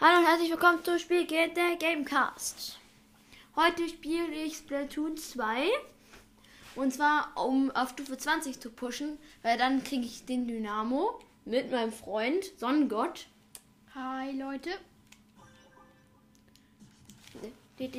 Hallo 0.00 0.20
und 0.20 0.26
herzlich 0.26 0.52
willkommen 0.52 0.84
zum 0.84 0.96
Spiel 0.96 1.26
Get 1.26 1.56
der 1.56 1.74
Gamecast. 1.74 2.78
Heute 3.56 3.88
spiele 3.88 4.32
ich 4.32 4.58
Splatoon 4.58 5.16
2. 5.16 5.66
Und 6.76 6.94
zwar, 6.94 7.32
um 7.34 7.72
auf 7.72 7.88
Stufe 7.88 8.16
20 8.16 8.60
zu 8.60 8.70
pushen, 8.70 9.18
weil 9.42 9.58
dann 9.58 9.82
kriege 9.82 10.06
ich 10.06 10.24
den 10.24 10.46
Dynamo 10.46 11.18
mit 11.44 11.72
meinem 11.72 11.90
Freund 11.90 12.44
Sonnengott. 12.60 13.26
Hi 13.96 14.30
Leute. 14.38 14.70
Ich 17.76 17.90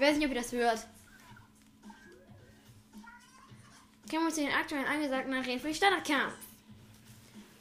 weiß 0.00 0.16
nicht, 0.16 0.26
ob 0.26 0.34
ihr 0.34 0.40
das 0.40 0.50
hört. 0.50 0.88
Kennen 4.10 4.22
wir 4.22 4.26
uns 4.26 4.34
den 4.34 4.50
aktuellen 4.50 4.86
angesagten 4.86 5.34
Arenen 5.34 5.60
für 5.60 5.68
den 5.68 5.76
Standardkampf. 5.76 6.45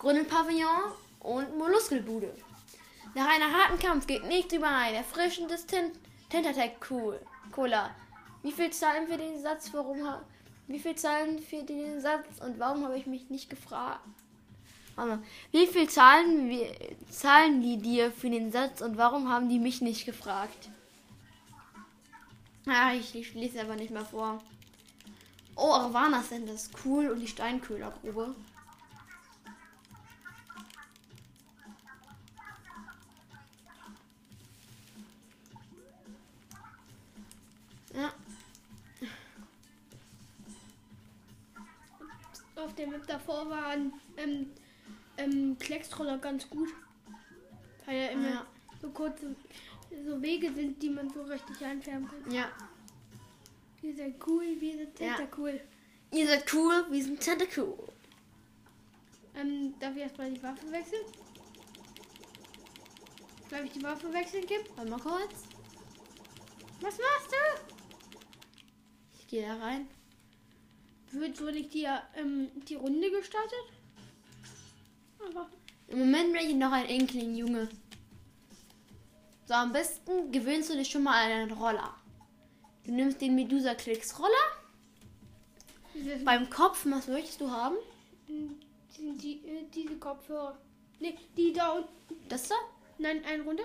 Gründel-Pavillon 0.06 0.92
und 1.22 1.58
Molluskelbude. 1.58 2.32
Nach 3.16 3.28
einer 3.28 3.52
harten 3.52 3.80
Kampf 3.80 4.06
geht 4.06 4.24
nichts 4.26 4.54
über 4.54 4.68
ein 4.68 4.94
erfrischendes 4.94 5.66
Tint 5.66 5.94
Tentatec 6.30 6.74
cool. 6.92 7.20
Cola. 7.52 7.90
Wie 8.44 8.52
viel 8.52 8.70
zahlen 8.70 9.08
für 9.08 9.18
den 9.18 9.42
Satz? 9.42 9.72
Warum 9.74 9.98
Wie 10.68 10.78
viel 10.78 10.94
zahlen 10.94 11.40
für 11.40 11.64
den 11.64 12.00
Satz 12.02 12.40
und 12.40 12.60
warum 12.60 12.86
habe 12.86 13.00
ich 13.00 13.08
mich 13.08 13.32
nicht 13.32 13.50
gefragt? 13.50 14.06
Wie 15.52 15.66
viel 15.66 15.90
zahlen 15.90 16.50
wir 16.50 16.72
zahlen 17.10 17.64
die 17.64 17.78
dir 17.78 18.12
für 18.12 18.30
den 18.30 18.52
Satz 18.52 18.82
und 18.82 18.98
warum 18.98 19.28
haben 19.30 19.50
die 19.50 19.58
mich 19.58 19.82
nicht 19.82 20.06
gefragt? 20.06 20.70
Ah, 22.68 22.94
ich, 22.94 23.16
ich 23.16 23.34
lese 23.34 23.60
aber 23.60 23.76
nicht 23.76 23.90
mehr 23.90 24.06
vor. 24.06 24.40
Oh, 25.56 25.72
Arvana 25.72 26.22
Center 26.22 26.54
ist 26.54 26.74
cool 26.86 27.10
und 27.10 27.22
die 27.22 27.28
Steinköhlergrube. 27.28 28.36
Auf 42.56 42.74
dem 42.76 42.92
Map 42.92 43.06
davor 43.08 43.50
waren 43.50 43.94
ähm, 44.18 44.52
ähm, 45.18 45.58
Kleckstroller 45.60 46.18
ganz 46.18 46.50
gut. 46.50 46.70
Weil 47.86 47.98
ja 47.98 48.08
immer 48.10 48.30
Ja. 48.30 48.48
so 48.82 48.90
kurze 48.90 49.36
so 50.06 50.22
Wege 50.22 50.52
sind, 50.54 50.82
die 50.82 50.90
man 50.90 51.10
so 51.10 51.24
richtig 51.24 51.64
einfärben 51.66 52.08
kann. 52.08 52.32
ja. 52.32 52.48
Wir 53.82 53.96
sind 53.96 54.16
cool, 54.28 54.44
wir 54.60 54.78
sind 54.78 55.00
Ja. 55.00 55.20
ja. 55.20 55.60
Ihr 56.12 56.28
seid 56.28 56.54
cool, 56.54 56.86
wir 56.90 57.04
sind 57.04 57.24
Tante 57.24 57.48
cool. 57.58 57.78
Ähm, 59.36 59.76
darf 59.80 59.96
ich 59.96 60.02
erstmal 60.02 60.32
die 60.32 60.42
Waffe 60.42 60.72
wechseln? 60.72 61.04
Darf 63.50 63.64
ich 63.64 63.72
die 63.74 63.84
Waffe 63.84 64.12
wechseln, 64.12 64.46
Kim? 64.48 64.62
Warte 64.76 64.90
mal 64.90 65.00
kurz. 65.00 65.44
Was 66.82 66.98
machst 66.98 67.32
du? 67.32 67.62
Ich 69.20 69.28
gehe 69.28 69.46
da 69.46 69.56
rein. 69.58 69.88
Wird 71.20 71.38
so 71.38 71.46
nicht 71.46 71.74
die, 71.74 71.88
ähm, 72.18 72.50
die 72.68 72.76
Runde 72.76 73.10
gestartet? 73.10 73.54
Aber 75.20 75.50
Im 75.88 76.00
Moment 76.00 76.34
bin 76.34 76.50
ich 76.50 76.56
noch 76.56 76.72
ein 76.72 76.86
Inkling, 76.88 77.36
Junge. 77.36 77.70
So, 79.48 79.54
am 79.54 79.72
besten 79.72 80.32
gewöhnst 80.32 80.70
du 80.70 80.74
dich 80.76 80.90
schon 80.90 81.04
mal 81.04 81.24
an 81.24 81.32
einen 81.32 81.52
Roller. 81.52 81.94
Du 82.84 82.92
nimmst 82.92 83.22
den 83.22 83.36
Medusa 83.36 83.76
Klicks 83.76 84.18
Roller. 84.20 84.30
diese, 85.94 86.18
Beim 86.24 86.50
Kopf, 86.50 86.86
was 86.86 87.08
möchtest 87.08 87.42
du 87.42 87.50
haben? 87.50 87.76
die, 88.28 89.18
die, 89.18 89.48
äh, 89.48 89.66
diese 89.74 89.96
Kopfhörer. 89.98 90.58
Ne, 91.00 91.16
die 91.38 91.54
da 91.54 91.74
unten. 91.74 92.28
Das 92.30 92.48
da? 92.48 92.56
Nein, 92.98 93.24
einen 93.26 93.44
runter. 93.44 93.64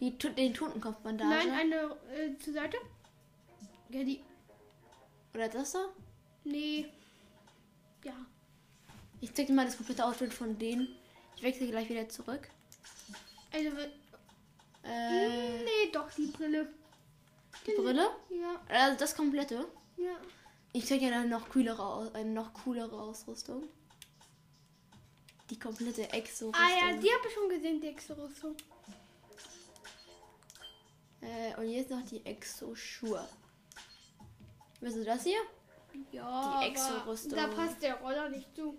Die, 0.00 0.16
den 0.18 0.54
Totenkopfbandage? 0.54 1.30
Nein, 1.30 1.50
eine 1.52 1.96
äh, 2.14 2.36
zur 2.38 2.54
Seite. 2.54 2.76
Ja, 3.90 4.02
die. 4.02 4.20
Oder 5.34 5.48
das 5.48 5.72
da? 5.72 5.86
Nee. 6.44 6.86
Ja. 8.04 8.14
Ich 9.20 9.32
zeig 9.34 9.46
dir 9.46 9.52
mal 9.52 9.66
das 9.66 9.76
komplette 9.76 10.04
Outfit 10.04 10.32
von 10.34 10.58
denen. 10.58 10.96
Ich 11.36 11.42
wechsle 11.42 11.68
gleich 11.68 11.88
wieder 11.88 12.08
zurück. 12.08 12.48
Also, 13.52 13.68
äh, 14.84 15.58
nee, 15.62 15.90
doch, 15.92 16.10
die 16.12 16.26
Brille. 16.26 16.68
die 17.66 17.72
Brille? 17.80 18.10
Ja, 18.30 18.60
Also 18.68 18.98
das 18.98 19.14
komplette. 19.16 19.66
ja. 19.96 20.16
Ich 20.74 20.86
zeige 20.86 21.06
dir 21.06 21.14
eine 21.16 21.28
noch 21.28 21.50
coolere, 21.50 22.10
eine 22.14 22.30
noch 22.30 22.54
coolere 22.54 22.98
Ausrüstung. 22.98 23.64
Die 25.50 25.58
komplette 25.58 26.10
Exo-Rüstung. 26.10 26.54
Ah 26.54 26.70
ja, 26.70 26.96
die 26.96 27.12
habe 27.12 27.28
ich 27.28 27.34
schon 27.34 27.48
gesehen, 27.50 27.78
die 27.78 27.88
Exo-Rüstung. 27.88 28.56
Äh, 31.20 31.54
und 31.60 31.68
jetzt 31.68 31.90
noch 31.90 32.02
die 32.06 32.24
Exo-Schuhe. 32.24 33.28
Willst 34.80 34.96
du 34.96 35.04
das 35.04 35.24
hier? 35.24 35.38
Ja, 36.12 36.60
Die 36.60 36.66
Exo-Rüstung. 36.68 37.36
Da 37.36 37.46
passt 37.48 37.82
der 37.82 37.94
Roller 37.96 38.28
nicht 38.28 38.54
zu. 38.54 38.76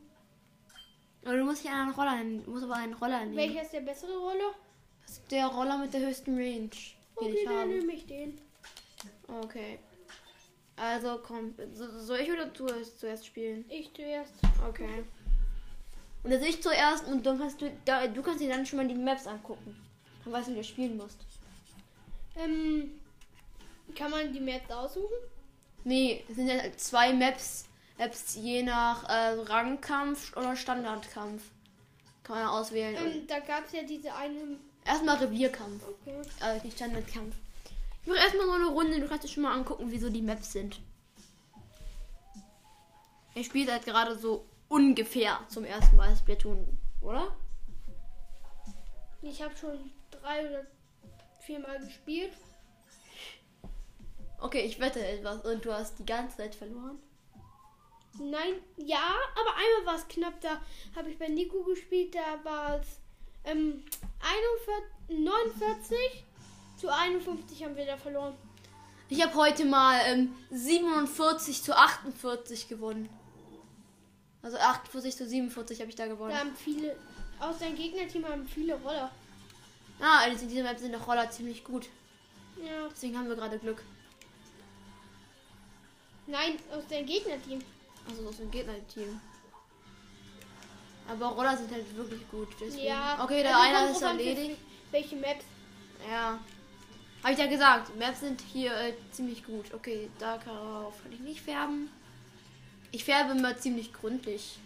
Aber 1.25 1.37
du 1.37 1.43
musst 1.45 1.61
hier 1.61 1.71
einen 1.73 1.91
Roller 1.91 2.15
nehmen. 2.17 2.43
Du 2.43 2.51
musst 2.51 2.63
aber 2.65 2.75
einen 2.75 2.93
Roller 2.93 3.19
nehmen. 3.21 3.37
Welcher 3.37 3.61
ist 3.61 3.73
der 3.73 3.81
bessere 3.81 4.17
Roller? 4.17 4.53
Das 5.05 5.11
ist 5.17 5.31
der 5.31 5.47
Roller 5.47 5.77
mit 5.77 5.93
der 5.93 6.01
höchsten 6.01 6.35
Range, 6.35 6.69
Okay, 7.15 7.29
ich 7.37 7.45
dann 7.45 7.55
habe. 7.59 7.67
nehme 7.69 7.93
ich 7.93 8.05
den. 8.05 8.39
Okay. 9.27 9.79
Also 10.75 11.19
komm, 11.23 11.53
so- 11.73 11.99
soll 11.99 12.19
ich 12.19 12.31
oder 12.31 12.47
du 12.47 12.65
zuerst 12.83 13.25
spielen? 13.25 13.63
Ich 13.69 13.93
zuerst. 13.93 14.33
Okay. 14.67 15.03
Und 16.23 16.31
dann 16.31 16.41
ich 16.43 16.61
zuerst 16.63 17.05
und 17.07 17.25
dann 17.25 17.37
kannst 17.37 17.61
du, 17.61 17.69
da, 17.85 18.07
du 18.07 18.21
kannst 18.21 18.41
dir 18.41 18.49
dann 18.49 18.65
schon 18.65 18.77
mal 18.77 18.87
die 18.87 18.95
Maps 18.95 19.27
angucken. 19.27 19.75
Dann 20.23 20.33
weißt 20.33 20.47
du, 20.47 20.51
wie 20.53 20.57
du 20.57 20.63
spielen 20.63 20.97
musst. 20.97 21.19
Ähm, 22.35 22.99
kann 23.95 24.09
man 24.09 24.31
die 24.33 24.39
Maps 24.39 24.71
aussuchen? 24.71 25.13
Nee, 25.83 26.23
es 26.29 26.35
sind 26.35 26.47
ja 26.47 26.55
zwei 26.77 27.13
Maps, 27.13 27.65
Maps 27.97 28.35
je 28.35 28.63
nach 28.63 29.03
äh, 29.09 29.39
Rangkampf 29.41 30.35
oder 30.37 30.55
Standardkampf. 30.55 31.43
Kann 32.23 32.37
man 32.37 32.47
auswählen. 32.47 32.95
Ähm, 32.95 33.27
da 33.27 33.39
gab 33.39 33.65
es 33.65 33.73
ja 33.73 33.83
diese 33.83 34.13
eine. 34.15 34.57
erstmal 34.85 35.17
Revierkampf, 35.17 35.83
Okay. 35.87 36.21
äh, 36.41 36.61
nicht 36.63 36.77
Standardkampf. 36.77 37.35
Ich 38.01 38.07
mache 38.07 38.19
erstmal 38.19 38.45
so 38.45 38.51
eine 38.53 38.65
Runde, 38.67 38.99
du 38.99 39.07
kannst 39.07 39.23
dir 39.25 39.29
schon 39.29 39.43
mal 39.43 39.53
angucken, 39.53 39.91
wie 39.91 39.97
so 39.99 40.09
die 40.09 40.21
Maps 40.21 40.53
sind. 40.53 40.79
Ich 43.35 43.47
spiele 43.47 43.71
halt 43.71 43.85
gerade 43.85 44.15
so 44.17 44.45
ungefähr 44.69 45.39
zum 45.49 45.65
ersten 45.65 45.95
Mal 45.95 46.15
Splatoon, 46.15 46.77
oder? 47.01 47.35
Ich 49.21 49.41
habe 49.41 49.55
schon 49.55 49.91
drei 50.11 50.47
oder 50.49 50.65
viermal 51.41 51.79
gespielt. 51.79 52.33
Okay, 54.43 54.65
ich 54.65 54.77
wette 54.77 54.99
etwas 54.99 55.45
und 55.45 55.63
du 55.63 55.71
hast 55.71 55.97
die 55.99 56.05
ganze 56.05 56.35
Zeit 56.35 56.53
verloren. 56.53 56.99
Nein, 58.19 58.55
ja, 58.75 59.15
aber 59.39 59.55
einmal 59.55 59.85
war 59.85 59.95
es 59.95 60.07
knapp. 60.09 60.39
Da 60.41 60.61
habe 60.97 61.09
ich 61.09 61.17
bei 61.17 61.29
Nico 61.29 61.63
gespielt. 61.63 62.13
Da 62.13 62.43
war 62.43 62.77
es 62.81 62.87
ähm, 63.45 63.85
41, 65.07 65.25
49 65.25 65.97
zu 66.75 66.93
51 66.93 67.63
haben 67.63 67.77
wir 67.77 67.85
da 67.85 67.95
verloren. 67.95 68.35
Ich 69.07 69.23
habe 69.23 69.33
heute 69.35 69.63
mal 69.63 70.01
ähm, 70.07 70.35
47 70.51 71.63
zu 71.63 71.73
48 71.73 72.67
gewonnen. 72.67 73.07
Also 74.41 74.57
48 74.57 75.15
zu 75.15 75.25
47 75.25 75.79
habe 75.79 75.89
ich 75.89 75.95
da 75.95 76.05
gewonnen. 76.07 76.31
Da 76.31 76.39
haben 76.39 76.55
viele, 76.57 76.97
aus 77.39 77.59
deinem 77.59 77.77
Gegnerteam 77.77 78.27
haben 78.27 78.45
viele 78.45 78.75
Roller. 78.75 79.09
Ah, 80.01 80.19
also 80.19 80.43
in 80.43 80.49
dieser 80.49 80.63
Map 80.63 80.77
sind 80.79 80.93
doch 80.93 81.07
Roller 81.07 81.31
ziemlich 81.31 81.63
gut. 81.63 81.87
Ja. 82.61 82.89
Deswegen 82.91 83.17
haben 83.17 83.29
wir 83.29 83.37
gerade 83.37 83.57
Glück. 83.57 83.81
Nein, 86.27 86.57
aus 86.71 86.87
deinem 86.87 87.05
Gegnerteam. 87.05 87.59
Also 88.07 88.27
aus 88.27 88.37
dem 88.37 88.51
Gegner-Team. 88.51 89.19
Aber 91.07 91.27
Roller 91.27 91.57
sind 91.57 91.71
halt 91.71 91.95
wirklich 91.95 92.29
gut. 92.29 92.49
Deswegen. 92.59 92.85
Ja. 92.85 93.21
Okay, 93.23 93.43
der 93.43 93.57
Also 93.57 93.77
eine 93.77 93.91
ist 93.91 94.01
erledigt. 94.01 94.57
Welche 94.91 95.15
Maps? 95.17 95.45
Ja. 96.09 96.39
Habe 97.23 97.33
ich 97.33 97.39
ja 97.39 97.47
gesagt. 97.47 97.97
Maps 97.97 98.21
sind 98.21 98.41
hier 98.41 98.73
äh, 98.73 98.93
ziemlich 99.11 99.45
gut. 99.45 99.73
Okay, 99.73 100.09
darauf 100.19 101.01
kann 101.01 101.11
ich 101.11 101.19
nicht 101.19 101.41
färben. 101.41 101.89
Ich 102.91 103.03
färbe 103.03 103.31
immer 103.31 103.57
ziemlich 103.57 103.91
gründlich. 103.91 104.57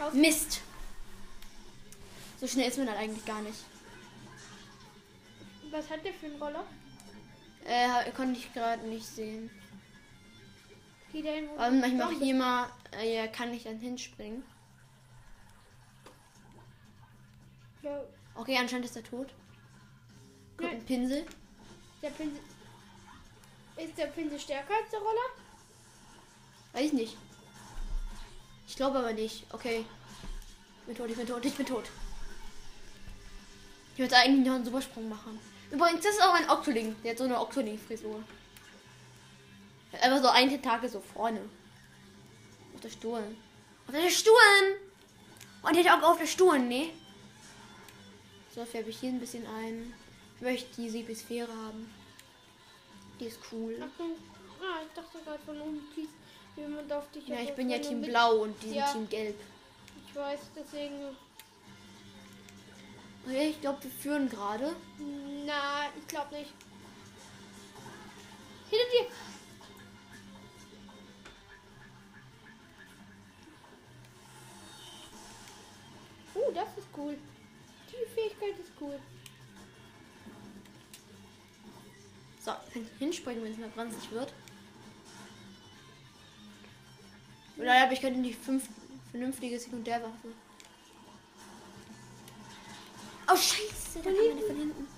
Aus 0.00 0.12
Mist. 0.12 0.60
So 2.40 2.46
schnell 2.46 2.68
ist 2.68 2.76
man 2.76 2.86
dann 2.86 2.96
eigentlich 2.96 3.24
gar 3.24 3.40
nicht. 3.40 3.58
Was 5.70 5.88
hat 5.88 6.04
der 6.04 6.12
für 6.12 6.26
einen 6.26 6.42
Roller? 6.42 6.64
Äh, 7.64 8.10
konnte 8.12 8.38
ich 8.38 8.52
gerade 8.52 8.86
nicht 8.86 9.06
sehen. 9.06 9.50
Ähm, 11.14 11.84
ich 11.84 11.94
mache 11.94 12.14
hier 12.18 12.34
mal, 12.34 12.66
äh, 13.00 13.16
ja, 13.16 13.26
kann 13.28 13.54
ich 13.54 13.64
dann 13.64 13.78
hinspringen. 13.78 14.42
Ja, 17.82 18.00
Okay, 18.34 18.58
anscheinend 18.58 18.86
ist 18.86 18.96
er 18.96 19.04
tot. 19.04 19.28
Kommt 20.56 20.70
ein 20.70 20.84
Pinsel. 20.84 21.24
der 22.02 22.10
Pinsel. 22.10 22.40
Ist 23.76 23.96
der 23.98 24.06
Pinsel 24.06 24.38
stärker 24.38 24.74
als 24.74 24.90
der 24.90 24.98
Roller? 25.00 25.30
Weiß 26.72 26.86
ich 26.86 26.92
nicht. 26.92 27.16
Ich 28.66 28.76
glaube 28.76 28.98
aber 28.98 29.12
nicht. 29.12 29.46
Okay. 29.52 29.84
Ich 30.80 30.86
bin 30.86 30.96
tot, 30.96 31.10
ich 31.10 31.16
bin 31.16 31.26
tot, 31.26 31.44
ich 31.44 31.54
bin 31.54 31.66
tot. 31.66 31.84
Ich 33.94 33.98
würde 34.00 34.16
eigentlich 34.16 34.46
noch 34.46 34.54
einen 34.54 34.64
Supersprung 34.64 35.08
machen. 35.08 35.38
Übrigens, 35.74 36.04
das 36.04 36.14
ist 36.14 36.22
auch 36.22 36.34
ein 36.34 36.48
Octoling. 36.48 36.94
Der 37.02 37.10
hat 37.10 37.18
so 37.18 37.24
eine 37.24 37.40
Octoling-Frisur. 37.40 38.22
Einfach 40.00 40.22
so 40.22 40.28
ein 40.28 40.48
Tentakel 40.48 40.88
so 40.88 41.00
vorne. 41.00 41.40
Auf 42.74 42.80
der 42.80 42.90
Stuhlen. 42.90 43.36
Auf 43.88 43.92
der 43.92 44.08
Stuhlen! 44.08 44.76
Und 45.62 45.76
der 45.76 45.84
hat 45.92 46.02
auch 46.02 46.10
auf 46.10 46.18
der 46.18 46.26
Stuhlen, 46.26 46.68
ne? 46.68 46.90
So, 48.54 48.64
färbe 48.64 48.90
ich 48.90 49.00
hier 49.00 49.10
ein 49.10 49.18
bisschen 49.18 49.44
ein. 49.46 49.92
Ich 50.36 50.42
möchte 50.42 50.80
die 50.80 50.88
Siegesphäre 50.88 51.50
haben. 51.50 51.92
Die 53.18 53.26
ist 53.26 53.40
cool. 53.50 53.74
Achtung. 53.74 54.12
Ah, 54.60 54.80
ich 54.86 54.94
dachte 54.94 55.18
gerade 55.24 55.42
von 55.44 55.60
oben 55.60 55.80
ziehst 55.94 56.12
jemand 56.56 56.92
auf 56.92 57.10
dich. 57.10 57.26
Ja, 57.26 57.40
ich 57.40 57.52
bin 57.54 57.68
ja 57.68 57.78
Team 57.78 58.00
Blau 58.00 58.42
und 58.42 58.62
die 58.62 58.68
sind 58.68 58.76
Ja. 58.76 58.92
Team 58.92 59.08
Gelb. 59.08 59.40
Ich 60.08 60.14
weiß, 60.14 60.40
deswegen. 60.54 61.16
Okay, 63.26 63.50
ich 63.50 63.60
glaube, 63.60 63.82
wir 63.82 63.90
führen 63.90 64.28
gerade. 64.28 64.76
Na, 65.46 65.88
ich 65.98 66.06
glaube 66.06 66.34
nicht. 66.34 66.52
Hinter 68.70 68.84
dir! 68.92 69.06
Uh, 76.34 76.52
das 76.52 76.68
ist 76.76 76.88
cool. 76.96 77.16
Die 77.88 78.14
Fähigkeit 78.14 78.58
ist 78.58 78.72
cool. 78.80 78.98
So, 82.40 82.52
ich 82.66 82.74
kann 82.74 82.86
hinspringen, 82.98 83.42
wenn 83.42 83.52
es 83.52 83.58
mal 83.58 83.68
brenzlig 83.70 84.10
wird. 84.10 84.32
Oder 87.56 87.82
aber 87.82 87.92
ich 87.92 88.00
könnte 88.00 88.20
die 88.20 88.34
fünf 88.34 88.68
vernünftige 89.10 89.58
Sekundärwaffe. 89.58 90.28
Oh 93.30 93.36
scheiße, 93.36 94.00
da 94.02 94.10
kam 94.10 94.38
von 94.46 94.56
hinten. 94.56 94.88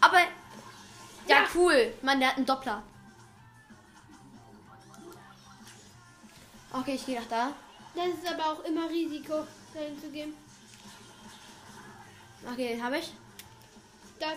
Aber 0.00 0.18
ja, 0.18 0.26
Ja. 1.26 1.46
cool. 1.54 1.92
Mann, 2.02 2.20
der 2.20 2.28
hat 2.30 2.36
einen 2.36 2.46
Doppler. 2.46 2.82
Okay, 6.72 6.94
ich 6.94 7.04
gehe 7.06 7.18
nach 7.20 7.28
da. 7.28 7.52
Das 7.94 8.06
ist 8.08 8.26
aber 8.32 8.52
auch 8.52 8.64
immer 8.64 8.88
Risiko, 8.88 9.44
dahin 9.74 10.00
zu 10.00 10.08
gehen. 10.10 10.34
Okay, 12.50 12.68
den 12.68 12.82
habe 12.82 12.98
ich. 12.98 13.12
Das. 14.20 14.36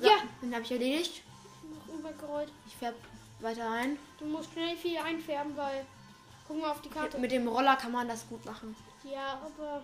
So, 0.00 0.06
Ja. 0.06 0.16
Den 0.42 0.52
habe 0.54 0.62
ich 0.64 0.70
erledigt. 0.72 1.22
noch 1.88 1.94
übergerollt. 1.94 2.52
Ich 2.66 2.76
färbe 2.76 2.98
weiter 3.40 3.70
ein. 3.70 3.98
Du 4.18 4.26
musst 4.26 4.52
schnell 4.52 4.76
viel 4.76 4.98
einfärben, 4.98 5.56
weil. 5.56 5.86
Guck 6.46 6.60
mal 6.60 6.70
auf 6.72 6.82
die 6.82 6.90
Karte. 6.90 7.18
Mit 7.18 7.32
dem 7.32 7.48
Roller 7.48 7.76
kann 7.76 7.92
man 7.92 8.06
das 8.06 8.28
gut 8.28 8.44
machen. 8.44 8.76
Ja, 9.04 9.40
aber. 9.44 9.82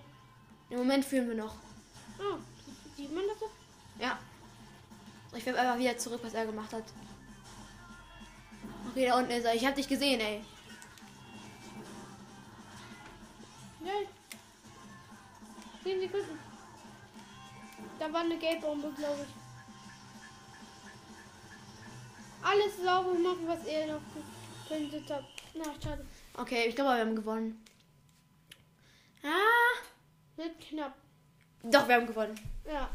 Im 0.71 0.79
Moment 0.79 1.05
führen 1.05 1.29
wir 1.29 1.37
noch. 1.37 1.55
Ah, 2.19 2.39
sieht 2.97 3.13
man 3.15 3.25
das? 3.27 3.49
Ja. 3.99 4.19
Ich 5.35 5.45
färbe 5.45 5.61
einfach 5.61 5.79
wieder 5.79 5.97
zurück, 5.99 6.21
was 6.23 6.35
er 6.35 6.47
gemacht 6.47 6.73
hat. 6.73 6.85
Okay, 8.91 9.07
da 9.07 9.19
unten 9.19 9.31
ist 9.31 9.45
er. 9.45 9.55
Ich 9.55 9.65
habe 9.65 9.77
dich 9.77 9.89
gesehen, 9.89 10.21
ey. 10.21 10.45
Ja. 13.85 13.93
10 15.85 16.01
Sekunden. 16.01 16.39
Da 17.99 18.13
war 18.13 18.21
eine 18.21 18.39
Geldbombe, 18.39 18.91
glaube 18.97 19.23
ich. 19.23 19.41
Alles 22.43 22.77
sauber 22.83 23.15
machen, 23.15 23.47
was 23.47 23.65
er 23.67 23.93
noch 23.93 24.01
könnte. 24.67 25.03
Na, 25.55 25.65
schade. 25.83 26.07
Okay, 26.37 26.69
ich 26.69 26.75
glaube, 26.75 26.95
wir 26.95 27.01
haben 27.01 27.17
gewonnen. 27.17 27.63
Ah. 29.23 29.79
Wird 30.37 30.59
knapp. 30.61 30.95
Doch, 31.63 31.87
wir 31.87 31.97
haben 31.97 32.07
gewonnen. 32.07 32.39
Ja. 32.67 32.89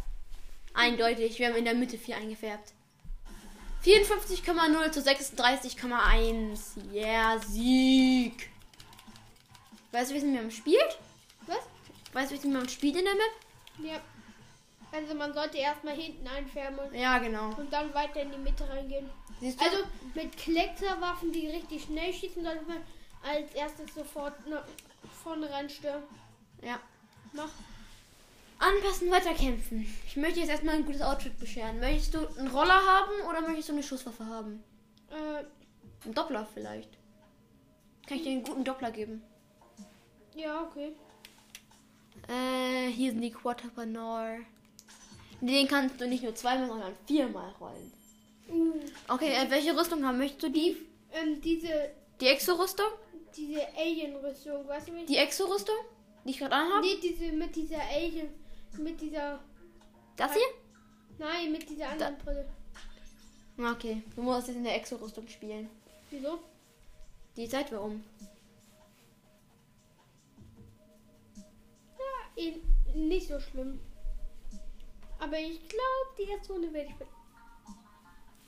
Eindeutig. 0.74 1.38
Wir 1.39 1.48
haben 1.48 1.56
in 1.56 1.66
der 1.66 1.75
Mitte 1.75 1.98
4 1.98 2.18
eingefärbt. 2.18 2.74
54,0 3.86 4.92
zu 4.92 5.00
36,1. 5.00 6.92
Yeah, 6.92 7.39
Sieg. 7.39 8.50
Weißt 9.92 10.12
du, 10.12 10.16
wie 10.16 10.25
man 10.25 10.50
spielt? 10.50 10.98
Was? 11.45 11.60
Weißt 12.13 12.31
du, 12.31 12.44
wie 12.44 12.48
man 12.48 12.68
spielt 12.68 12.95
in 12.98 13.06
der 13.06 13.13
Map? 13.13 13.31
Ja. 13.80 14.01
Also 14.92 15.13
man 15.13 15.33
sollte 15.33 15.57
erstmal 15.57 15.95
hinten 15.95 16.28
einfärben 16.28 16.80
und, 16.80 16.95
Ja, 16.95 17.18
genau. 17.19 17.54
und 17.56 17.71
dann 17.71 17.94
weiter 17.94 18.21
in 18.21 18.31
die 18.31 18.38
Mitte 18.38 18.68
reingehen. 18.68 19.10
Siehst 19.39 19.60
du? 19.60 19.66
Also 19.66 19.78
mit 20.13 20.36
Kletterwaffen, 20.38 21.31
die 21.31 21.48
richtig 21.48 21.83
schnell 21.83 22.13
schießen, 22.13 22.44
sollte 22.44 22.63
man 22.66 22.78
als 23.24 23.54
erstes 23.54 23.94
sofort 23.94 24.33
vorne 25.25 25.50
reinstürmen. 25.51 26.04
ja. 26.62 26.80
Mach. 27.33 27.50
Anpassen, 28.60 29.12
weiterkämpfen. 29.12 29.86
Ich 30.07 30.16
möchte 30.16 30.39
jetzt 30.39 30.50
erstmal 30.50 30.75
ein 30.75 30.86
gutes 30.86 31.01
Outfit 31.01 31.38
bescheren. 31.39 31.80
Möchtest 31.81 32.13
du 32.13 32.19
einen 32.39 32.48
Roller 32.48 32.80
haben 32.86 33.12
oder 33.30 33.42
möchtest 33.42 33.68
du 33.69 33.74
eine 33.74 33.83
Schusswaffe 33.83 34.25
haben? 34.25 34.63
Äh, 35.10 35.44
Ein 36.07 36.13
Doppler 36.13 36.48
vielleicht. 36.54 36.89
Kann 38.07 38.18
ich 38.18 38.24
dir 38.24 38.30
einen 38.31 38.44
guten 38.44 38.63
Doppler 38.63 38.92
geben? 38.92 39.22
ja, 40.36 40.62
okay. 40.63 40.94
Äh, 42.30 42.89
hier 42.92 43.12
sind 43.12 43.21
die 43.21 43.31
Quaterpanor. 43.31 44.38
Den 45.42 45.68
kannst 45.68 46.00
du 46.00 46.07
nicht 46.07 46.24
nur 46.24 46.33
zweimal, 46.36 46.68
sondern 46.69 46.94
viermal 47.06 47.51
rollen. 47.60 47.92
Uh, 48.50 48.74
Okay, 49.10 49.33
äh, 49.33 49.50
welche 49.50 49.75
Rüstung 49.78 50.06
haben 50.06 50.18
möchtest 50.19 50.44
du? 50.44 50.50
Die? 50.50 50.78
ähm, 51.12 51.42
diese, 51.42 51.92
Die 52.21 52.28
Exo-Rüstung? 52.28 52.86
Diese 53.37 53.61
Alien-Rüstung, 53.77 54.67
weißt 54.67 54.87
du 54.87 54.93
nicht? 54.93 55.09
Die 55.09 55.17
Exo-Rüstung? 55.17 55.75
Die 56.23 56.31
ich 56.31 56.37
gerade 56.39 56.55
anhabe? 56.55 56.85
Nee, 56.85 56.97
diese 57.01 57.31
mit 57.31 57.55
dieser 57.55 57.81
Alien, 57.81 58.29
mit 58.77 58.99
dieser, 58.99 59.39
Das 60.15 60.33
hier? 60.33 60.41
nein, 61.17 61.51
mit 61.51 61.69
dieser 61.69 61.89
anderen 61.89 62.17
Brille. 62.17 62.47
Okay, 63.57 64.03
du 64.15 64.21
musst 64.21 64.47
jetzt 64.47 64.57
in 64.57 64.63
der 64.63 64.75
Exo-Rüstung 64.75 65.27
spielen. 65.27 65.69
Wieso? 66.09 66.39
Die 67.37 67.47
Zeit 67.47 67.71
wir 67.71 67.81
um. 67.81 68.03
Ja, 71.97 72.43
eh, 72.43 72.55
nicht 72.95 73.27
so 73.27 73.39
schlimm. 73.39 73.79
Aber 75.19 75.37
ich 75.39 75.59
glaube, 75.67 76.15
die 76.17 76.23
erste 76.29 76.53
Runde 76.53 76.73
werde 76.73 76.89
ich. 76.89 77.07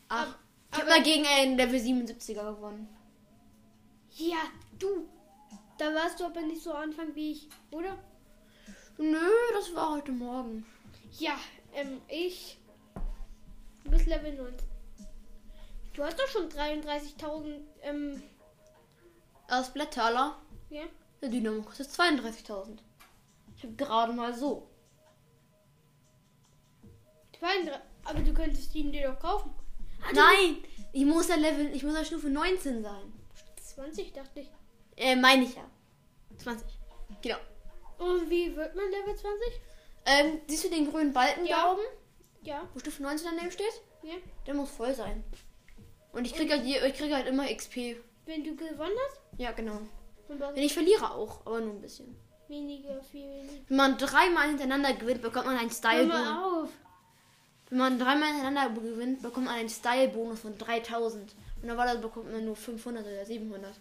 Ach, 0.09 0.37
ich 0.71 0.77
habe 0.79 0.89
dagegen 0.89 1.25
einen 1.25 1.57
Level 1.57 1.79
77er 1.79 2.55
gewonnen. 2.55 2.89
Ja, 4.17 4.37
du. 4.79 5.07
Da 5.77 5.93
warst 5.93 6.19
du 6.19 6.25
aber 6.25 6.41
nicht 6.41 6.61
so 6.61 6.73
Anfang 6.73 7.13
wie 7.15 7.31
ich, 7.33 7.49
oder? 7.71 7.97
Nö, 8.97 9.29
das 9.53 9.73
war 9.75 9.91
heute 9.91 10.11
Morgen. 10.11 10.65
Ja, 11.19 11.37
ähm, 11.73 12.01
ich. 12.07 12.57
Du 13.83 13.91
bist 13.91 14.07
Level 14.07 14.33
19. 14.33 14.67
Du 15.93 16.03
hast 16.03 16.19
doch 16.19 16.27
schon 16.27 16.49
33.000, 16.49 17.59
ähm, 17.83 18.21
Aus 19.49 19.71
Blätterler. 19.71 20.37
ja? 20.69 20.83
Der 21.21 21.29
Dynamo 21.29 21.61
kostet 21.63 21.87
32.000. 21.89 22.79
Ich 23.55 23.63
habe 23.63 23.73
gerade 23.75 24.13
mal 24.13 24.33
so. 24.35 24.67
32, 27.39 27.79
aber 28.03 28.19
du 28.21 28.33
könntest 28.33 28.73
ihn 28.75 28.91
dir 28.91 29.11
doch 29.11 29.19
kaufen. 29.19 29.53
Ah, 30.01 30.09
du 30.09 30.15
Nein! 30.15 30.57
Ich 30.93 31.05
muss 31.05 31.27
ja 31.27 31.35
Level, 31.35 31.75
ich 31.75 31.83
muss 31.83 31.95
ja 31.95 32.03
Stufe 32.05 32.29
19 32.29 32.81
sein. 32.83 33.13
bist 33.55 33.69
20, 33.75 34.13
dachte 34.13 34.39
ich. 34.41 34.49
Äh, 34.97 35.15
meine 35.15 35.43
ich 35.45 35.55
ja. 35.55 35.63
20. 36.39 36.65
Genau. 37.21 37.37
Und 37.99 38.29
wie 38.29 38.55
wird 38.55 38.75
man 38.75 38.85
Level 38.91 39.15
20? 39.15 39.61
Ähm, 40.05 40.41
siehst 40.47 40.65
du 40.65 40.69
den 40.69 40.89
grünen 40.91 41.13
Balken 41.13 41.45
Ja. 41.45 41.61
da 41.63 41.71
oben? 41.73 41.81
Ja, 42.41 42.67
Wo 42.73 42.79
Stufe 42.79 43.01
19 43.03 43.27
daneben 43.31 43.51
steht? 43.51 43.81
ja. 44.03 44.13
Der 44.45 44.53
muss 44.53 44.69
voll 44.69 44.93
sein. 44.93 45.23
Und 46.13 46.25
ich 46.25 46.33
kriege 46.33 46.53
halt, 46.53 46.65
ich 46.65 46.93
krieg 46.97 47.13
halt 47.13 47.27
immer 47.27 47.45
XP. 47.53 47.97
Wenn 48.25 48.43
du 48.43 48.55
gewonnen 48.55 48.95
hast, 49.07 49.19
Ja, 49.39 49.51
genau. 49.51 49.79
Wenn 50.27 50.63
ich 50.63 50.73
verliere 50.73 51.11
auch, 51.11 51.45
aber 51.45 51.61
nur 51.61 51.73
ein 51.75 51.81
bisschen. 51.81 52.15
weniger, 52.47 53.01
viel 53.03 53.21
weniger. 53.29 53.63
Wenn 53.67 53.77
man 53.77 53.97
dreimal 53.97 54.47
hintereinander 54.49 54.93
gewinnt, 54.93 55.21
bekommt 55.21 55.45
man 55.45 55.57
einen 55.57 55.69
Hör 55.69 55.75
Style-Bonus. 55.75 56.13
mal 56.25 56.43
auf. 56.63 56.69
Wenn 57.69 57.77
man 57.79 57.99
dreimal 57.99 58.29
hintereinander 58.33 58.79
gewinnt, 58.81 59.21
bekommt 59.21 59.45
man 59.47 59.55
einen 59.55 59.69
Style-Bonus 59.69 60.39
von 60.41 60.57
3000. 60.57 61.35
Und 61.61 61.67
normalerweise 61.67 61.99
bekommt 62.01 62.31
man 62.31 62.45
nur 62.45 62.55
500 62.55 63.05
oder 63.05 63.25
700. 63.25 63.73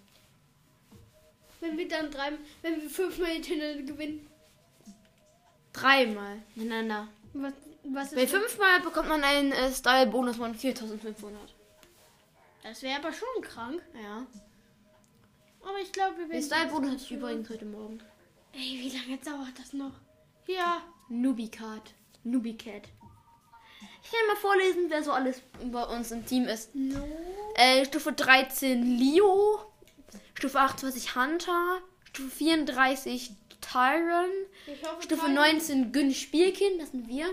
Wenn 1.66 1.78
wir 1.78 1.88
dann 1.88 2.10
drei, 2.10 2.32
wenn 2.62 2.80
wir 2.80 2.88
fünfmal 2.90 3.30
hintereinander 3.30 3.82
gewinnen. 3.82 4.26
Dreimal 5.72 6.42
hintereinander. 6.54 7.08
Was, 7.32 7.52
was 7.84 8.14
Bei 8.14 8.26
fünfmal 8.26 8.80
bekommt 8.80 9.08
man 9.08 9.22
einen 9.22 9.52
äh, 9.52 9.70
Style-Bonus 9.70 10.36
von 10.36 10.54
4500. 10.54 11.40
Das 12.62 12.82
wäre 12.82 12.98
aber 12.98 13.12
schon 13.12 13.42
krank. 13.42 13.82
Ja. 13.94 14.26
Aber 15.62 15.78
ich 15.82 15.92
glaube, 15.92 16.16
wir 16.18 16.24
Den 16.24 16.32
werden. 16.32 16.44
Style-Bonus 16.44 16.90
hatte 16.92 17.02
ich 17.02 17.12
übrigens 17.12 17.50
heute 17.50 17.64
Morgen. 17.64 18.00
Ey, 18.52 18.80
wie 18.80 18.96
lange 18.96 19.18
dauert 19.18 19.58
das 19.58 19.72
noch? 19.72 19.92
Ja. 20.46 20.82
Nubicat. 21.08 21.94
Nubicat. 22.24 22.88
Ich 24.02 24.10
kann 24.10 24.26
mal 24.28 24.36
vorlesen, 24.36 24.86
wer 24.88 25.02
so 25.02 25.12
alles 25.12 25.42
bei 25.64 25.82
uns 25.84 26.10
im 26.12 26.24
Team 26.24 26.44
ist. 26.44 26.74
No. 26.74 27.04
Äh, 27.54 27.84
Stufe 27.84 28.12
13 28.12 28.98
Leo. 28.98 29.60
Stufe 30.36 30.58
28 30.60 31.16
Hunter. 31.16 31.80
Stufe 32.04 32.30
34 32.30 33.30
Tyron. 33.60 34.30
Hoffe, 34.84 35.02
Stufe 35.02 35.26
kein- 35.26 35.34
19 35.34 35.92
Gün 35.92 36.12
Spielkind, 36.14 36.80
das 36.80 36.90
sind 36.92 37.08
wir. 37.08 37.26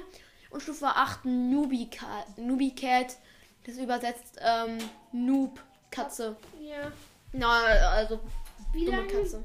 Und 0.50 0.62
Stufe 0.62 0.88
8 0.88 1.26
Newbie 1.26 1.90
Cat. 1.90 2.38
Newbie 2.38 2.74
Cat. 2.76 3.18
Das 3.66 3.78
übersetzt 3.78 4.38
ähm, 4.42 4.78
Noob 5.12 5.60
Katze. 5.90 6.36
Ja. 6.62 6.92
Na, 7.32 7.50
also 7.62 8.20
Wie 8.74 8.86
dumme 8.86 8.98
lange? 8.98 9.08
Katze. 9.14 9.44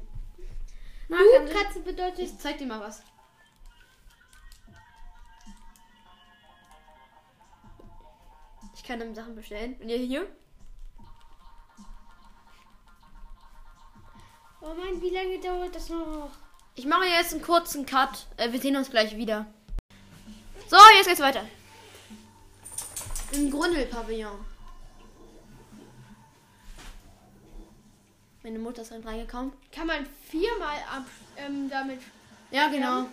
Noob 1.07 1.51
Katze 1.53 1.79
bedeutet. 1.79 2.19
Ich 2.19 2.37
zeig 2.37 2.57
dir 2.57 2.67
mal 2.67 2.79
was. 2.79 3.01
Ich 8.75 8.83
kann 8.83 8.99
dann 8.99 9.15
Sachen 9.15 9.35
bestellen. 9.35 9.75
Und 9.81 9.89
ihr 9.89 9.97
hier? 9.97 10.27
Oh 14.69 14.75
mein, 14.75 15.01
wie 15.01 15.09
lange 15.09 15.39
dauert 15.39 15.73
das 15.73 15.89
noch? 15.89 16.29
Ich 16.75 16.85
mache 16.85 17.05
jetzt 17.05 17.33
einen 17.33 17.41
kurzen 17.41 17.87
Cut. 17.87 18.27
Äh, 18.37 18.51
wir 18.51 18.61
sehen 18.61 18.75
uns 18.75 18.91
gleich 18.91 19.17
wieder. 19.17 19.47
So, 20.67 20.77
jetzt 20.95 21.07
geht's 21.07 21.21
weiter. 21.21 21.43
Im 23.31 23.49
Grundelpavillon. 23.49 24.45
Meine 28.43 28.59
Mutter 28.59 28.83
ist 28.83 28.91
reingekommen. 28.91 29.53
Kann 29.71 29.87
man 29.87 30.05
viermal 30.29 30.77
ab, 30.95 31.05
ähm, 31.35 31.67
damit. 31.69 32.01
Ja, 32.51 32.67
genau. 32.67 33.05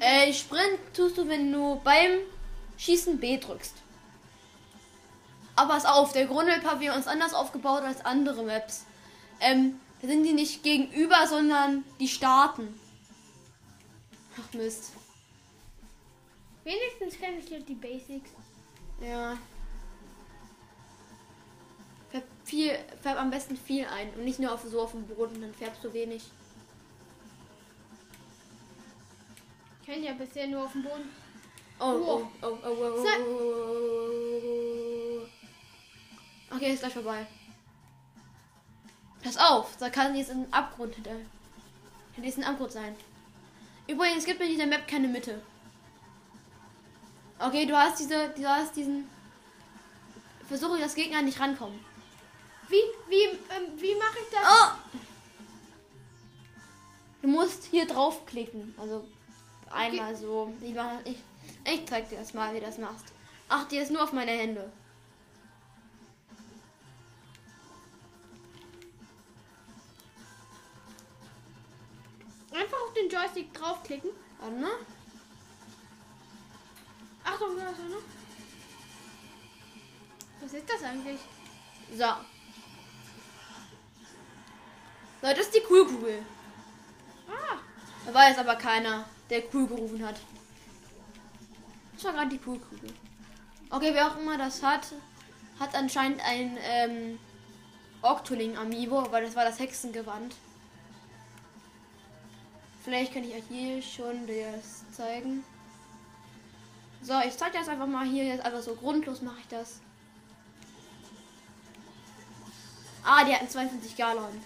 Äh, 0.00 0.32
Sprint 0.34 0.80
tust 0.94 1.16
du, 1.16 1.26
wenn 1.26 1.50
du 1.50 1.80
beim 1.82 2.18
Schießen 2.76 3.18
B 3.18 3.38
drückst. 3.38 3.74
Aber 5.56 5.74
pass 5.74 5.86
auf, 5.86 6.12
der 6.12 6.26
Grundelpavillon 6.26 6.98
ist 6.98 7.08
anders 7.08 7.32
aufgebaut 7.32 7.84
als 7.84 8.04
andere 8.04 8.42
Maps. 8.42 8.84
Ähm, 9.40 9.80
da 10.00 10.08
sind 10.08 10.22
die 10.24 10.32
nicht 10.32 10.62
gegenüber, 10.62 11.26
sondern 11.26 11.84
die 11.98 12.08
starten. 12.08 12.78
Ach 14.38 14.52
Mist. 14.54 14.92
Wenigstens 16.64 17.18
kenne 17.18 17.38
ich 17.38 17.48
jetzt 17.50 17.68
die 17.68 17.74
Basics. 17.74 18.30
Ja. 19.00 19.36
Färb, 22.10 22.24
viel, 22.44 22.78
färb 23.02 23.18
am 23.18 23.30
besten 23.30 23.56
viel 23.56 23.86
ein 23.86 24.12
und 24.14 24.24
nicht 24.24 24.38
nur 24.38 24.52
auf, 24.52 24.62
so 24.62 24.80
auf 24.80 24.92
dem 24.92 25.06
Boden, 25.06 25.40
dann 25.40 25.54
färbst 25.54 25.84
du 25.84 25.92
wenig. 25.92 26.22
Ich 29.80 29.86
kenne 29.86 30.06
ja 30.06 30.12
bisher 30.14 30.46
nur 30.46 30.64
auf 30.64 30.72
dem 30.72 30.82
Boden. 30.82 31.10
Oh, 31.78 31.84
oh, 31.84 32.26
oh, 32.40 32.46
oh, 32.46 32.58
oh, 32.64 32.94
oh, 32.98 33.02
Sag- 33.04 33.20
oh, 33.20 33.40
oh, 34.42 35.28
oh. 36.50 36.56
Okay, 36.56 36.72
ist 36.72 36.80
gleich 36.80 36.92
vorbei. 36.92 37.26
Pass 39.24 39.38
auf, 39.38 39.74
da 39.78 39.88
kann 39.88 40.14
jetzt 40.14 40.30
ein 40.30 40.46
Abgrund 40.52 40.94
hinter. 40.94 41.16
Kann 42.14 42.24
jetzt 42.24 42.36
ein 42.36 42.44
Abgrund 42.44 42.72
sein. 42.72 42.94
Übrigens, 43.88 44.18
es 44.18 44.24
gibt 44.26 44.40
in 44.42 44.48
dieser 44.48 44.66
Map 44.66 44.86
keine 44.86 45.08
Mitte. 45.08 45.40
Okay, 47.38 47.64
du 47.64 47.74
hast 47.76 47.98
diese, 47.98 48.28
du 48.36 48.46
hast 48.46 48.76
diesen. 48.76 49.08
Versuche, 50.46 50.78
dass 50.78 50.94
Gegner 50.94 51.22
nicht 51.22 51.40
rankommen. 51.40 51.80
Wie, 52.68 52.82
wie, 53.08 53.22
ähm, 53.24 53.72
wie 53.76 53.94
mache 53.94 54.18
ich 54.20 54.30
das? 54.30 54.42
Oh! 54.46 55.00
Du 57.22 57.28
musst 57.28 57.64
hier 57.64 57.86
draufklicken. 57.86 58.74
Also 58.78 59.08
einmal 59.70 60.14
so. 60.14 60.52
Ich, 60.60 60.74
mach, 60.74 61.00
ich, 61.04 61.16
ich 61.64 61.86
zeig 61.86 62.10
dir 62.10 62.18
das 62.18 62.34
mal, 62.34 62.54
wie 62.54 62.60
du 62.60 62.66
das 62.66 62.76
machst. 62.76 63.06
Achte 63.48 63.76
jetzt 63.76 63.90
nur 63.90 64.02
auf 64.02 64.12
meine 64.12 64.32
Hände. 64.32 64.70
Einfach 72.54 72.78
auf 72.86 72.92
den 72.94 73.08
Joystick 73.10 73.52
draufklicken. 73.52 74.10
Warte 74.38 74.54
mal. 74.54 74.70
Achtung, 77.24 77.58
er 77.58 77.64
noch. 77.72 78.02
Was 80.40 80.52
ist 80.52 80.70
das 80.70 80.82
eigentlich? 80.84 81.18
So. 81.90 82.04
So, 85.22 85.28
das 85.30 85.38
ist 85.38 85.54
die 85.54 85.62
Coolkugel. 85.62 86.22
Ah, 87.28 87.56
Da 88.06 88.14
war 88.14 88.28
jetzt 88.28 88.38
aber 88.38 88.56
keiner, 88.56 89.04
der 89.30 89.42
cool 89.52 89.66
gerufen 89.66 90.06
hat. 90.06 90.16
Das 91.94 92.04
war 92.04 92.12
gerade 92.12 92.28
die 92.28 92.38
Coolkugel. 92.38 92.90
Okay, 93.70 93.90
wer 93.94 94.06
auch 94.08 94.18
immer 94.18 94.38
das 94.38 94.62
hat, 94.62 94.92
hat 95.58 95.74
anscheinend 95.74 96.20
ein 96.24 96.58
ähm, 96.60 97.18
Octoling 98.02 98.56
Amiibo, 98.56 99.10
weil 99.10 99.24
das 99.24 99.34
war 99.34 99.44
das 99.44 99.58
Hexengewand. 99.58 100.36
Vielleicht 102.84 103.14
kann 103.14 103.24
ich 103.24 103.34
euch 103.34 103.44
hier 103.48 103.80
schon 103.82 104.26
das 104.26 104.84
zeigen. 104.92 105.42
So, 107.02 107.14
ich 107.26 107.36
zeige 107.36 107.58
das 107.58 107.68
einfach 107.68 107.86
mal 107.86 108.04
hier 108.06 108.24
jetzt 108.24 108.44
einfach 108.44 108.60
so 108.62 108.74
grundlos 108.74 109.22
mache 109.22 109.40
ich 109.40 109.48
das. 109.48 109.80
Ah, 113.04 113.24
die 113.24 113.34
hatten 113.34 113.48
52 113.48 113.96
Galon. 113.96 114.40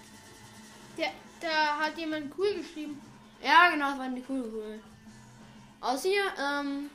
der, 0.96 1.10
da 1.40 1.78
hat 1.78 1.96
jemand 1.96 2.32
cool 2.38 2.54
geschrieben. 2.54 3.00
Ja, 3.42 3.70
genau, 3.70 3.90
das 3.90 3.98
war 3.98 4.08
die 4.08 4.22
coole 4.22 4.42
Kugel. 4.42 4.80
Aus 5.80 6.02
hier, 6.02 6.24
ähm. 6.40 6.90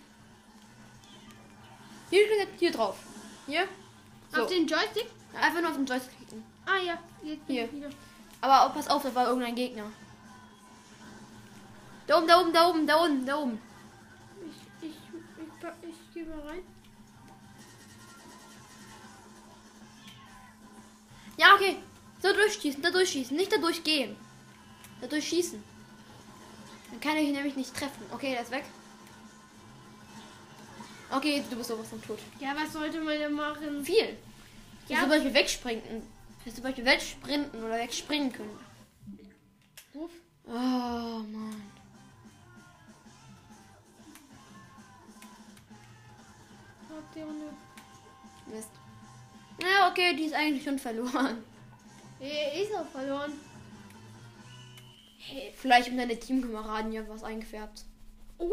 Hier, 2.10 2.26
klick- 2.28 2.60
hier 2.60 2.72
drauf. 2.72 2.98
Hier. 3.48 3.64
So. 4.34 4.42
Auf 4.44 4.50
den 4.50 4.68
Joystick? 4.68 5.08
Einfach 5.34 5.62
nur 5.62 5.70
auf 5.70 5.78
den 5.78 5.86
Joystick 5.86 6.18
klicken. 6.18 6.44
Ah 6.66 6.78
ja, 6.78 6.98
jetzt 7.24 7.42
Hier. 7.48 7.72
wieder. 7.72 7.90
Aber 8.42 8.74
pass 8.74 8.90
auf, 8.90 9.04
da 9.04 9.16
war 9.16 9.28
irgendein 9.28 9.56
Gegner. 9.56 9.86
Da 12.08 12.18
oben, 12.18 12.28
da 12.28 12.42
oben, 12.42 12.54
da 12.54 12.70
oben, 12.70 12.88
da 12.88 12.96
unten, 12.98 13.26
da 13.26 13.38
oben. 13.38 13.62
Ich, 14.82 14.90
ich, 14.90 14.96
ich, 14.96 15.90
ich 15.90 16.14
gehe 16.14 16.26
mal 16.26 16.40
rein. 16.42 16.64
Ja, 21.38 21.56
okay. 21.56 21.78
Da 22.22 22.34
durchschießen, 22.34 22.82
da 22.82 22.92
durchschießen. 22.92 23.36
Nicht 23.36 23.52
da 23.52 23.58
durchgehen. 23.58 24.16
Da 25.02 25.08
durchschießen. 25.08 25.64
Dann 26.92 27.00
kann 27.00 27.18
ich 27.18 27.28
ihn 27.28 27.34
nämlich 27.34 27.56
nicht 27.56 27.74
treffen. 27.76 28.06
Okay, 28.12 28.32
der 28.32 28.42
ist 28.42 28.52
weg. 28.52 28.66
Okay, 31.10 31.44
du 31.50 31.56
bist 31.56 31.70
sowas 31.70 31.88
von 31.88 32.02
tot. 32.02 32.20
Ja, 32.40 32.56
was 32.56 32.74
sollte 32.74 33.00
man 33.00 33.18
denn 33.18 33.34
machen? 33.34 33.84
Viel. 33.84 34.18
Ja. 34.88 34.96
Ja. 34.96 35.00
Zum 35.02 35.10
Beispiel 35.10 35.34
wegspringen. 35.34 36.04
Dass 36.44 36.56
zum 36.56 36.64
Beispiel 36.64 36.86
wegsprinten 36.86 37.64
oder 37.64 37.78
wegspringen 37.78 38.32
können. 38.32 38.60
Ruf. 39.96 40.12
Oh 40.46 40.52
Mann. 40.52 41.73
Ihr 47.16 47.26
Runde? 47.26 47.46
Mist. 48.48 48.70
Ja, 49.62 49.90
okay, 49.90 50.16
die 50.16 50.26
ist 50.26 50.34
eigentlich 50.34 50.64
schon 50.64 50.80
verloren. 50.80 51.44
Er 52.20 52.62
ist 52.62 52.74
auch 52.74 52.88
verloren. 52.88 53.34
Hey, 55.18 55.54
vielleicht 55.56 55.90
haben 55.90 55.98
deine 55.98 56.20
Teamkameraden 56.20 56.92
ja 56.92 57.08
was 57.08 57.24
eingefärbt. 57.24 57.86
Oh. 58.38 58.52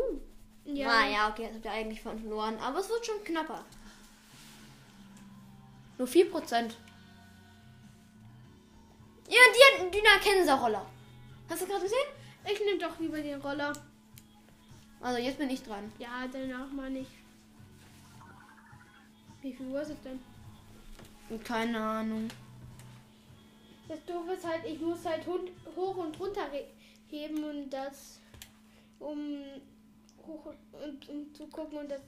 Ja. 0.64 0.75
Ja. 0.75 0.87
Naja, 0.87 1.28
okay, 1.30 1.47
das 1.47 1.56
habt 1.56 1.64
ihr 1.64 1.73
eigentlich 1.73 2.00
von 2.00 2.18
verloren. 2.18 2.59
Aber 2.59 2.78
es 2.78 2.88
wird 2.88 3.06
schon 3.06 3.25
knapper. 3.25 3.64
Nur 5.99 6.06
4%. 6.06 6.52
Ja, 9.28 9.38
die 9.54 9.75
hat 9.75 9.80
einen 9.80 9.90
Dyna-Kenser-Roller. 9.90 10.87
Hast 11.49 11.62
du 11.62 11.66
gerade 11.66 11.82
gesehen? 11.82 11.99
Ich 12.44 12.61
nehme 12.64 12.78
doch 12.78 12.99
lieber 12.99 13.20
den 13.20 13.40
Roller. 13.40 13.73
Also 15.00 15.18
jetzt 15.18 15.38
bin 15.38 15.50
ich 15.50 15.62
dran. 15.62 15.90
Ja, 15.99 16.26
danach 16.30 16.70
mal 16.70 16.90
nicht. 16.90 17.11
Wie 19.42 19.52
viel 19.52 19.66
Uhr 19.68 19.80
ist 19.80 19.90
es 19.90 19.97
denn? 20.02 20.20
Keine 21.44 21.80
Ahnung. 21.80 22.28
Das 23.88 23.99
Doofe 24.04 24.32
ist 24.32 24.47
halt, 24.47 24.64
ich 24.64 24.80
muss 24.80 25.04
halt 25.04 25.26
hoch 25.26 25.97
und 25.97 26.20
runter 26.20 26.42
heben 27.09 27.42
und 27.44 27.70
das 27.70 28.20
um 28.99 29.42
hoch 30.26 30.52
und 30.73 31.09
um 31.09 31.35
zu 31.35 31.47
gucken 31.49 31.78
und 31.78 31.90
das 31.90 32.00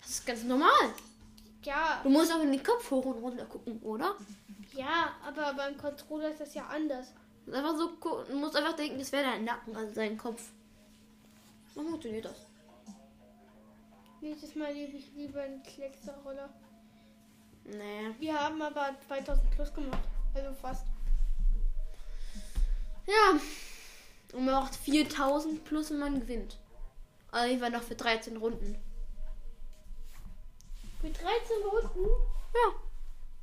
Das 0.00 0.10
ist 0.10 0.26
ganz 0.26 0.42
normal. 0.44 0.90
ja 1.64 2.00
Du 2.02 2.08
musst 2.08 2.32
auch 2.32 2.42
in 2.42 2.52
den 2.52 2.62
Kopf 2.62 2.90
hoch 2.90 3.04
und 3.04 3.22
runter 3.22 3.44
gucken, 3.44 3.78
oder? 3.82 4.16
ja 4.72 5.12
aber 5.26 5.52
beim 5.54 5.76
Controller 5.76 6.30
ist 6.30 6.40
das 6.40 6.54
ja 6.54 6.66
anders 6.66 7.12
Du 7.44 7.52
musst 7.52 7.58
einfach 7.64 7.76
so 7.78 8.24
du 8.28 8.36
musst 8.36 8.56
einfach 8.56 8.76
denken, 8.76 8.98
das 8.98 9.12
wäre 9.12 9.24
dein 9.24 9.44
Nacken, 9.44 9.76
also 9.76 9.94
dein 9.94 10.16
Kopf. 10.16 10.50
So 11.74 11.82
funktioniert 11.82 12.24
das. 12.24 12.46
Nächstes 14.20 14.54
Mal 14.54 14.72
lebe 14.72 14.96
ich 14.96 15.12
lieber 15.14 15.40
einen 15.42 15.62
Kleckser-Roller 15.62 16.48
Nee. 17.64 18.14
wir 18.18 18.38
haben 18.38 18.60
aber 18.62 18.94
2000 19.06 19.50
plus 19.50 19.72
gemacht 19.74 19.98
also 20.34 20.52
fast 20.54 20.86
Ja. 23.06 23.38
Und 24.32 24.44
man 24.44 24.54
macht 24.54 24.76
4000 24.76 25.64
plus 25.64 25.90
und 25.90 25.98
man 25.98 26.20
gewinnt. 26.20 26.56
Also 27.32 27.52
ich 27.52 27.60
war 27.60 27.70
noch 27.70 27.82
für 27.82 27.96
13 27.96 28.36
Runden. 28.36 28.76
mit 31.02 31.16
13 31.16 31.62
Runden 31.70 32.04
Ja. 32.54 32.72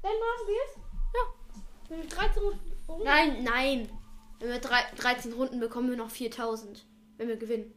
dann 0.01 0.11
machen 0.11 0.47
wir 0.47 0.61
es 0.65 0.75
Ja. 1.13 1.89
Wenn 1.89 2.01
wir 2.03 2.09
13 2.09 2.43
Runden. 2.43 3.03
Nein, 3.03 3.43
nein. 3.43 3.89
Wenn 4.39 4.49
wir 4.49 4.59
drei, 4.59 4.81
13 4.97 5.33
Runden 5.33 5.59
bekommen 5.59 5.89
wir 5.89 5.97
noch 5.97 6.09
4000. 6.11 6.85
Wenn 7.17 7.27
wir 7.27 7.37
gewinnen. 7.37 7.73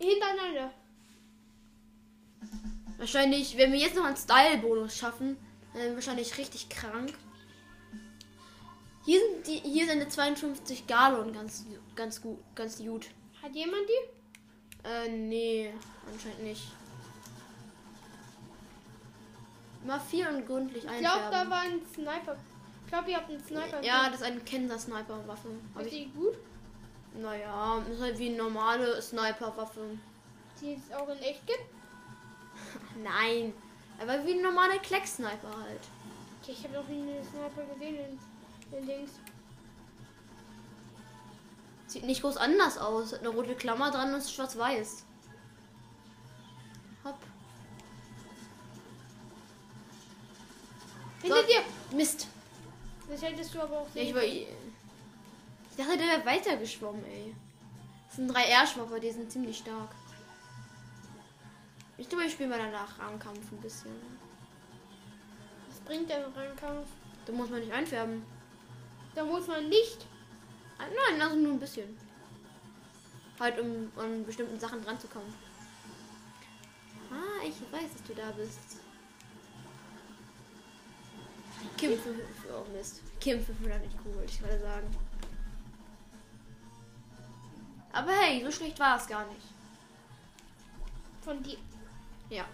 Hintereinander. 0.00 0.72
Wahrscheinlich, 2.98 3.56
wenn 3.56 3.72
wir 3.72 3.78
jetzt 3.78 3.94
noch 3.96 4.04
einen 4.04 4.16
Style-Bonus 4.16 4.96
schaffen, 4.96 5.36
dann 5.74 5.94
wahrscheinlich 5.94 6.36
richtig 6.36 6.68
krank. 6.68 7.12
Hier 9.04 9.20
sind 9.20 9.46
die, 9.46 9.68
hier 9.68 9.86
sind 9.86 10.00
die 10.00 10.08
52 10.08 10.86
Galon 10.86 11.32
ganz, 11.32 11.64
ganz 11.94 12.20
gut, 12.20 12.38
ganz 12.54 12.78
gut. 12.78 13.06
Hat 13.42 13.54
jemand 13.54 13.82
die? 13.88 14.86
Äh, 14.88 15.08
nee, 15.08 15.72
anscheinend 16.12 16.42
nicht. 16.42 16.62
Mal 19.86 20.00
viel 20.00 20.26
und 20.26 20.46
gründlich 20.46 20.84
Ich 20.84 20.90
glaube, 20.90 21.02
da 21.30 21.42
einfärben. 21.42 21.50
war 21.50 21.60
ein 21.60 21.80
Sniper. 21.94 22.36
Ich 22.84 22.92
glaube, 22.92 23.10
ihr 23.10 23.16
habt 23.16 23.30
einen 23.30 23.44
Sniper. 23.44 23.82
Ja, 23.82 24.08
das 24.10 24.20
ist 24.20 24.26
eine 24.26 24.40
Kenner-Sniper-Waffe. 24.40 25.48
Hab 25.74 25.82
Ist 25.82 25.92
die 25.92 26.10
gut? 26.10 26.34
Naja, 27.14 27.82
ist 27.90 28.00
halt 28.00 28.18
wie 28.18 28.28
eine 28.28 28.38
normale 28.38 29.00
Sniper-Waffe. 29.00 29.98
Die 30.60 30.74
es 30.74 30.94
auch 30.94 31.08
in 31.08 31.18
echt 31.18 31.46
gibt? 31.46 31.60
Nein, 33.02 33.52
aber 34.00 34.24
wie 34.26 34.32
ein 34.32 34.42
normaler 34.42 34.78
Kleck-Sniper 34.78 35.56
halt. 35.56 35.80
Okay, 36.42 36.52
ich 36.52 36.64
habe 36.64 36.74
noch 36.74 36.88
nie 36.88 37.02
einen 37.02 37.24
Sniper 37.24 37.64
gesehen 37.74 37.96
in, 37.96 38.78
in 38.78 38.86
Dings. 38.86 39.10
Sieht 41.86 42.04
nicht 42.04 42.20
groß 42.20 42.36
anders 42.36 42.76
aus. 42.78 43.12
Hat 43.12 43.20
eine 43.20 43.30
rote 43.30 43.54
Klammer 43.54 43.90
dran 43.90 44.12
und 44.12 44.18
ist 44.18 44.32
schwarz-weiß. 44.34 45.04
Hopp. 47.04 47.16
Hinter 51.22 51.40
So. 51.40 51.46
dir! 51.46 51.96
Mist. 51.96 52.28
Das 53.08 53.22
hättest 53.22 53.54
du 53.54 53.60
aber 53.62 53.78
auch 53.78 53.86
Ja, 53.94 54.02
sehen 54.02 54.08
ich, 54.08 54.14
war, 54.14 54.22
ich 54.22 54.46
dachte, 55.76 55.96
der 55.96 56.06
wäre 56.06 56.26
weitergeschwommen, 56.26 57.04
ey. 57.06 57.34
Das 58.06 58.16
sind 58.16 58.28
drei 58.28 58.44
Airschwaffer, 58.44 59.00
die 59.00 59.10
sind 59.10 59.32
ziemlich 59.32 59.56
stark. 59.56 59.88
Ich 61.98 62.08
glaube, 62.08 62.24
ich 62.24 62.32
spiele 62.32 62.48
mal 62.48 62.58
danach 62.58 62.96
Rahmenkampf 62.98 63.50
ein 63.50 63.60
bisschen. 63.60 63.90
Was 65.68 65.80
bringt 65.80 66.08
der 66.08 66.24
Rangkampf? 66.34 66.86
Da 67.26 67.32
muss 67.32 67.50
man 67.50 67.60
nicht 67.60 67.72
einfärben. 67.72 68.24
Da 69.14 69.24
muss 69.24 69.48
man 69.48 69.68
nicht. 69.68 70.06
Ah, 70.78 70.84
Nein, 71.10 71.20
also 71.20 71.36
nur 71.36 71.52
ein 71.52 71.58
bisschen. 71.58 71.98
Halt, 73.40 73.58
um 73.58 73.90
an 73.96 74.24
bestimmten 74.24 74.58
Sachen 74.60 74.82
dran 74.84 74.98
zu 74.98 75.08
kommen. 75.08 75.34
Ah, 77.10 77.44
ich 77.44 77.60
weiß, 77.72 77.92
dass 77.92 78.02
du 78.04 78.14
da 78.14 78.30
bist. 78.30 78.78
Kämpfe 81.76 82.14
für 82.14 82.54
oh 82.54 82.66
Mist. 82.76 83.02
Kämpfe 83.20 83.52
für 83.54 83.68
nicht 83.68 83.96
cool, 84.04 84.14
wollte 84.14 84.32
ich 84.32 84.40
gerade 84.40 84.60
sagen. 84.60 84.96
Aber 87.92 88.12
hey, 88.12 88.44
so 88.44 88.52
schlecht 88.52 88.78
war 88.78 88.96
es 88.96 89.06
gar 89.06 89.26
nicht. 89.26 89.46
Von 91.22 91.42
dir. 91.42 91.58
Ja. 92.30 92.44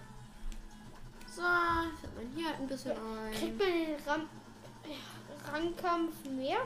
So, 1.35 1.43
fährt 1.43 2.15
man 2.15 2.33
hier 2.35 2.49
halt 2.49 2.61
ein 2.61 2.69
bisschen 2.69 2.93
Kriegt 3.33 3.61
ein. 3.61 3.69
man 3.69 3.69
den 3.69 4.07
Ram 4.07 4.29
Rangkampf 5.53 6.25
mehr? 6.31 6.59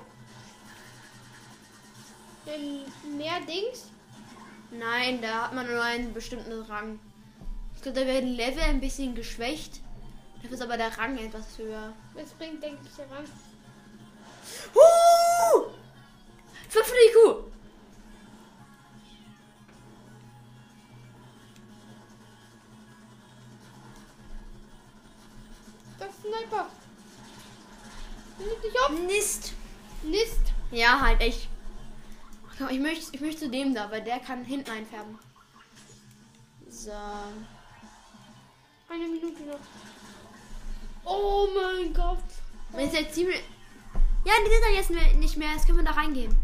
Ähm, 2.46 3.16
mehr 3.16 3.40
Dings? 3.40 3.90
Nein, 4.70 5.20
da 5.22 5.44
hat 5.44 5.54
man 5.54 5.66
nur 5.66 5.82
einen 5.82 6.12
bestimmten 6.12 6.62
Rang. 6.62 7.00
Ich 7.74 7.82
glaube, 7.82 8.00
da 8.00 8.06
werden 8.06 8.34
Level 8.34 8.62
ein 8.62 8.80
bisschen 8.80 9.14
geschwächt. 9.14 9.80
Dafür 10.42 10.52
ist 10.52 10.62
aber 10.62 10.76
der 10.76 10.96
Rang 10.96 11.16
etwas 11.18 11.58
höher. 11.58 11.92
Was 12.14 12.30
bringt, 12.32 12.62
denke 12.62 12.80
ich, 12.84 12.94
der 12.94 13.10
Rang? 13.10 13.24
Uh! 14.74 15.70
500 16.68 16.96
IQ! 17.10 17.57
Sniper. 26.28 26.66
Nimm 28.38 28.48
dich 28.62 28.80
auf. 28.80 28.90
Mist! 28.90 29.52
Nist. 30.02 30.52
Ja, 30.70 31.00
halt 31.00 31.20
echt. 31.20 31.48
Ich 32.70 32.80
möchte, 32.80 33.14
ich 33.14 33.20
möchte 33.20 33.40
zu 33.42 33.50
dem 33.50 33.74
da, 33.74 33.90
weil 33.90 34.02
der 34.02 34.18
kann 34.18 34.44
hinten 34.44 34.70
einfärben. 34.70 35.18
So. 36.68 36.92
Eine 38.88 39.06
Minute 39.08 39.42
noch. 39.42 39.60
Oh 41.04 41.46
mein 41.54 41.94
Gott. 41.94 42.18
Wenn 42.72 42.88
es 42.88 42.94
jetzt 42.94 43.14
ziemlich. 43.14 43.42
Ja, 44.24 44.32
die 44.44 44.50
sind 44.50 44.62
da 44.62 44.68
jetzt 44.68 45.18
nicht 45.18 45.36
mehr. 45.36 45.52
Jetzt 45.52 45.66
können 45.66 45.78
wir 45.78 45.84
da 45.84 45.92
reingehen. 45.92 46.36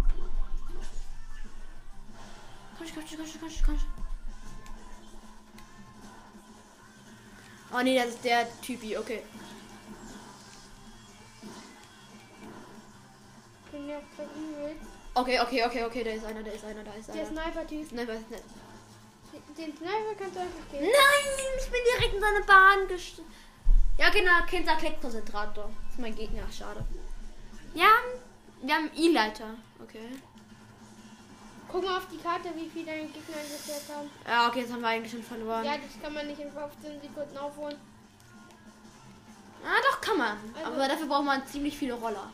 Komm, 2.79 2.87
komm, 2.95 3.05
komm, 3.09 3.17
komm, 3.17 3.41
komm, 3.41 3.51
komm. 3.67 3.79
Oh 7.77 7.83
nee, 7.83 7.97
das 7.97 8.11
ist 8.11 8.25
der 8.25 8.47
Typi, 8.61 8.97
okay. 8.97 9.23
Wenn 13.75 13.89
der 13.89 14.01
verlieren 14.15 14.55
willst. 14.63 14.87
Okay, 15.15 15.41
okay, 15.41 15.65
okay, 15.65 15.85
okay, 15.85 16.05
da 16.05 16.11
ist 16.11 16.25
einer, 16.25 16.43
da 16.45 16.51
ist 16.53 16.65
einer, 16.65 16.85
da 16.85 16.93
ist 16.95 17.09
Der 17.09 17.15
einer. 17.17 17.27
Sniper-Typ. 17.27 17.91
Nein, 17.93 18.07
was 18.09 18.31
nicht. 18.31 18.45
Den 19.59 19.77
Sniper 19.77 20.15
kannst 20.17 20.37
du 20.37 20.41
einfach 20.41 20.71
gehen. 20.71 20.83
Nein, 20.83 21.51
ich 21.59 21.71
bin 21.71 21.81
direkt 21.93 22.15
in 22.15 22.21
seine 22.21 22.45
Bahn 22.45 22.87
gestiegen. 22.87 23.27
Ja, 23.99 24.11
genau, 24.11 24.45
Kinder 24.49 24.77
Konzentrator. 25.01 25.65
Das 25.83 25.93
ist 25.95 25.99
mein 26.01 26.15
Gegner, 26.15 26.43
schade. 26.57 26.85
Ja, 27.75 27.91
wir 28.63 28.75
haben 28.75 28.91
E-Leiter. 28.95 29.55
Okay. 29.83 30.09
Guck 31.69 31.85
mal 31.85 31.97
auf 31.99 32.07
die 32.13 32.19
Karte, 32.19 32.51
wie 32.55 32.69
viele 32.69 32.87
deine 32.87 33.09
Gegner 33.09 33.37
eingestellt 33.37 33.83
haben. 33.93 34.09
Ja, 34.25 34.49
okay, 34.49 34.61
jetzt 34.61 34.73
haben 34.73 34.83
wir 34.83 34.89
eigentlich 34.89 35.11
schon 35.13 35.23
verloren. 35.25 35.65
Ja, 35.65 35.77
das 35.79 36.01
kann 36.01 36.15
man 36.15 36.29
nicht 36.29 36.39
in 36.41 36.53
15 36.53 37.01
Sekunden 37.01 37.37
aufholen. 37.39 37.77
Ah, 39.65 39.81
doch, 39.91 40.01
kann 40.01 40.19
man. 40.19 40.37
Also- 40.55 40.67
Aber 40.73 40.89
dafür 40.89 41.07
braucht 41.09 41.25
man 41.25 41.45
ziemlich 41.47 41.77
viele 41.77 41.95
Roller. 41.95 42.31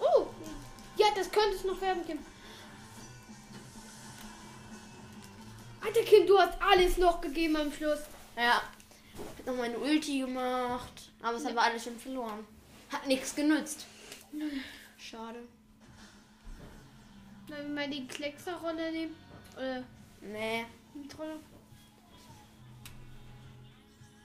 Oh! 0.00 0.26
Ja, 0.96 1.06
das 1.14 1.30
könnte 1.30 1.56
es 1.56 1.64
noch 1.64 1.80
werden, 1.80 2.04
Kim. 2.06 2.18
Alter 5.82 6.02
Kim, 6.02 6.26
du 6.26 6.38
hast 6.38 6.60
alles 6.60 6.98
noch 6.98 7.20
gegeben 7.20 7.56
am 7.56 7.72
Schluss. 7.72 8.00
Ja. 8.36 8.62
Ich 9.14 9.38
hab 9.38 9.46
noch 9.46 9.56
meine 9.56 9.78
Ulti 9.78 10.20
gemacht. 10.20 11.10
Aber 11.22 11.36
es 11.36 11.44
haben 11.44 11.54
wir 11.54 11.62
alle 11.62 11.80
schon 11.80 11.98
verloren. 11.98 12.46
Hat 12.90 13.06
nichts 13.06 13.34
genützt. 13.34 13.86
Schade. 14.98 15.40
Wenn 17.48 17.68
wir 17.68 17.74
mal 17.74 17.90
die 17.90 18.06
Kleckser-Rolle 18.06 18.92
nehmen. 18.92 19.16
Oder 19.56 19.84
Nee. 20.20 20.66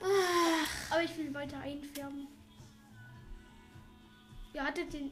Ach, 0.01 0.91
Aber 0.91 1.03
ich 1.03 1.17
will 1.17 1.33
weiter 1.33 1.57
einfärben. 1.59 2.27
Ihr 4.53 4.63
hattet 4.63 4.93
den. 4.93 5.11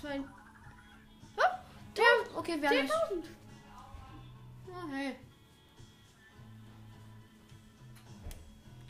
Zwei. 0.00 0.20
Oh, 1.36 1.42
ja, 1.96 2.04
okay, 2.38 2.60
wir 2.60 2.68
haben. 2.68 2.78
10.000. 2.78 2.90
Ah, 4.72 4.88
hey. 4.92 5.14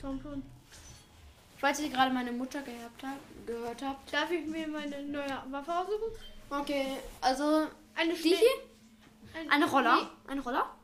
Tom 0.01 0.21
schon. 0.23 0.43
Falls 1.59 1.81
ihr 1.81 1.91
gerade 1.91 2.13
meine 2.15 2.33
Mutter 2.33 2.63
gehabt 2.63 3.03
habt, 3.03 3.47
gehört 3.47 3.83
habt. 3.83 4.13
Darf 4.13 4.31
ich 4.31 4.47
mir 4.47 4.67
meine 4.69 5.03
neue 5.03 5.43
Waffe 5.51 5.73
aussuchen? 5.73 6.13
Okay, 6.49 6.97
also 7.21 7.67
Eine 7.95 8.15
die 8.15 8.35
hier? 8.35 8.39
Ein, 9.35 9.51
Eine 9.51 9.71
Roller? 9.71 9.97
Nee, 9.97 10.31
Eine 10.31 10.41
Roller? 10.41 10.75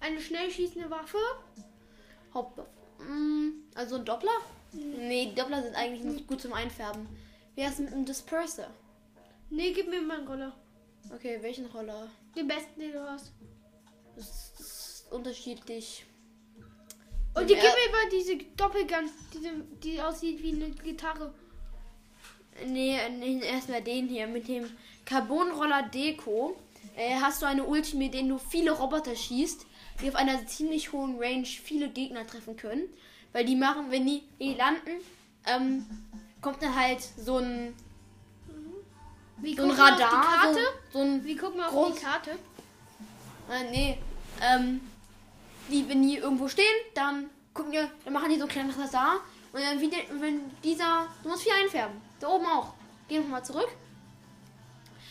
eine 0.00 0.18
schnell 0.20 0.50
schießende 0.50 0.88
Waffe. 0.90 1.18
Hauptwaffe. 2.32 2.70
Mm, 3.00 3.50
also 3.74 3.96
ein 3.96 4.04
Doppler? 4.06 4.32
Nee, 4.72 5.26
die 5.26 5.34
Doppler 5.34 5.62
sind 5.62 5.74
eigentlich 5.74 6.02
nicht 6.04 6.26
gut 6.26 6.40
zum 6.40 6.54
Einfärben. 6.54 7.06
Wie 7.54 7.64
heißt 7.66 7.80
mit 7.80 7.92
einem 7.92 8.06
Disperser? 8.06 8.70
Nee, 9.50 9.72
gib 9.72 9.88
mir 9.88 10.00
meinen 10.00 10.26
Roller. 10.26 10.52
Okay, 11.12 11.38
welchen 11.40 11.66
Roller? 11.66 12.08
Den 12.36 12.46
besten, 12.46 12.80
den 12.80 12.92
du 12.92 13.02
hast. 13.02 13.32
Das 14.16 14.52
ist 14.58 15.06
unterschiedlich. 15.10 16.04
Und 17.34 17.48
die 17.48 17.54
gib 17.54 17.62
mir 17.62 17.92
mal 17.92 18.08
diese 18.12 18.36
Doppelgun, 18.56 19.10
diese, 19.32 19.50
die 19.82 20.00
aussieht 20.00 20.42
wie 20.42 20.52
eine 20.52 20.70
Gitarre. 20.70 21.32
Nee, 22.66 22.98
nee 23.18 23.40
erstmal 23.40 23.82
den 23.82 24.08
hier 24.08 24.26
mit 24.26 24.48
dem 24.48 24.64
Carbonroller 25.04 25.84
Deko. 25.84 26.56
Äh, 26.96 27.16
hast 27.20 27.42
du 27.42 27.46
eine 27.46 27.64
Ulti, 27.64 27.96
mit 27.96 28.14
denen 28.14 28.30
du 28.30 28.38
viele 28.38 28.72
Roboter 28.72 29.14
schießt, 29.14 29.66
die 30.00 30.08
auf 30.08 30.16
einer 30.16 30.46
ziemlich 30.46 30.92
hohen 30.92 31.18
Range 31.18 31.46
viele 31.46 31.88
Gegner 31.88 32.26
treffen 32.26 32.56
können. 32.56 32.88
Weil 33.32 33.44
die 33.44 33.56
machen, 33.56 33.90
wenn 33.90 34.06
die, 34.06 34.22
die 34.40 34.54
landen, 34.54 35.00
ähm, 35.46 35.86
kommt 36.40 36.62
dann 36.62 36.74
halt 36.74 37.00
so 37.00 37.38
ein, 37.38 37.74
Wie 39.42 39.56
so 39.56 39.62
ein 39.62 39.68
mal 39.68 39.92
Radar. 39.92 39.96
die 39.96 40.26
Karte? 40.26 40.60
So, 40.92 40.98
so 40.98 41.04
ein 41.04 41.24
Wie 41.24 41.36
guck 41.36 41.56
mal 41.56 41.68
auf 41.68 41.94
die 41.94 42.00
Karte? 42.00 42.30
Äh, 43.50 43.70
nee. 43.70 43.98
Ähm, 44.42 44.80
die, 45.68 45.88
wenn 45.88 46.02
die 46.02 46.16
irgendwo 46.16 46.48
stehen, 46.48 46.64
dann 46.94 47.30
gucken 47.54 47.72
die, 47.72 47.84
dann 48.04 48.12
machen 48.12 48.30
die 48.30 48.38
so 48.38 48.44
ein 48.44 48.48
kleines 48.48 48.78
Radar 48.78 49.20
Und 49.52 49.62
dann 49.62 49.80
wieder, 49.80 49.98
wenn 50.18 50.50
dieser. 50.62 51.06
Du 51.22 51.28
musst 51.28 51.42
vier 51.42 51.54
einfärben. 51.54 52.00
Da 52.20 52.28
oben 52.28 52.46
auch. 52.46 52.74
Geh 53.08 53.18
nochmal 53.18 53.44
zurück. 53.44 53.68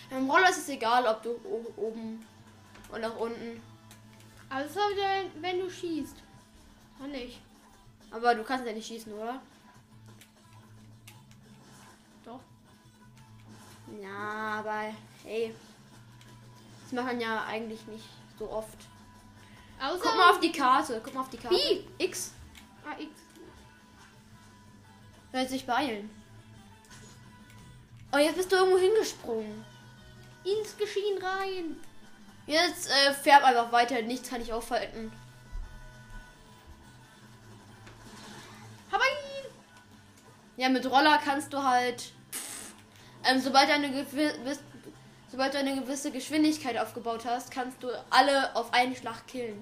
Beim 0.09 0.29
Roller 0.29 0.49
ist 0.49 0.57
es 0.57 0.69
egal, 0.69 1.05
ob 1.05 1.21
du 1.21 1.29
oben 1.77 2.25
und 2.91 3.01
nach 3.01 3.15
unten. 3.17 3.61
Also 4.49 4.79
wenn, 4.95 5.41
wenn 5.43 5.59
du 5.59 5.69
schießt. 5.69 6.15
Ah 7.01 7.07
nicht. 7.07 7.39
Aber 8.11 8.33
du 8.33 8.43
kannst 8.43 8.65
ja 8.65 8.73
nicht 8.73 8.87
schießen, 8.87 9.13
oder? 9.13 9.39
Ja, 14.01 14.59
aber 14.59 14.93
hey. 15.23 15.53
Das 16.83 16.91
macht 16.93 17.05
man 17.05 17.21
ja 17.21 17.43
eigentlich 17.45 17.85
nicht 17.87 18.05
so 18.37 18.49
oft. 18.49 18.77
Außer 19.81 19.99
Guck 20.01 20.17
mal 20.17 20.31
auf 20.31 20.39
die 20.39 20.51
Karte. 20.51 21.01
Guck 21.03 21.13
mal 21.13 21.21
auf 21.21 21.29
die 21.29 21.37
Karte. 21.37 21.55
Wie? 21.55 21.85
X. 22.03 22.33
Ah, 22.85 22.99
X. 22.99 23.11
Soll 25.31 25.47
sich 25.47 25.65
beeilen. 25.65 26.09
Oh, 28.11 28.17
jetzt 28.17 28.37
bist 28.37 28.51
du 28.51 28.55
irgendwo 28.55 28.79
hingesprungen. 28.79 29.63
Ins 30.43 30.75
Geschehen 30.77 31.23
rein. 31.23 31.77
Jetzt 32.47 32.89
äh, 32.89 33.13
färb 33.13 33.43
einfach 33.43 33.71
weiter. 33.71 34.01
Nichts 34.01 34.29
kann 34.29 34.41
ich 34.41 34.51
aufhalten. 34.51 35.11
Hab 38.91 39.01
ihn. 39.01 39.51
Ja, 40.57 40.69
mit 40.69 40.89
Roller 40.89 41.19
kannst 41.23 41.53
du 41.53 41.61
halt. 41.63 42.11
Ähm, 43.29 43.39
sobald, 43.39 43.69
du 43.69 43.73
eine 43.73 43.87
gewi- 43.89 44.57
sobald 45.31 45.53
du 45.53 45.59
eine 45.59 45.75
gewisse 45.79 46.11
Geschwindigkeit 46.11 46.77
aufgebaut 46.77 47.25
hast, 47.25 47.51
kannst 47.51 47.81
du 47.83 47.89
alle 48.09 48.55
auf 48.55 48.73
einen 48.73 48.95
Schlag 48.95 49.27
killen. 49.27 49.61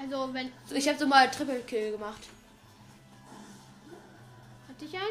Also 0.00 0.32
wenn. 0.34 0.50
So, 0.66 0.74
ich 0.74 0.88
habe 0.88 0.98
so 0.98 1.06
mal 1.06 1.30
Triple 1.30 1.60
Kill 1.60 1.92
gemacht. 1.92 2.20
Hatte 4.68 4.84
ich 4.84 4.94
einen? 4.94 5.04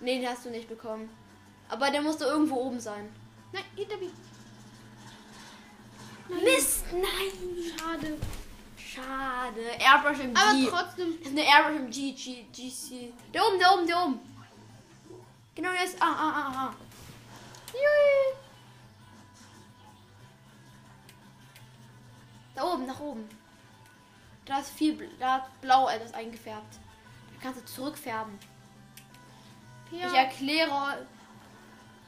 Nee, 0.00 0.18
den 0.20 0.28
hast 0.28 0.44
du 0.44 0.50
nicht 0.50 0.68
bekommen. 0.68 1.08
Aber 1.68 1.90
der 1.90 2.02
musste 2.02 2.24
irgendwo 2.24 2.56
oben 2.56 2.80
sein. 2.80 3.08
Nein, 3.52 3.62
hinter 3.76 3.96
mir. 3.98 4.10
Mist, 6.42 6.84
nein. 6.92 7.72
Schade. 7.78 8.16
Schade. 8.76 9.60
Airbrush 9.78 10.18
MG. 10.24 10.36
Aber 10.36 10.76
trotzdem. 10.82 11.18
Das 11.18 11.32
ist 11.32 11.38
eine 11.38 11.46
Airbrush 11.46 11.80
MG, 11.82 12.12
G, 12.12 12.44
GC. 12.52 13.12
Da 13.32 13.40
oben, 13.46 13.60
da 13.60 13.74
oben, 13.74 13.86
da 13.86 14.04
oben. 14.04 14.20
Genau 15.54 15.70
jetzt. 15.72 15.96
Ah, 16.00 16.06
ah, 16.06 16.32
ah, 16.34 16.52
ah. 16.56 16.74
Jui. 17.72 18.36
Da 22.54 22.64
oben, 22.64 22.86
nach 22.86 23.00
oben. 23.00 23.28
Da 24.44 24.58
ist 24.58 24.70
viel, 24.70 25.08
da 25.18 25.34
hat 25.34 25.60
blau 25.60 25.88
etwas 25.88 26.12
eingefärbt. 26.12 26.74
Da 27.34 27.42
kannst 27.42 27.60
du 27.60 27.64
zurückfärben. 27.64 28.38
Ja. 29.90 30.06
Ich 30.08 30.14
erkläre, 30.14 31.06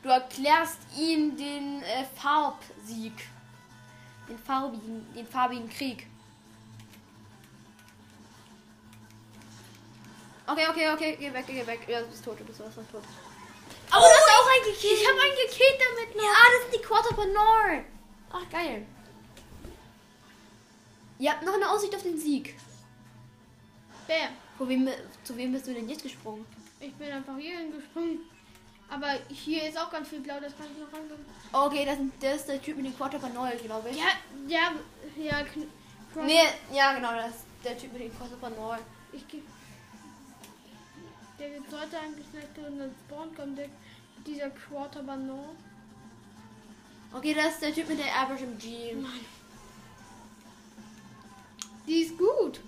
du 0.03 0.09
erklärst 0.09 0.79
ihm 0.97 1.37
den 1.37 1.83
äh, 1.83 2.05
Farbsieg. 2.05 3.29
Den 4.29 4.39
farbigen, 4.39 5.13
den 5.15 5.27
farbigen 5.27 5.69
Krieg. 5.69 6.07
Okay, 10.47 10.67
okay, 10.69 10.91
okay, 10.93 11.17
geh 11.17 11.33
weg, 11.33 11.47
geh 11.47 11.67
weg. 11.67 11.89
Ja, 11.89 12.01
du 12.01 12.07
bist 12.07 12.25
tot, 12.25 12.39
du 12.41 12.45
bist 12.45 12.59
sowas 12.59 12.75
von 12.75 12.89
tot. 12.91 13.03
Oh, 13.93 13.97
du 13.97 14.05
hast 14.05 14.31
auch 14.31 14.49
einen 14.51 14.73
gekillt. 14.73 15.01
Ich 15.01 15.09
habe 15.09 15.21
einen 15.21 15.37
gekillt 15.37 15.79
damit. 15.79 16.15
Ja, 16.17 16.33
das 16.53 16.63
sind 16.63 16.75
die 16.75 16.87
Quarter 16.87 17.15
von 17.15 17.33
Nord. 17.33 17.85
Ach, 18.31 18.51
geil. 18.51 18.87
Ihr 21.19 21.31
habt 21.31 21.43
noch 21.45 21.55
eine 21.55 21.71
Aussicht 21.71 21.95
auf 21.95 22.03
den 22.03 22.19
Sieg. 22.19 22.57
Bam. 24.07 24.31
Wo 24.59 24.69
wem, 24.69 24.89
zu 25.23 25.37
wem 25.37 25.53
bist 25.53 25.67
du 25.67 25.75
denn 25.75 25.89
jetzt 25.89 26.03
gesprungen? 26.03 26.45
Ich 26.81 26.93
bin 26.95 27.11
einfach 27.11 27.37
hier 27.39 27.59
hingesprungen. 27.59 28.21
Aber 28.91 29.19
hier 29.29 29.69
ist 29.69 29.79
auch 29.79 29.91
ganz 29.91 30.09
viel 30.09 30.21
blau, 30.21 30.39
das 30.41 30.57
kann 30.57 30.67
ich 30.73 30.79
noch 30.79 30.93
rangehen. 30.93 31.25
Okay, 31.53 31.85
das, 31.85 31.99
das 32.21 32.41
ist 32.41 32.49
der 32.49 32.63
Typ 32.63 32.77
mit 32.77 32.87
dem 32.87 32.97
Quarter 32.97 33.19
von 33.19 33.33
Nord, 33.33 33.59
glaube 33.65 33.91
ich. 33.91 33.97
Ja, 33.97 34.11
ja, 34.47 34.73
ja. 35.17 35.45
Nee, 36.23 36.43
ja, 36.73 36.95
genau, 36.95 37.13
das 37.13 37.31
ist 37.31 37.45
der 37.65 37.79
Typ 37.79 37.93
mit 37.93 38.03
dem 38.03 38.17
Quarter 38.17 38.37
von 38.37 38.55
Nord. 38.55 38.81
Ich 39.13 39.27
geh. 39.27 39.43
Der 41.45 41.53
wird 41.53 41.65
heute 41.79 41.99
angeschnitten 42.01 42.65
und 42.65 42.79
dann 42.79 42.95
spawnt 43.05 43.37
kommt 43.37 43.59
der, 43.59 43.69
dieser 44.27 44.49
Quarter 44.49 45.03
Banon. 45.03 45.55
Okay, 47.13 47.35
das 47.35 47.55
ist 47.55 47.63
der 47.63 47.75
Typ 47.75 47.87
mit 47.87 47.99
der 47.99 48.07
Airbrush 48.07 48.41
MG. 48.41 48.97
Die 51.87 52.01
ist 52.01 52.17
gut. 52.17 52.61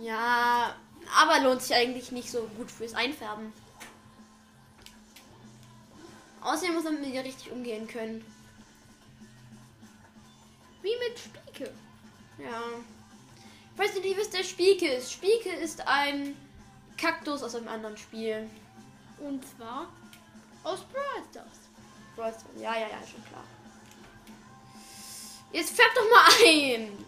Ja, 0.00 0.74
aber 1.16 1.44
lohnt 1.44 1.62
sich 1.62 1.76
eigentlich 1.76 2.10
nicht 2.10 2.28
so 2.28 2.42
gut 2.56 2.68
fürs 2.68 2.94
Einfärben. 2.94 3.52
Außerdem 6.40 6.74
muss 6.74 6.84
man 6.84 7.00
mit 7.00 7.14
ihr 7.14 7.22
richtig 7.22 7.52
umgehen 7.52 7.86
können. 7.86 8.24
Wie 10.82 10.96
mit 11.08 11.16
Spieke. 11.16 11.72
Ja. 12.38 12.60
Ich 13.72 13.78
weiß 13.78 13.94
nicht, 13.94 14.04
wie 14.04 14.16
wisst 14.16 14.34
der 14.34 14.42
Spieke 14.42 14.88
ist. 14.88 15.12
Spieke 15.12 15.50
ist 15.50 15.86
ein 15.86 16.34
Kaktus 16.96 17.42
aus 17.42 17.54
einem 17.54 17.68
anderen 17.68 17.96
Spiel. 17.96 18.48
Und 19.18 19.42
zwar 19.56 19.88
aus 20.62 20.80
Brawl 20.92 21.22
Stars. 21.30 21.46
Brawl 22.16 22.30
Stars. 22.32 22.44
Ja, 22.56 22.74
ja, 22.74 22.88
ja, 22.88 22.98
schon 23.10 23.24
klar. 23.26 23.44
Jetzt 25.52 25.74
färb 25.76 25.94
doch 25.94 26.10
mal 26.10 26.24
ein. 26.44 27.04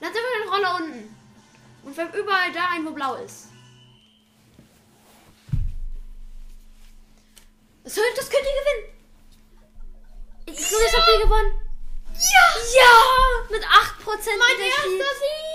Lass 0.00 0.08
einfach 0.10 0.20
den 0.42 0.48
Roller 0.48 0.76
unten. 0.76 1.16
Und 1.84 1.94
färb 1.94 2.14
überall 2.14 2.52
da 2.52 2.68
ein, 2.70 2.86
wo 2.86 2.90
blau 2.92 3.14
ist. 3.16 3.48
Das, 7.84 7.94
könnt- 7.94 8.16
das 8.16 8.30
könnt 8.30 8.44
ihr 8.44 8.60
gewinnen. 8.62 8.98
Ich 10.46 10.68
glaube, 10.68 10.84
das 10.84 10.96
habt 10.96 11.08
ihr 11.16 11.22
gewonnen. 11.24 11.52
Ja! 12.14 12.60
Ja! 12.76 13.50
Mit 13.50 13.62
8% 13.64 14.38
Mein 14.38 14.60
erster 14.60 15.14
Sieg! 15.18 15.51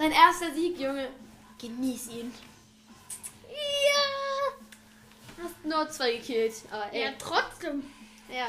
Sein 0.00 0.12
erster 0.12 0.50
Sieg, 0.54 0.80
Junge. 0.80 1.08
Genieß 1.60 2.08
ihn. 2.08 2.32
Ja! 3.50 5.44
Hast 5.44 5.62
nur 5.62 5.90
zwei 5.90 6.12
gekillt. 6.12 6.54
Aber 6.70 6.90
ey. 6.90 7.04
Ja, 7.04 7.10
trotzdem. 7.18 7.82
Ja. 8.30 8.46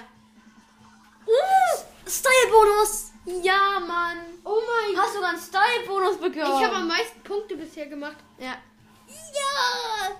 Uh, 1.27 2.09
Style-Bonus. 2.09 3.11
Ja, 3.43 3.81
Mann. 3.85 4.19
Oh 4.45 4.61
mein 4.65 4.97
Hast 4.97 5.13
sogar 5.13 5.31
einen 5.31 5.41
Style-Bonus 5.41 6.21
bekommen. 6.21 6.57
Ich 6.57 6.65
habe 6.65 6.77
am 6.77 6.87
meisten 6.87 7.19
Punkte 7.21 7.57
bisher 7.57 7.87
gemacht. 7.87 8.15
Ja. 8.37 8.55
Ja! 9.09 10.15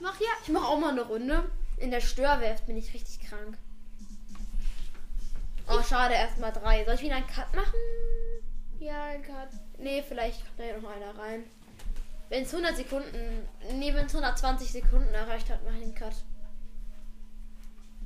Mach 0.00 0.18
ja. 0.18 0.30
Ich 0.42 0.48
mache 0.48 0.66
auch 0.66 0.80
mal 0.80 0.90
eine 0.90 1.02
Runde. 1.02 1.48
In 1.76 1.92
der 1.92 2.00
Störwerft 2.00 2.66
bin 2.66 2.76
ich 2.76 2.92
richtig 2.92 3.20
krank. 3.28 3.56
Oh, 5.68 5.84
schade, 5.88 6.14
erst 6.14 6.38
mal 6.38 6.50
drei. 6.50 6.84
Soll 6.84 6.94
ich 6.96 7.02
wieder 7.02 7.14
einen 7.14 7.28
Cut 7.28 7.54
machen? 7.54 7.74
Ja, 8.80 9.16
Gott. 9.16 9.48
Nee, 9.78 10.04
vielleicht 10.06 10.44
kommt 10.44 10.58
da 10.58 10.64
ja 10.64 10.78
noch 10.78 10.90
einer 10.90 11.18
rein. 11.18 11.44
Wenn 12.28 12.42
es 12.42 12.52
100 12.52 12.76
Sekunden, 12.76 13.48
nee, 13.74 13.94
wenn 13.94 14.06
es 14.06 14.14
120 14.14 14.70
Sekunden 14.70 15.12
erreicht 15.14 15.50
hat, 15.50 15.64
mache 15.64 15.76
ich 15.76 15.82
einen 15.82 15.94
Cut. 15.94 16.14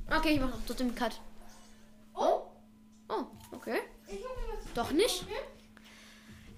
Okay, 0.07 0.35
ich 0.35 0.39
mache 0.39 0.53
trotzdem 0.65 0.87
einen 0.87 0.95
Cut. 0.95 1.19
Oh! 2.15 2.41
Oh, 3.09 3.25
okay. 3.51 3.79
Doch 4.73 4.91
nicht. 4.91 5.25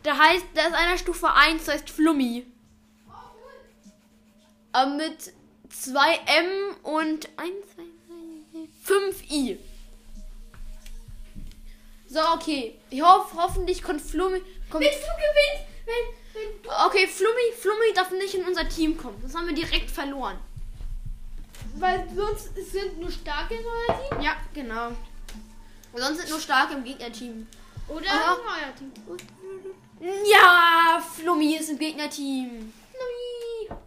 Da 0.03 0.17
heißt, 0.17 0.45
da 0.53 0.67
ist 0.67 0.73
einer 0.73 0.97
Stufe 0.97 1.31
1, 1.31 1.65
das 1.65 1.75
heißt 1.75 1.89
Flummi. 1.89 2.45
Oh, 3.07 3.11
cool. 3.11 3.91
Aber 4.71 4.91
mit 4.91 5.33
2M 5.69 6.81
und 6.83 7.27
1, 7.37 7.51
2, 7.73 7.83
3, 8.85 9.01
5I. 9.11 9.57
So, 12.07 12.19
okay. 12.33 12.79
Ich 12.89 13.01
hoffe, 13.01 13.35
hoffentlich 13.35 13.81
kommt 13.81 14.01
Flummi. 14.01 14.41
Kommt, 14.69 14.83
Wenn 14.83 14.91
du 14.91 14.97
gewinnst, 14.99 15.65
wenn, 15.85 16.41
wenn 16.41 16.61
du. 16.63 16.69
okay, 16.85 17.07
Flummi, 17.07 17.51
Flummi 17.59 17.93
darf 17.93 18.11
nicht 18.11 18.33
in 18.35 18.45
unser 18.45 18.67
Team 18.69 18.97
kommen. 18.97 19.19
Das 19.21 19.35
haben 19.35 19.47
wir 19.47 19.55
direkt 19.55 19.89
verloren. 19.91 20.39
Weil 21.77 22.07
sonst 22.15 22.55
sind 22.55 22.99
nur 22.99 23.11
starke 23.11 23.55
in 23.55 23.65
euer 23.65 24.09
Team. 24.09 24.21
Ja, 24.21 24.37
genau. 24.53 24.91
Sonst 25.93 26.19
sind 26.19 26.29
nur 26.29 26.39
starke 26.39 26.73
im 26.75 26.83
Gegnerteam. 26.83 27.47
Oder 27.87 28.09
Aha. 28.09 28.35
in 28.35 28.41
euer 28.63 28.75
Team. 28.75 30.21
Ja, 30.25 31.01
Flummi 31.15 31.55
ist 31.55 31.69
im 31.69 31.79
Gegnerteam. 31.79 32.73
Nui. 32.93 33.77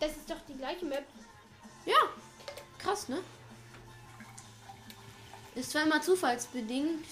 Das 0.00 0.10
ist 0.12 0.28
doch 0.30 0.36
die 0.48 0.54
gleiche 0.54 0.84
Map. 0.84 1.04
Ja, 1.86 1.96
krass, 2.78 3.08
ne? 3.08 3.18
Ist 5.58 5.72
zwar 5.72 5.82
immer 5.82 6.00
zufallsbedingt. 6.00 7.04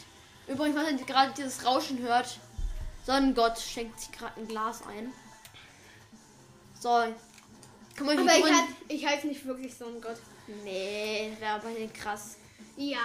Übrigens, 0.46 0.76
was 0.76 0.90
ihr 0.92 1.04
gerade 1.04 1.32
dieses 1.36 1.64
Rauschen 1.64 1.98
hört. 1.98 2.38
Sonnengott 3.04 3.58
schenkt 3.58 3.98
sich 3.98 4.12
gerade 4.12 4.40
ein 4.40 4.46
Glas 4.46 4.82
ein. 4.86 5.12
So. 6.78 6.88
Mal, 6.88 7.14
wie 7.98 8.20
Aber 8.20 8.38
ich, 8.38 8.44
heiß, 8.44 8.64
ich 8.88 9.06
heiße 9.06 9.26
nicht 9.26 9.44
wirklich 9.46 9.74
Sonnengott. 9.74 10.18
Nee, 10.62 11.32
wäre 11.40 11.54
aber 11.54 11.70
nicht 11.70 11.94
krass. 11.94 12.36
Ja. 12.76 12.98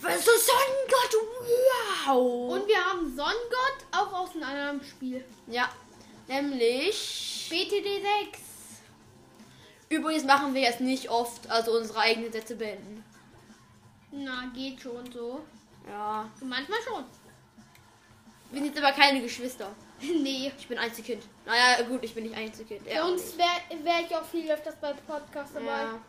Was 0.00 0.18
ist 0.18 0.28
das 0.28 0.46
Sonnengott? 0.46 1.30
Wow! 2.06 2.52
Und 2.52 2.68
wir 2.68 2.84
haben 2.84 3.06
Sonnengott 3.06 3.78
auch 3.90 4.12
aus 4.12 4.34
einem 4.34 4.44
anderen 4.44 4.84
Spiel. 4.84 5.24
ja, 5.48 5.68
nämlich. 6.28 7.48
BTD 7.50 8.02
6. 8.30 8.40
Übrigens 9.88 10.24
machen 10.24 10.54
wir 10.54 10.62
jetzt 10.62 10.80
nicht 10.80 11.08
oft, 11.10 11.50
also 11.50 11.72
unsere 11.72 11.98
eigenen 11.98 12.30
Sätze 12.30 12.54
beenden. 12.56 13.04
Na, 14.10 14.50
geht 14.54 14.80
schon 14.80 15.10
so. 15.12 15.44
Ja. 15.88 16.28
Manchmal 16.40 16.78
schon. 16.82 17.04
Wir 18.50 18.62
sind 18.62 18.78
aber 18.78 18.92
keine 18.92 19.20
Geschwister. 19.20 19.74
nee. 20.00 20.52
Ich 20.56 20.68
bin 20.68 20.78
Einzelkind. 20.78 21.24
Naja, 21.44 21.82
gut, 21.82 22.04
ich 22.04 22.14
bin 22.14 22.24
nicht 22.24 22.36
Einzelkind. 22.36 22.88
Für 22.88 23.04
uns 23.04 23.36
wäre 23.36 23.84
wär 23.84 24.00
ich 24.06 24.14
auch 24.14 24.24
viel 24.24 24.50
öfters 24.50 24.76
bei 24.80 24.92
Podcasts 24.92 25.54
dabei. 25.54 25.66
Ja. 25.66 26.00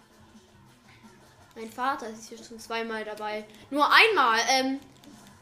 Mein 1.55 1.71
Vater 1.71 2.07
ist 2.09 2.29
hier 2.29 2.37
schon 2.37 2.59
zweimal 2.59 3.03
dabei. 3.03 3.45
Nur 3.71 3.87
einmal. 3.91 4.39
Ähm, 4.49 4.79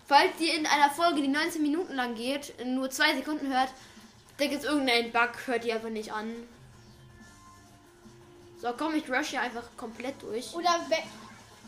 falls 0.07 0.39
ihr 0.39 0.53
in 0.53 0.65
einer 0.65 0.89
Folge, 0.89 1.21
die 1.21 1.27
19 1.27 1.61
Minuten 1.61 1.95
lang 1.95 2.15
geht, 2.15 2.53
nur 2.65 2.89
zwei 2.89 3.13
Sekunden 3.15 3.53
hört, 3.53 3.69
da 4.37 4.45
gibt 4.47 4.63
es 4.63 4.65
irgendeinen 4.65 5.11
Bug, 5.11 5.31
hört 5.45 5.65
ihr 5.65 5.75
einfach 5.75 5.89
nicht 5.89 6.13
an. 6.13 6.33
So, 8.61 8.73
komm, 8.77 8.95
ich 8.95 9.09
rush 9.09 9.27
hier 9.29 9.41
einfach 9.41 9.63
komplett 9.75 10.21
durch. 10.21 10.53
Oder 10.53 10.79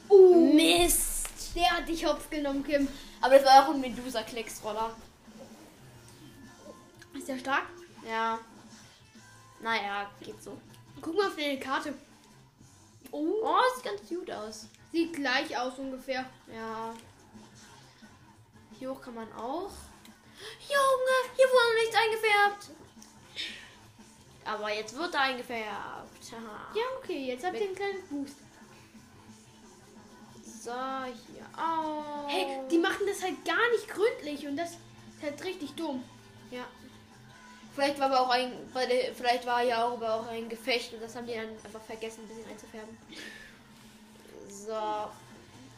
uh, 0.09 0.53
Mist! 0.53 1.55
der 1.55 1.71
hat 1.71 1.87
dich 1.87 2.05
hops 2.05 2.29
genommen, 2.29 2.63
Kim. 2.63 2.87
Aber 3.21 3.35
das 3.35 3.45
war 3.45 3.65
auch 3.65 3.73
ein 3.73 3.81
Medusa-Klecks-Roller. 3.81 4.95
Ist 7.17 7.27
der 7.27 7.39
stark? 7.39 7.65
Ja. 8.07 8.39
Naja, 9.59 10.09
geht 10.21 10.41
so. 10.41 10.57
Guck 11.01 11.15
mal 11.15 11.27
auf 11.27 11.35
deine 11.35 11.59
Karte. 11.59 11.93
Oh, 13.11 13.33
Oh, 13.43 13.55
sieht 13.75 13.85
ganz 13.85 14.07
gut 14.07 14.29
aus. 14.29 14.67
sieht 14.91 15.13
gleich 15.13 15.57
aus 15.57 15.73
ungefähr. 15.79 16.25
Ja. 16.53 16.93
Hier 18.77 18.91
hoch 18.91 19.01
kann 19.01 19.15
man 19.15 19.31
auch. 19.33 19.71
Junge, 20.59 21.35
hier 21.35 21.45
wurde 21.47 21.79
nichts 21.81 21.95
eingefärbt. 21.95 22.69
Aber 24.45 24.73
jetzt 24.73 24.95
wird 24.95 25.13
er 25.15 25.21
eingefärbt. 25.21 26.31
Haha. 26.31 26.75
Ja, 26.75 26.83
okay, 26.99 27.25
jetzt 27.27 27.43
habt 27.45 27.55
ihr 27.55 27.65
einen 27.65 27.75
kleinen 27.75 28.07
Boost. 28.09 28.35
So, 30.67 30.73
hier 30.73 31.45
auch. 31.57 32.27
Hey, 32.27 32.45
die 32.69 32.77
machen 32.77 33.05
das 33.07 33.23
halt 33.23 33.45
gar 33.45 33.71
nicht 33.71 33.87
gründlich 33.87 34.45
und 34.45 34.57
das 34.57 34.71
ist 34.71 34.79
halt 35.23 35.41
richtig 35.45 35.71
dumm. 35.75 36.03
Ja. 36.51 36.65
Vielleicht 37.73 37.97
war 37.99 38.07
aber 38.07 38.19
auch 38.19 38.29
ein, 38.29 38.51
der- 38.75 39.15
vielleicht 39.15 39.45
war 39.45 39.63
ja 39.63 39.85
auch 39.85 39.93
aber 39.93 40.13
auch 40.15 40.27
ein 40.27 40.49
Gefecht 40.49 40.93
und 40.93 41.01
das 41.01 41.15
haben 41.15 41.25
die 41.25 41.35
dann 41.35 41.47
einfach 41.63 41.81
vergessen, 41.87 42.23
ein 42.23 42.27
bisschen 42.27 42.49
einzufärben. 42.51 42.97
So. 44.49 45.09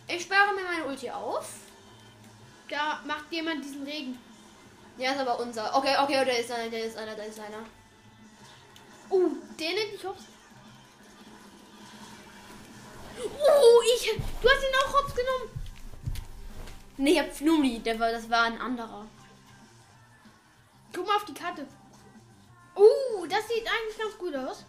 Ich 0.07 0.23
spare 0.23 0.55
mir 0.55 0.63
meine 0.63 0.85
Ulti 0.85 1.11
auf. 1.11 1.47
Da 2.67 2.99
macht 3.05 3.31
jemand 3.31 3.63
diesen 3.63 3.83
Regen. 3.83 4.17
Ja, 4.97 5.11
ist 5.11 5.19
aber 5.19 5.39
unser. 5.39 5.75
Okay, 5.77 5.95
okay, 6.01 6.25
da 6.25 6.31
ist 6.31 6.51
einer, 6.51 6.71
da 6.71 6.77
ist 6.77 6.97
einer, 6.97 7.15
da 7.15 7.23
ist 7.23 7.39
einer. 7.39 7.63
Oh, 9.11 9.27
den 9.59 9.67
hätte 9.77 9.95
ich 9.95 10.03
hops. 10.03 10.23
Oh, 13.25 13.81
ich. 13.95 14.11
Du 14.41 14.49
hast 14.49 14.63
ihn 14.63 14.75
auch 14.83 14.93
hops 14.93 15.15
genommen. 15.15 15.49
Nee, 16.97 17.11
ich 17.13 17.19
hab 17.19 17.33
Flumi, 17.33 17.79
der 17.79 17.99
war, 17.99 18.11
das 18.11 18.29
war 18.29 18.43
ein 18.43 18.59
anderer. 18.59 19.05
Guck 20.93 21.07
mal 21.07 21.15
auf 21.15 21.25
die 21.25 21.33
Karte. 21.33 21.65
Oh, 22.75 23.25
das 23.27 23.47
sieht 23.47 23.67
eigentlich 23.67 23.97
ganz 23.97 24.17
gut 24.17 24.35
aus. 24.35 24.65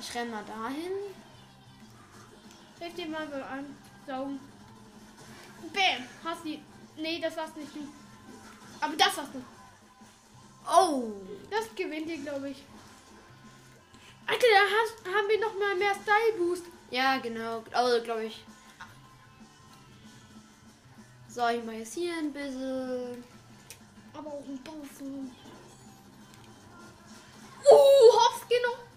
Ich 0.00 0.14
renn 0.14 0.30
mal 0.30 0.44
dahin. 0.44 0.92
Hilf 2.78 2.94
dir 2.94 3.06
mal 3.06 3.26
so 3.28 3.36
an. 3.36 3.76
Saugen. 4.06 4.40
Bam, 5.72 6.08
hast 6.24 6.44
die. 6.44 6.62
Nee, 6.96 7.20
das 7.20 7.36
war's 7.36 7.54
nicht. 7.56 7.70
Aber 8.80 8.96
das 8.96 9.16
warst 9.16 9.34
du. 9.34 9.42
Oh! 10.66 11.12
Das 11.50 11.74
gewinnt 11.74 12.08
ihr, 12.08 12.18
glaube 12.18 12.50
ich. 12.50 12.62
Alter, 14.26 14.46
da 15.04 15.10
haben 15.10 15.28
wir 15.28 15.40
noch 15.40 15.58
mal 15.58 15.74
mehr 15.76 15.94
Style 15.94 16.38
Boost. 16.38 16.64
Ja, 16.94 17.18
genau. 17.18 17.64
Also, 17.72 18.04
glaube 18.04 18.26
ich. 18.26 18.44
So, 21.28 21.48
ich 21.48 21.64
mache 21.64 21.78
jetzt 21.78 21.94
hier 21.94 22.16
ein 22.16 22.32
bisschen. 22.32 23.24
Aber 24.12 24.28
auch 24.30 24.44
ein 24.46 24.62
Buffen. 24.62 25.32
Uh, 27.68 28.12
hops 28.16 28.48
genommen. 28.48 28.88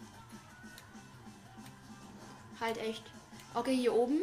Halt 2.59 2.77
echt. 2.77 3.03
Okay, 3.55 3.75
hier 3.75 3.95
oben. 3.95 4.21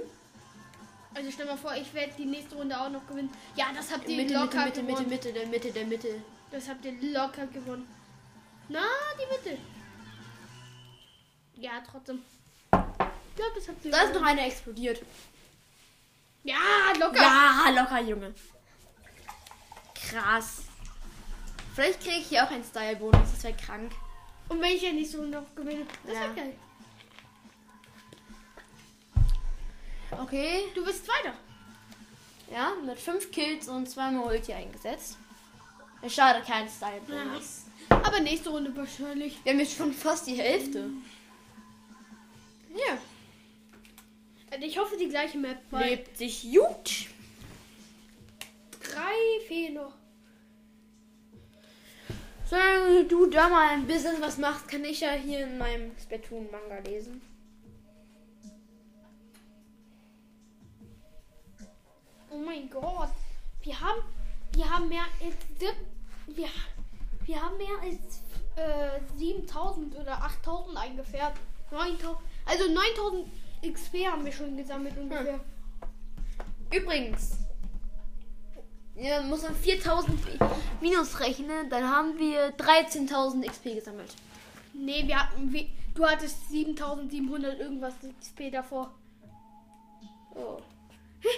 Also 1.13 1.33
stell 1.33 1.47
mal 1.47 1.57
vor, 1.57 1.75
ich 1.75 1.93
werde 1.95 2.13
die 2.17 2.27
nächste 2.27 2.55
Runde 2.55 2.81
auch 2.81 2.91
noch 2.91 3.05
gewinnen. 3.09 3.31
Ja, 3.57 3.73
das 3.75 3.91
habt 3.91 4.09
ihr 4.09 4.17
Mitte, 4.17 4.35
Mitte, 4.35 4.45
locker 4.45 4.65
Mitte, 4.67 4.83
Mitte, 4.83 5.03
gewonnen. 5.03 5.11
Mitte, 5.11 5.33
der 5.33 5.47
Mitte, 5.49 5.73
der 5.73 5.87
Mitte. 5.87 6.23
Das 6.53 6.69
habt 6.69 6.85
ihr 6.85 6.93
locker 7.13 7.49
gewonnen. 7.49 7.89
Na, 8.69 8.87
die 9.19 9.51
Mitte. 9.51 9.61
Ja, 11.57 11.83
trotzdem. 11.85 12.23
Ich 13.35 13.37
glaube, 13.43 13.53
das 13.57 13.67
habt 13.67 13.85
ihr 13.85 13.91
Da 13.91 14.03
ist 14.03 14.15
noch 14.15 14.23
einer 14.23 14.47
explodiert. 14.47 15.03
Ja, 16.45 16.55
locker. 17.01 17.21
Ja, 17.21 17.71
locker, 17.75 18.01
Junge. 18.01 18.33
Krass. 20.09 20.63
Vielleicht 21.75 22.01
kriege 22.01 22.19
ich 22.19 22.27
hier 22.29 22.45
auch 22.45 22.51
einen 22.53 22.63
Style-Bonus. 22.63 23.33
Das 23.33 23.43
wäre 23.43 23.57
krank. 23.57 23.91
Und 24.49 24.61
wenn 24.61 24.71
ich 24.77 24.83
ja 24.83 24.93
nicht 24.93 25.11
so 25.11 25.23
noch 25.23 25.53
gewinne, 25.57 25.85
das 26.05 26.15
Ja. 26.15 26.21
wäre 26.21 26.35
geil. 26.35 26.55
Okay. 30.13 30.65
Du 30.77 30.85
bist 30.85 31.05
Zweiter. 31.05 31.35
Ja, 32.53 32.73
mit 32.87 33.01
fünf 33.01 33.33
Kills 33.33 33.67
und 33.69 33.89
zweimal 33.91 34.27
Ulti 34.33 34.53
eingesetzt. 34.53 35.17
Schade, 36.07 36.41
kein 36.47 36.69
Style-Bonus. 36.69 37.65
Aber 37.89 38.21
nächste 38.21 38.51
Runde 38.51 38.77
wahrscheinlich. 38.77 39.43
Wir 39.43 39.53
haben 39.53 39.59
jetzt 39.61 39.77
schon 39.77 39.93
fast 39.93 40.27
die 40.29 40.37
Hälfte. 40.37 40.91
Ja. 42.77 42.99
Ich 44.75 44.81
hoffe, 44.81 44.97
die 44.97 45.09
gleiche 45.09 45.39
Map. 45.39 45.59
Lebt 45.71 46.17
sich 46.17 46.51
gut. 46.53 47.07
drei 48.83 49.47
fehlen 49.47 49.75
noch. 49.75 49.93
Solange 52.51 53.05
du 53.05 53.27
da 53.27 53.49
mal 53.49 53.69
ein 53.69 53.87
bisschen 53.87 54.21
was 54.21 54.37
machst, 54.37 54.67
kann 54.67 54.85
ich 54.85 54.99
ja 54.99 55.13
hier 55.13 55.47
in 55.47 55.59
meinem 55.59 55.93
Splatoon-Manga 55.97 56.79
lesen. 56.89 57.23
Oh 62.33 62.39
mein 62.39 62.69
Gott. 62.69 63.15
Wir 63.63 63.81
haben, 63.81 64.03
wir 64.57 64.69
haben 64.69 64.89
mehr 64.89 65.05
als 65.23 65.37
wir, 66.27 66.49
wir 67.25 67.41
haben 67.41 67.57
mehr 67.59 67.81
als 67.81 68.23
äh, 68.57 69.01
7000 69.19 69.95
oder 69.95 70.21
8000 70.21 70.77
eingefärbt. 70.77 71.39
9000, 71.71 72.19
also 72.45 72.69
9000 72.73 73.29
XP 73.73 74.07
haben 74.07 74.25
wir 74.25 74.33
schon 74.33 74.57
gesammelt 74.57 74.97
ungefähr. 74.99 75.41
Übrigens, 76.73 77.39
ja, 78.97 79.23
muss 79.23 79.43
man 79.43 79.55
4000 79.55 80.19
minus 80.81 81.19
rechnen, 81.21 81.69
dann 81.69 81.89
haben 81.89 82.19
wir 82.19 82.57
13.000 82.57 83.47
XP 83.49 83.75
gesammelt. 83.75 84.15
Nee, 84.73 85.07
wir 85.07 85.21
hatten, 85.21 85.53
wir, 85.53 85.67
du 85.95 86.05
hattest 86.05 86.49
7700 86.51 87.59
irgendwas 87.59 87.95
XP 88.21 88.53
davor. 88.53 88.95
Oh. 90.35 90.59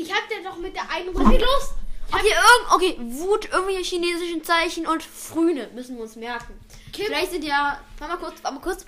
Ich 0.00 0.12
hab 0.14 0.28
dir 0.28 0.44
doch 0.44 0.56
mit 0.58 0.76
der 0.76 0.88
einen 0.92 1.08
Okay, 1.08 1.38
los! 1.38 1.74
Okay, 2.12 2.30
irgend, 2.30 2.72
okay, 2.72 2.96
Wut, 3.18 3.52
irgendwelche 3.52 3.82
chinesischen 3.82 4.44
Zeichen 4.44 4.86
und 4.86 5.02
Früne 5.02 5.68
müssen 5.74 5.96
wir 5.96 6.04
uns 6.04 6.14
merken. 6.14 6.54
Kim, 6.92 7.06
Vielleicht 7.06 7.32
sind 7.32 7.44
ja, 7.44 7.80
warte 7.98 8.14
mal 8.14 8.20
kurz, 8.20 8.42
warte 8.42 8.54
mal 8.54 8.62
kurz. 8.62 8.86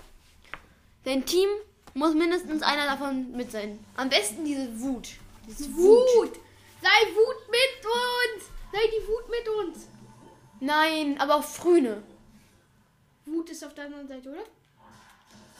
Dein 1.02 1.26
Team 1.26 1.48
muss 1.94 2.14
mindestens 2.14 2.62
einer 2.62 2.86
davon 2.86 3.32
mit 3.32 3.50
sein. 3.50 3.78
Am 3.96 4.08
besten 4.08 4.44
diese 4.44 4.80
Wut. 4.80 5.08
Diese 5.46 5.74
Wut. 5.74 6.32
Sei 6.82 7.14
Wut 7.14 7.48
mit 7.50 7.84
uns. 7.84 8.44
Sei 8.72 8.78
die 8.86 9.06
Wut 9.08 9.28
mit 9.30 9.48
uns. 9.48 9.86
Nein, 10.60 11.20
aber 11.20 11.36
auch 11.36 11.44
Früne. 11.44 12.02
Wut 13.26 13.50
ist 13.50 13.64
auf 13.64 13.74
der 13.74 13.86
anderen 13.86 14.08
Seite, 14.08 14.30
oder? 14.30 14.44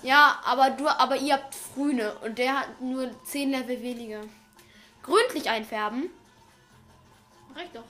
Ja, 0.03 0.41
aber 0.45 0.71
du, 0.71 0.89
aber 0.89 1.17
ihr 1.17 1.35
habt 1.35 1.55
Früne 1.55 2.15
und 2.21 2.39
der 2.39 2.61
hat 2.61 2.81
nur 2.81 3.11
10 3.25 3.51
Level 3.51 3.83
weniger. 3.83 4.23
Gründlich 5.03 5.49
einfärben, 5.49 6.11
ich 7.57 7.71
doch. 7.73 7.85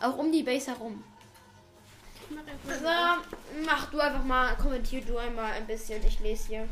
auch 0.00 0.16
um 0.16 0.30
die 0.32 0.42
Base 0.42 0.70
herum. 0.70 1.02
Also, 2.68 3.22
mach 3.64 3.90
du 3.90 3.98
einfach 4.00 4.24
mal, 4.24 4.54
kommentier 4.56 5.00
du 5.02 5.16
einmal 5.18 5.52
ein 5.52 5.66
bisschen. 5.66 6.04
Ich 6.06 6.20
lese 6.20 6.48
hier. 6.48 6.68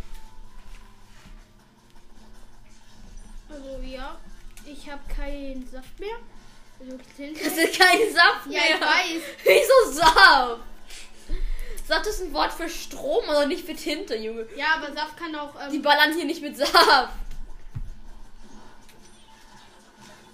Also 3.48 3.80
ja, 3.82 4.18
ich 4.64 4.90
habe 4.90 5.00
keinen 5.14 5.66
Saft 5.68 5.98
mehr. 5.98 6.16
Also 6.80 6.98
Tinte. 7.16 7.42
Das 7.42 7.56
ist 7.56 7.78
kein 7.78 7.98
Saft 8.12 8.46
Ja, 8.46 8.60
mehr. 8.60 8.74
ich 8.74 8.80
weiß. 8.80 9.22
Wieso 9.44 9.92
Saft? 9.98 10.60
Saft 11.86 12.06
ist 12.06 12.22
ein 12.22 12.32
Wort 12.32 12.52
für 12.52 12.68
Strom, 12.68 13.24
aber 13.28 13.46
nicht 13.46 13.64
für 13.64 13.74
Tinte, 13.74 14.16
Junge. 14.16 14.46
Ja, 14.56 14.74
aber 14.76 14.92
Saft 14.92 15.16
kann 15.16 15.34
auch. 15.36 15.52
Die 15.70 15.76
Ähm, 15.76 15.82
ballern 15.82 16.12
hier 16.14 16.24
nicht 16.26 16.42
mit 16.42 16.56
Saft. 16.56 16.74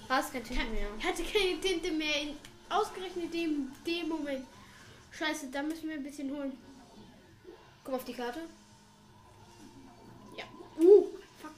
Hast 0.08 0.32
kein 0.32 0.42
Tinte 0.44 0.64
mehr. 0.64 0.88
Ich 0.98 1.04
hatte 1.06 1.22
keine 1.22 1.60
Tinte 1.60 1.92
mehr. 1.92 2.22
In, 2.22 2.36
ausgerechnet 2.70 3.32
dem, 3.32 3.70
dem 3.86 4.08
Moment. 4.08 4.46
Scheiße, 5.12 5.48
da 5.50 5.62
müssen 5.62 5.88
wir 5.88 5.96
ein 5.96 6.02
bisschen 6.02 6.30
holen. 6.30 6.56
Guck 7.84 7.94
auf 7.94 8.04
die 8.04 8.14
Karte. 8.14 8.40
Ja. 10.36 10.44
Uh, 10.78 11.06
fuck. 11.40 11.52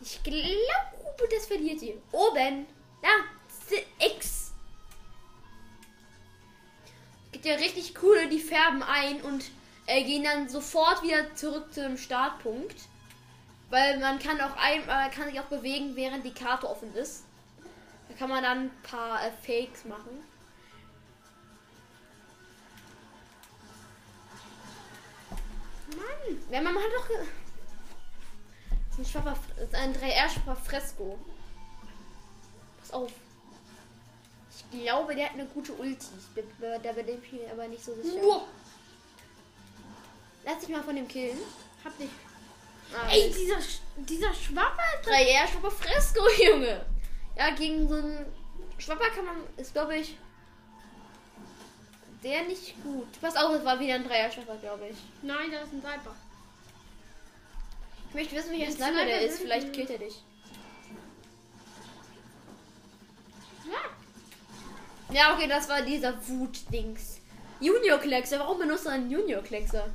Ich 0.00 0.22
glaube, 0.22 1.28
das 1.30 1.46
verliert 1.46 1.82
ihr. 1.82 2.00
Oben. 2.12 2.66
Ja, 3.02 3.10
X. 3.98 4.52
Geht 7.32 7.44
ja 7.44 7.54
richtig 7.54 7.94
cool, 8.02 8.28
die 8.28 8.38
färben 8.38 8.82
ein 8.82 9.20
und 9.22 9.50
äh, 9.86 10.04
gehen 10.04 10.24
dann 10.24 10.48
sofort 10.48 11.02
wieder 11.02 11.34
zurück 11.34 11.72
zu 11.72 11.82
dem 11.82 11.98
Startpunkt. 11.98 12.76
Weil 13.70 13.98
man 13.98 14.18
kann 14.18 14.40
auch 14.40 14.56
ein, 14.56 14.86
man 14.86 15.10
kann 15.10 15.28
sich 15.28 15.40
auch 15.40 15.46
bewegen, 15.46 15.96
während 15.96 16.24
die 16.24 16.34
Karte 16.34 16.68
offen 16.68 16.94
ist. 16.94 17.24
Da 18.08 18.14
kann 18.14 18.28
man 18.28 18.42
dann 18.42 18.58
ein 18.64 18.82
paar 18.82 19.24
äh, 19.24 19.30
Fakes 19.30 19.84
machen. 19.84 20.22
Mann, 25.96 26.38
wenn 26.50 26.64
man 26.64 26.74
hat 26.76 26.82
doch. 26.96 27.08
ge- 27.08 27.16
Das 28.90 28.98
ist 28.98 28.98
ein, 28.98 29.22
Schwapper, 29.22 29.38
das 29.56 29.64
ist 29.68 29.74
ein 29.74 29.94
3R-Schwapper 29.94 30.56
Fresco. 30.56 31.18
Pass 32.80 32.90
auf. 32.92 33.10
Ich 34.54 34.80
glaube, 34.84 35.14
der 35.14 35.26
hat 35.26 35.32
eine 35.34 35.46
gute 35.46 35.72
Ulti. 35.72 36.06
Ich 36.18 36.26
bin, 36.34 36.44
da 36.82 36.92
bin 36.92 37.08
ich 37.22 37.32
mir 37.32 37.50
aber 37.50 37.68
nicht 37.68 37.84
so 37.84 37.94
sicher. 37.94 38.20
Wow. 38.22 38.42
Lass 40.44 40.58
dich 40.60 40.68
mal 40.70 40.82
von 40.82 40.96
dem 40.96 41.08
killen. 41.08 41.38
Hab 41.84 41.96
dich. 41.98 42.10
Ah, 42.94 43.08
Ey, 43.10 43.30
dieser, 43.32 43.56
dieser 43.96 44.34
Schwapper. 44.34 44.82
3R 45.04 45.48
Schwapper 45.48 45.70
Fresco, 45.70 46.20
Junge. 46.42 46.84
Ja, 47.36 47.50
gegen 47.54 47.88
so 47.88 47.94
einen 47.94 48.26
Schwapper 48.78 49.08
kann 49.10 49.24
man, 49.24 49.36
ist 49.56 49.72
glaube 49.72 49.96
ich, 49.96 50.18
der 52.22 52.44
nicht 52.44 52.82
gut. 52.82 53.08
Pass 53.20 53.36
auf, 53.36 53.54
es 53.54 53.64
war 53.64 53.78
wieder 53.80 53.94
ein 53.94 54.08
3R 54.08 54.30
Schwapper, 54.30 54.56
glaube 54.56 54.88
ich. 54.88 54.96
Nein, 55.22 55.50
da 55.50 55.60
ist 55.60 55.72
ein 55.72 55.80
Sniper. 55.80 56.14
Ich 58.08 58.14
möchte 58.14 58.36
wissen, 58.36 58.52
welcher 58.52 58.72
Sniper 58.72 58.92
Sniper 58.92 59.04
der 59.06 59.20
ist. 59.22 59.40
Vielleicht 59.40 59.72
killt 59.72 59.90
er 59.90 59.98
dich. 59.98 60.22
Ja. 63.70 65.14
Ja, 65.14 65.34
okay, 65.34 65.46
das 65.46 65.68
war 65.68 65.82
dieser 65.82 66.14
Wut-Dings. 66.26 67.20
Junior-Kleckser, 67.60 68.40
warum 68.40 68.58
benutzt 68.58 68.86
du 68.86 68.90
einen 68.90 69.10
Junior-Kleckser? 69.10 69.88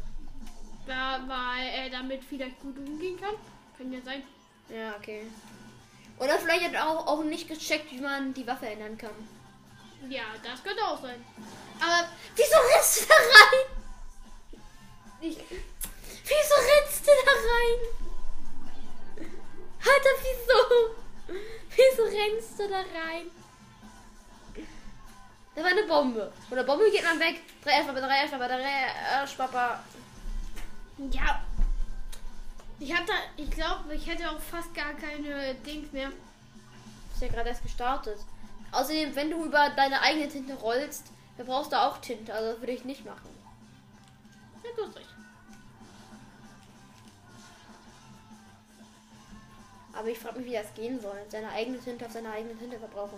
Da, 0.85 1.19
weil 1.27 1.67
er 1.67 1.89
damit 1.89 2.23
vielleicht 2.23 2.59
gut 2.61 2.77
umgehen 2.77 3.19
kann. 3.19 3.35
Kann 3.77 3.91
ja 3.91 3.99
sein. 4.01 4.23
Ja, 4.69 4.95
okay. 4.95 5.23
Oder 6.19 6.39
vielleicht 6.39 6.65
hat 6.65 6.73
er 6.73 6.89
auch, 6.89 7.07
auch 7.07 7.23
nicht 7.23 7.47
gecheckt, 7.47 7.91
wie 7.91 7.99
man 7.99 8.33
die 8.33 8.47
Waffe 8.47 8.67
ändern 8.67 8.97
kann. 8.97 9.11
Ja, 10.09 10.23
das 10.43 10.63
könnte 10.63 10.83
auch 10.85 11.01
sein. 11.01 11.23
Aber 11.79 12.07
Wieso 12.35 12.55
rennst 12.73 13.01
du 13.01 13.05
da 13.07 13.15
rein? 13.15 13.65
ich. 15.21 15.37
Wieso 15.37 16.55
rennst 16.55 17.07
du 17.07 17.11
da 17.25 17.31
rein? 17.31 17.79
Alter, 19.79 20.13
wieso? 20.21 21.39
Wieso 21.75 22.03
rennst 22.03 22.59
du 22.59 22.67
da 22.69 22.77
rein? 22.77 23.27
Da 25.55 25.63
war 25.63 25.71
eine 25.71 25.83
Bombe. 25.83 26.31
Oder 26.51 26.63
Bombe 26.63 26.91
geht 26.91 27.03
man 27.03 27.19
weg. 27.19 27.41
Drei 27.63 27.71
Erschwapper, 27.71 28.01
drei 28.01 28.17
Erschwapper, 28.21 28.47
drei 28.47 28.61
Erschwapper. 29.19 29.83
Ja. 31.11 31.43
Ich 32.79 32.95
hatte, 32.95 33.13
ich 33.37 33.49
glaube, 33.49 33.95
ich 33.95 34.05
hätte 34.05 34.29
auch 34.29 34.39
fast 34.39 34.73
gar 34.75 34.93
keine 34.93 35.55
Dings 35.55 35.91
mehr. 35.91 36.11
Ist 37.13 37.21
ja 37.21 37.27
gerade 37.29 37.49
erst 37.49 37.63
gestartet. 37.63 38.19
Außerdem, 38.71 39.15
wenn 39.15 39.31
du 39.31 39.43
über 39.43 39.69
deine 39.75 40.01
eigene 40.01 40.27
Tinte 40.27 40.53
rollst, 40.55 41.07
dann 41.37 41.47
brauchst 41.47 41.71
du 41.71 41.79
auch 41.81 41.97
Tinte. 41.99 42.33
Also 42.33 42.51
das 42.51 42.59
würde 42.59 42.73
ich 42.73 42.85
nicht 42.85 43.05
machen. 43.05 43.29
Ja, 44.63 44.69
du 44.75 44.87
hast 44.87 44.95
recht. 44.97 45.07
Aber 49.93 50.07
ich 50.09 50.19
frage 50.19 50.39
mich, 50.39 50.49
wie 50.49 50.53
das 50.53 50.73
gehen 50.75 50.99
soll. 51.01 51.17
Seine 51.29 51.49
eigene 51.49 51.79
Tinte 51.79 52.05
auf 52.05 52.11
seine 52.11 52.29
eigene 52.31 52.55
Tinte 52.55 52.77
verbrauchen. 52.77 53.17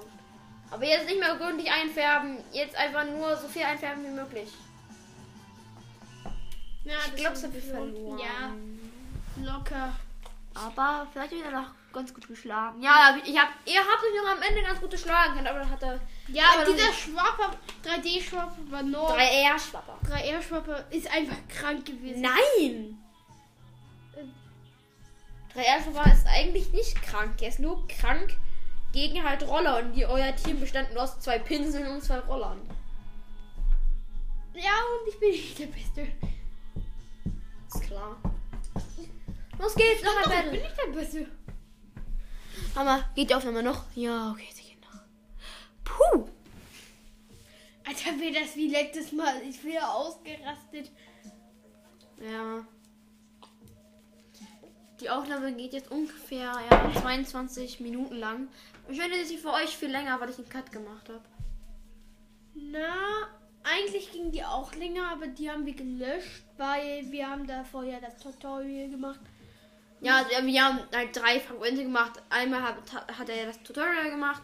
Aber 0.72 0.86
jetzt 0.86 1.08
nicht 1.08 1.20
mehr 1.20 1.36
gründlich 1.36 1.70
einfärben. 1.72 2.38
Jetzt 2.52 2.76
einfach 2.76 3.06
nur 3.06 3.36
so 3.36 3.48
viel 3.48 3.64
einfärben 3.64 4.04
wie 4.06 4.12
möglich. 4.12 4.50
Ja, 6.86 6.96
Ich 7.08 7.16
glaube, 7.16 7.34
das 7.36 7.44
habe 7.44 7.58
ich 7.58 7.66
verloren. 7.66 8.20
Ja, 8.20 9.52
locker. 9.54 9.94
Aber 10.54 11.08
vielleicht 11.12 11.34
ich 11.34 11.44
danach 11.44 11.72
ganz 11.94 12.14
gut 12.14 12.28
geschlagen. 12.28 12.82
Ja, 12.82 13.18
ich 13.24 13.38
habe 13.38 13.52
ihr 13.66 13.80
habt 13.80 14.04
euch 14.04 14.24
noch 14.24 14.32
am 14.32 14.42
Ende 14.42 14.62
ganz 14.64 14.80
gut 14.80 14.92
geschlagen 14.92 15.34
können, 15.36 15.48
aber 15.48 15.60
dann 15.60 15.70
hat 15.70 15.84
er 15.84 16.00
Ja, 16.28 16.44
Aber 16.54 16.66
noch 16.66 16.72
dieser. 16.76 16.94
Schwapper, 16.94 17.52
3D-Schwapper 17.84 18.72
war 18.72 18.84
nur. 18.84 19.10
3R-Schwapper. 19.18 19.98
3R-Schwapper 20.08 20.86
ist 20.92 21.12
einfach 21.12 21.38
krank 21.50 21.86
gewesen. 21.86 22.22
Nein! 22.22 22.98
3R-Schwapper 25.56 26.12
ist 26.14 26.28
eigentlich 26.28 26.72
nicht 26.72 27.02
krank. 27.02 27.42
Er 27.42 27.50
ist 27.50 27.60
nur 27.60 27.88
krank 27.88 28.38
gegen 28.92 29.24
halt 29.24 29.48
Roller. 29.48 29.80
Und 29.80 29.94
die, 29.94 30.06
euer 30.06 30.36
Team 30.36 30.60
bestand 30.60 30.94
nur 30.94 31.04
aus 31.04 31.20
zwei 31.20 31.40
Pinseln 31.40 31.88
und 31.88 32.04
zwei 32.04 32.20
Rollern. 32.20 32.60
Ja, 34.54 34.72
und 35.02 35.08
ich 35.14 35.20
bin 35.20 35.30
nicht 35.32 35.58
der 35.60 35.68
Beste. 35.68 36.08
Ist 37.68 37.82
klar. 37.84 38.18
Los 39.58 39.76
geht's, 39.76 40.04
noch 40.04 40.16
ein 40.18 40.24
Doch, 40.24 40.30
ich 40.32 40.36
Battle. 40.38 40.52
bin 40.52 40.62
nicht 40.62 40.78
der 40.78 40.92
Beste. 41.00 41.32
Mama, 42.80 43.04
geht 43.14 43.30
die 43.30 43.36
Aufnahme 43.36 43.62
noch? 43.62 43.84
Ja, 43.94 44.32
okay, 44.32 44.48
sie 44.54 44.64
geht 44.64 44.82
noch. 44.82 45.02
Puh! 45.84 46.30
Alter, 47.86 48.18
wäre 48.18 48.40
das 48.40 48.56
wie 48.56 48.70
letztes 48.70 49.12
Mal. 49.12 49.42
Ich 49.42 49.62
wäre 49.66 49.86
ausgerastet. 49.86 50.90
Ja. 52.22 52.66
Die 55.02 55.10
Aufnahme 55.10 55.52
geht 55.52 55.74
jetzt 55.74 55.92
ungefähr 55.92 56.54
ja, 56.72 57.02
22 57.02 57.82
Minuten 57.82 58.16
lang. 58.16 58.48
Wahrscheinlich 58.88 59.24
ist 59.24 59.30
sie 59.30 59.38
für 59.38 59.52
euch 59.52 59.76
viel 59.76 59.92
länger, 59.92 60.18
weil 60.22 60.30
ich 60.30 60.38
einen 60.38 60.48
Cut 60.48 60.72
gemacht 60.72 61.10
habe. 61.10 61.26
Na, 62.54 63.28
eigentlich 63.62 64.10
ging 64.14 64.32
die 64.32 64.46
auch 64.46 64.74
länger, 64.76 65.12
aber 65.12 65.28
die 65.28 65.52
haben 65.52 65.66
wir 65.66 65.76
gelöscht, 65.76 66.46
weil 66.56 67.12
wir 67.12 67.30
haben 67.30 67.46
da 67.46 67.66
vorher 67.66 68.00
das 68.00 68.16
Tutorial 68.20 68.88
gemacht. 68.88 69.20
Ja, 69.20 69.26
also, 69.26 69.39
ja, 70.02 70.26
wir 70.44 70.64
haben 70.64 70.80
halt 70.94 71.16
drei 71.16 71.40
Fragmente 71.40 71.84
gemacht. 71.84 72.22
Einmal 72.30 72.62
hat, 72.62 72.76
hat 73.18 73.30
er 73.30 73.48
das 73.48 73.62
Tutorial 73.64 74.10
gemacht. 74.10 74.42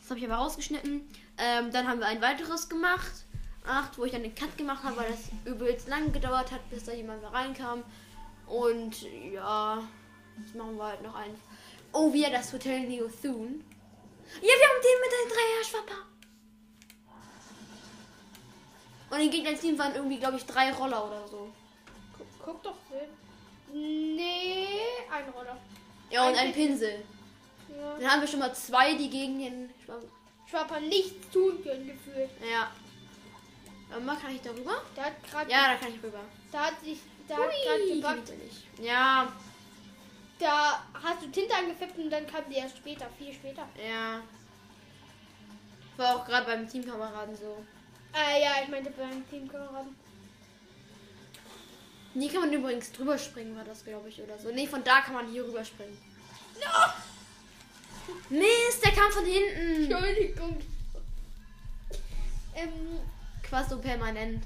Das 0.00 0.10
habe 0.10 0.20
ich 0.20 0.26
aber 0.26 0.36
rausgeschnitten. 0.36 1.08
Ähm, 1.38 1.72
dann 1.72 1.88
haben 1.88 2.00
wir 2.00 2.06
ein 2.06 2.20
weiteres 2.20 2.68
gemacht. 2.68 3.24
Acht, 3.66 3.98
wo 3.98 4.04
ich 4.04 4.12
dann 4.12 4.22
den 4.22 4.34
Cut 4.34 4.56
gemacht 4.56 4.82
habe, 4.82 4.96
weil 4.96 5.10
das 5.10 5.30
übelst 5.44 5.88
lang 5.88 6.12
gedauert 6.12 6.52
hat, 6.52 6.68
bis 6.70 6.84
da 6.84 6.92
jemand 6.92 7.22
reinkam. 7.32 7.82
Und 8.46 9.02
ja, 9.32 9.82
jetzt 10.40 10.54
machen 10.54 10.76
wir 10.76 10.84
halt 10.84 11.02
noch 11.02 11.14
eins. 11.14 11.38
Oh, 11.92 12.12
wieder 12.12 12.30
das 12.30 12.52
Hotel 12.52 12.80
Neo 12.80 13.08
Thun. 13.08 13.64
Ja, 14.40 14.42
wir 14.42 14.68
haben 14.68 14.82
den 14.82 15.00
mit 15.00 15.12
den 15.12 15.28
Dreier-Schwapper. 15.34 16.08
Und 19.10 19.20
im 19.20 19.30
Gegnerteam 19.30 19.78
waren 19.78 19.94
irgendwie, 19.94 20.18
glaube 20.18 20.36
ich, 20.36 20.44
drei 20.44 20.72
Roller 20.72 21.06
oder 21.06 21.26
so. 21.28 21.52
Guck, 22.16 22.26
guck 22.44 22.62
doch 22.62 22.76
selbst. 22.90 23.17
Nee, 23.72 24.66
ein 25.10 25.28
Roller. 25.30 25.56
Ja, 26.10 26.22
und 26.26 26.32
ein 26.34 26.38
Eigentlich- 26.38 26.54
Pinsel. 26.68 27.04
Ja. 27.68 27.94
Dann 27.98 28.10
haben 28.10 28.20
wir 28.22 28.28
schon 28.28 28.40
mal 28.40 28.54
zwei, 28.54 28.94
die 28.94 29.10
gegen 29.10 29.38
den. 29.38 29.70
Schwapper 30.48 30.80
nichts 30.80 31.30
tun 31.30 31.62
können 31.62 31.86
gefühlt. 31.86 32.30
Ja. 32.50 32.70
Aber 33.90 34.00
mal 34.00 34.16
kann 34.16 34.34
ich 34.34 34.40
darüber? 34.40 34.82
Da 34.96 35.04
hat 35.04 35.12
gerade 35.30 35.50
Ja, 35.50 35.68
da 35.72 35.74
kann 35.76 35.94
ich 35.94 36.02
rüber. 36.02 36.20
da 36.50 36.58
hat 36.66 36.80
sich 36.82 36.98
da 37.28 37.36
hat 37.36 37.50
gerade 37.64 37.82
Hui, 37.82 37.94
gebackt. 37.96 38.26
geht 38.26 38.86
ja 38.86 39.28
Da 40.38 40.82
hast 40.94 41.22
du 41.22 41.26
Tinte 41.30 41.54
angefippt 41.54 41.98
und 41.98 42.08
dann 42.10 42.26
kam 42.26 42.44
die 42.48 42.56
erst 42.56 42.76
später, 42.78 43.06
viel 43.18 43.32
später. 43.34 43.68
ja. 43.76 44.20
War 45.98 46.16
auch 46.16 46.24
gerade 46.26 46.46
beim 46.46 46.68
Teamkameraden 46.68 47.36
so. 47.36 47.62
Äh, 48.14 48.42
ja, 48.42 48.52
ich 48.62 48.68
meinte 48.68 48.90
beim 48.92 49.28
Teamkameraden. 49.28 49.96
Nie 52.14 52.28
kann 52.28 52.40
man 52.40 52.52
übrigens 52.52 52.90
drüber 52.92 53.18
springen, 53.18 53.56
war 53.56 53.64
das, 53.64 53.84
glaube 53.84 54.08
ich, 54.08 54.20
oder 54.22 54.38
so. 54.38 54.50
Nee, 54.50 54.66
von 54.66 54.82
da 54.82 55.00
kann 55.00 55.14
man 55.14 55.28
hier 55.30 55.44
rüber 55.44 55.64
springen. 55.64 55.96
Mist, 58.30 58.84
der 58.84 58.92
kam 58.92 59.10
von 59.12 59.24
hinten. 59.24 59.92
Entschuldigung. 59.92 60.60
Ähm, 62.54 63.00
Quasto 63.42 63.76
permanent. 63.78 64.44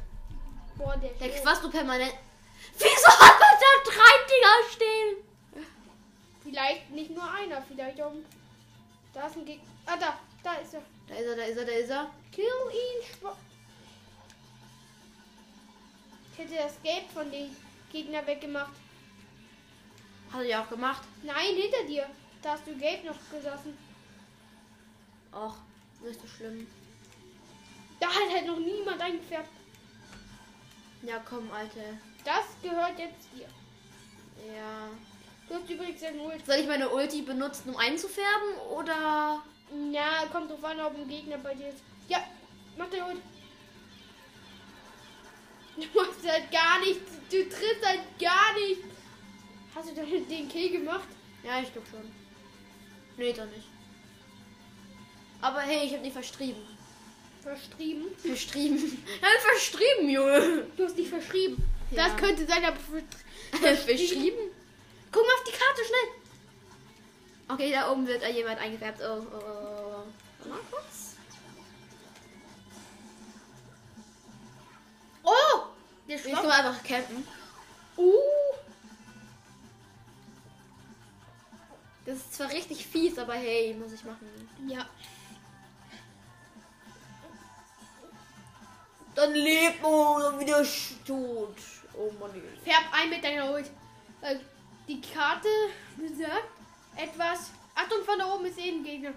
boah, 0.77 0.97
der, 0.97 1.11
Der. 1.13 1.41
Quasto 1.41 1.71
permanent. 1.71 2.15
Wieso 2.79 3.09
hat 3.09 3.41
man 3.41 3.59
da 3.61 3.91
drei 3.91 4.13
Dinger 4.29 4.71
stehen? 4.73 5.67
Vielleicht 6.43 6.91
nicht 6.91 7.11
nur 7.11 7.25
einer, 7.33 7.63
vielleicht 7.63 8.01
auch. 8.03 8.13
Da 9.15 9.27
ist 9.27 9.37
ein 9.37 9.45
Gegner. 9.45 9.69
Ah, 9.87 9.97
da, 9.97 10.19
da 10.43 10.55
ist 10.55 10.75
er. 10.75 10.83
Da 11.09 11.15
ist 11.15 11.27
er, 11.27 11.37
da 11.37 11.43
ist 11.45 11.57
er, 11.57 11.65
da 11.65 11.73
ist 11.73 11.91
er. 11.91 12.11
Kill 12.33 12.45
ihn. 12.45 13.29
Ich 16.33 16.39
hätte 16.39 16.55
das 16.57 16.81
Gelb 16.83 17.11
von 17.13 17.31
den 17.31 17.55
Gegner 17.91 18.27
weggemacht. 18.27 18.73
Hat 20.33 20.41
er 20.41 20.47
ja 20.47 20.63
auch 20.63 20.69
gemacht. 20.69 21.03
Nein, 21.23 21.55
hinter 21.55 21.85
dir. 21.87 22.07
Da 22.41 22.53
hast 22.53 22.67
du 22.67 22.75
Gelb 22.77 23.05
noch 23.05 23.17
gesessen. 23.31 23.77
Ach, 25.31 25.57
nicht 26.03 26.21
so 26.21 26.27
schlimm. 26.27 26.67
Da 28.01 28.09
hat 28.09 28.31
halt 28.35 28.47
noch 28.47 28.59
niemand 28.59 29.01
eingefärbt. 29.01 29.51
Ja, 31.03 31.23
komm, 31.29 31.51
Alter. 31.53 31.99
Das 32.25 32.45
gehört 32.63 32.99
jetzt 32.99 33.29
dir. 33.35 33.49
Ja. 34.55 34.89
Du 35.49 35.55
hast 35.55 35.69
übrigens 35.69 36.03
ein 36.03 36.19
Ult. 36.19 36.47
Soll 36.47 36.57
ich 36.57 36.67
meine 36.67 36.89
Ulti 36.89 37.23
benutzen, 37.23 37.71
um 37.71 37.77
einzufärben? 37.77 38.57
Oder. 38.71 39.43
Ja, 39.91 40.27
kommt 40.31 40.51
drauf 40.51 40.65
an, 40.65 40.81
ob 40.81 40.97
ein 40.97 41.09
Gegner 41.09 41.39
bei 41.39 41.55
dir 41.55 41.69
ist. 41.69 41.83
Ja, 42.09 42.19
mach 42.77 42.89
den 42.89 43.03
Ult. 43.03 43.23
Du 45.77 45.99
machst 45.99 46.27
halt 46.27 46.51
gar 46.51 46.79
nichts. 46.81 47.11
Du 47.31 47.43
triffst 47.49 47.85
halt 47.85 48.01
gar 48.21 48.53
nicht. 48.55 48.83
Hast 49.75 49.89
du 49.91 49.95
denn 49.95 50.29
den 50.29 50.49
Kill 50.49 50.71
gemacht? 50.71 51.09
Ja, 51.43 51.61
ich 51.63 51.73
glaube 51.73 51.87
schon. 51.91 52.13
Nee, 53.17 53.33
doch 53.33 53.47
nicht. 53.47 53.67
Aber 55.41 55.61
hey, 55.61 55.87
ich 55.87 55.93
habe 55.93 56.03
nicht 56.03 56.13
verstrieben. 56.13 56.63
Verstrieben. 57.43 58.05
Verstrieben. 58.17 59.05
Ja, 59.23 59.29
verstrieben, 59.41 60.09
Junge. 60.11 60.67
Du 60.77 60.85
hast 60.85 60.97
dich 60.97 61.09
verschrieben. 61.09 61.63
Ja. 61.91 62.09
Das 62.09 62.17
könnte 62.17 62.47
sein, 62.47 62.65
aber 62.65 62.77
ver- 62.77 63.77
Verstrieben? 63.77 64.51
Guck 65.11 65.23
mal 65.27 65.33
auf 65.35 65.45
die 65.45 65.51
Karte 65.53 65.83
schnell. 65.85 66.23
Okay, 67.49 67.73
da 67.73 67.91
oben 67.91 68.07
wird 68.07 68.23
jemand 68.35 68.61
eingefärbt. 68.61 69.01
Oh, 69.03 69.27
oh, 69.33 69.37
oh, 69.37 70.05
oh. 70.45 70.49
Mal 70.49 70.59
kurz. 70.71 71.02
Kann 76.17 76.33
Schwab. 76.33 76.45
mal 76.45 76.53
einfach 76.53 76.83
campen. 76.83 77.27
Uh! 77.97 78.13
Das 82.05 82.17
ist 82.17 82.35
zwar 82.35 82.51
richtig 82.51 82.87
fies, 82.87 83.17
aber 83.19 83.35
hey, 83.35 83.75
muss 83.75 83.93
ich 83.93 84.05
machen. 84.05 84.27
Ja. 84.67 84.87
Dann 89.15 89.33
lebt 89.33 89.83
man 89.83 90.41
wieder 90.41 90.65
tot. 91.07 91.57
Oh 91.95 92.11
Mann. 92.19 92.31
Färb 92.65 92.85
ein 92.93 93.11
mit 93.11 93.23
deiner 93.23 93.53
Ult. 93.53 93.71
Äh, 94.23 94.37
Die 94.89 95.01
Karte 95.01 95.49
besagt 95.97 96.49
etwas. 96.97 97.51
Achtung, 97.75 98.05
von 98.05 98.19
da 98.19 98.33
oben 98.33 98.47
ist 98.47 98.59
ein 98.59 98.83
Gegner. 98.83 99.13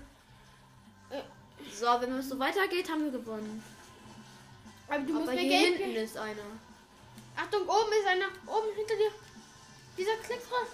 So, 1.73 1.85
wenn 1.99 2.11
es 2.13 2.29
so 2.29 2.37
weitergeht, 2.37 2.89
haben 2.89 3.05
wir 3.05 3.11
gewonnen. 3.11 3.63
Aber 4.87 4.99
du 4.99 5.13
musst 5.13 5.27
aber 5.29 5.33
mir 5.35 5.41
hier 5.41 5.49
Geld 5.49 5.77
hinten 5.77 5.95
ist 5.95 6.17
einer. 6.17 6.35
Achtung, 7.35 7.61
oben 7.63 7.91
ist 7.99 8.07
einer. 8.07 8.27
Oben 8.45 8.75
hinter 8.75 8.95
dir. 8.95 9.11
Dieser 9.97 10.15
Klicks 10.17 10.45
raus. 10.51 10.67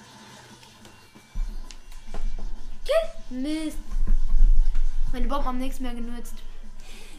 Kill. 2.85 3.39
Mist. 3.41 3.77
Meine 5.11 5.27
Bomben 5.27 5.45
haben 5.45 5.57
nichts 5.59 5.79
mehr 5.79 5.93
genutzt. 5.93 6.35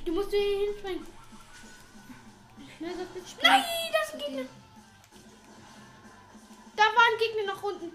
Du 0.05 0.13
musst 0.13 0.31
hier 0.31 0.67
hinspringen. 0.67 1.07
Nein, 2.81 2.95
das 2.99 4.09
ist 4.09 4.15
ein 4.15 4.19
Gegner. 4.19 4.49
Da 6.75 6.83
war 6.83 7.05
ein 7.13 7.19
Gegner 7.19 7.55
nach 7.55 7.63
unten. 7.63 7.93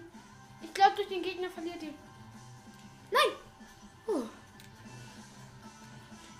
Ich 0.62 0.72
glaube, 0.72 0.96
durch 0.96 1.08
den 1.08 1.22
Gegner 1.22 1.50
verliert 1.50 1.82
ihr. 1.82 1.94
Nein. 3.10 3.32
Oh. 4.06 4.22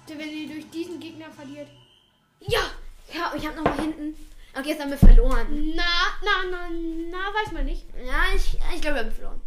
Wenn 0.07 0.31
ihr 0.31 0.49
durch 0.49 0.71
diesen 0.71 0.99
Gegner 0.99 1.31
verliert. 1.31 1.69
Ja. 2.41 2.61
Ja, 3.13 3.33
ich 3.37 3.47
hab 3.47 3.57
noch 3.57 3.65
mal 3.65 3.79
hinten. 3.79 4.17
Okay, 4.59 4.71
jetzt 4.71 4.81
haben 4.81 4.91
wir 4.91 4.99
verloren. 4.99 5.75
Na, 5.77 5.85
na, 6.25 6.45
na, 6.51 6.69
na, 6.69 7.19
weiß 7.33 7.53
man 7.53 7.65
nicht. 7.65 7.87
Ja, 8.05 8.25
ich, 8.35 8.59
ich 8.75 8.81
glaube, 8.81 8.97
wir 8.97 9.05
haben 9.05 9.13
verloren. 9.13 9.41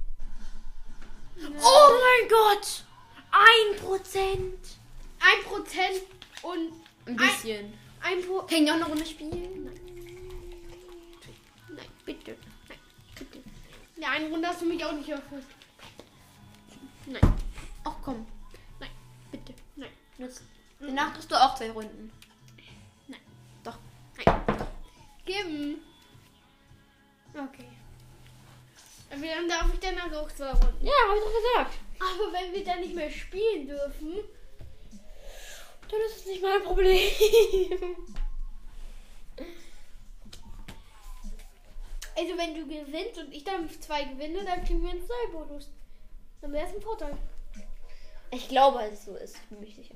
Na. 1.36 1.50
Oh 1.60 2.00
mein 2.00 2.30
Gott. 2.30 2.86
Ein 3.32 3.78
Prozent. 3.78 4.78
Ein 5.20 5.44
Prozent 5.44 6.02
und 6.44 6.72
Ein 7.06 7.16
bisschen. 7.18 7.74
ein 8.02 8.22
Pro. 8.26 8.40
Kann 8.44 8.64
ich 8.64 8.72
auch 8.72 8.76
eine 8.76 8.86
Runde 8.86 9.06
spielen? 9.06 9.70
Nein, 11.70 11.86
bitte. 12.06 12.38
Nein, 12.70 12.80
bitte. 13.18 13.40
Ja, 13.98 14.12
eine 14.12 14.30
Runde 14.30 14.48
hast 14.48 14.62
du 14.62 14.66
mich 14.66 14.84
auch 14.86 14.94
nicht 14.94 15.10
erfüllt. 15.10 15.46
Nein. 17.06 17.34
Ach 17.84 17.96
komm. 18.02 18.26
Nein, 18.80 18.90
bitte. 19.32 19.54
Nein. 19.76 19.92
Jetzt. 20.18 20.44
Danach 20.80 21.14
kriegst 21.14 21.30
du 21.30 21.36
auch 21.36 21.56
zwei 21.56 21.72
Runden. 21.72 22.12
Geben. 25.26 25.82
Okay. 27.34 27.68
Aber 29.12 29.22
dann 29.22 29.48
darf 29.48 29.74
ich 29.74 29.80
danach 29.80 30.12
auch 30.14 30.32
zwei 30.32 30.52
Runden. 30.52 30.86
Ja, 30.86 30.92
hab 31.08 31.16
ich 31.18 31.24
doch 31.24 31.34
gesagt. 31.34 31.78
Aber 32.00 32.34
wenn 32.34 32.54
wir 32.54 32.64
dann 32.64 32.80
nicht 32.82 32.96
mehr 32.96 33.10
spielen 33.12 33.68
dürfen, 33.68 34.16
Dann 35.90 36.02
ist 36.08 36.18
es 36.18 36.26
nicht 36.26 36.42
mein 36.42 36.64
Problem. 36.64 37.12
also 42.18 42.38
wenn 42.38 42.56
du 42.56 42.66
gewinnst 42.66 43.18
und 43.20 43.34
ich 43.34 43.44
dann 43.44 43.70
zwei 43.82 44.06
gewinne, 44.06 44.44
dann 44.46 44.64
kriegen 44.64 44.82
wir 44.82 44.92
einen 44.92 45.06
Zollbonus. 45.06 45.70
Dann 46.42 46.54
wäre 46.54 46.66
es 46.68 46.74
ein 46.74 46.82
Vorteil. 46.82 47.18
Ich 48.32 48.48
glaube, 48.48 48.82
es 48.84 49.06
so 49.06 49.16
ist. 49.16 49.36
Ich 49.36 49.42
bin 49.50 49.60
mir 49.60 49.72
sicher. 49.72 49.96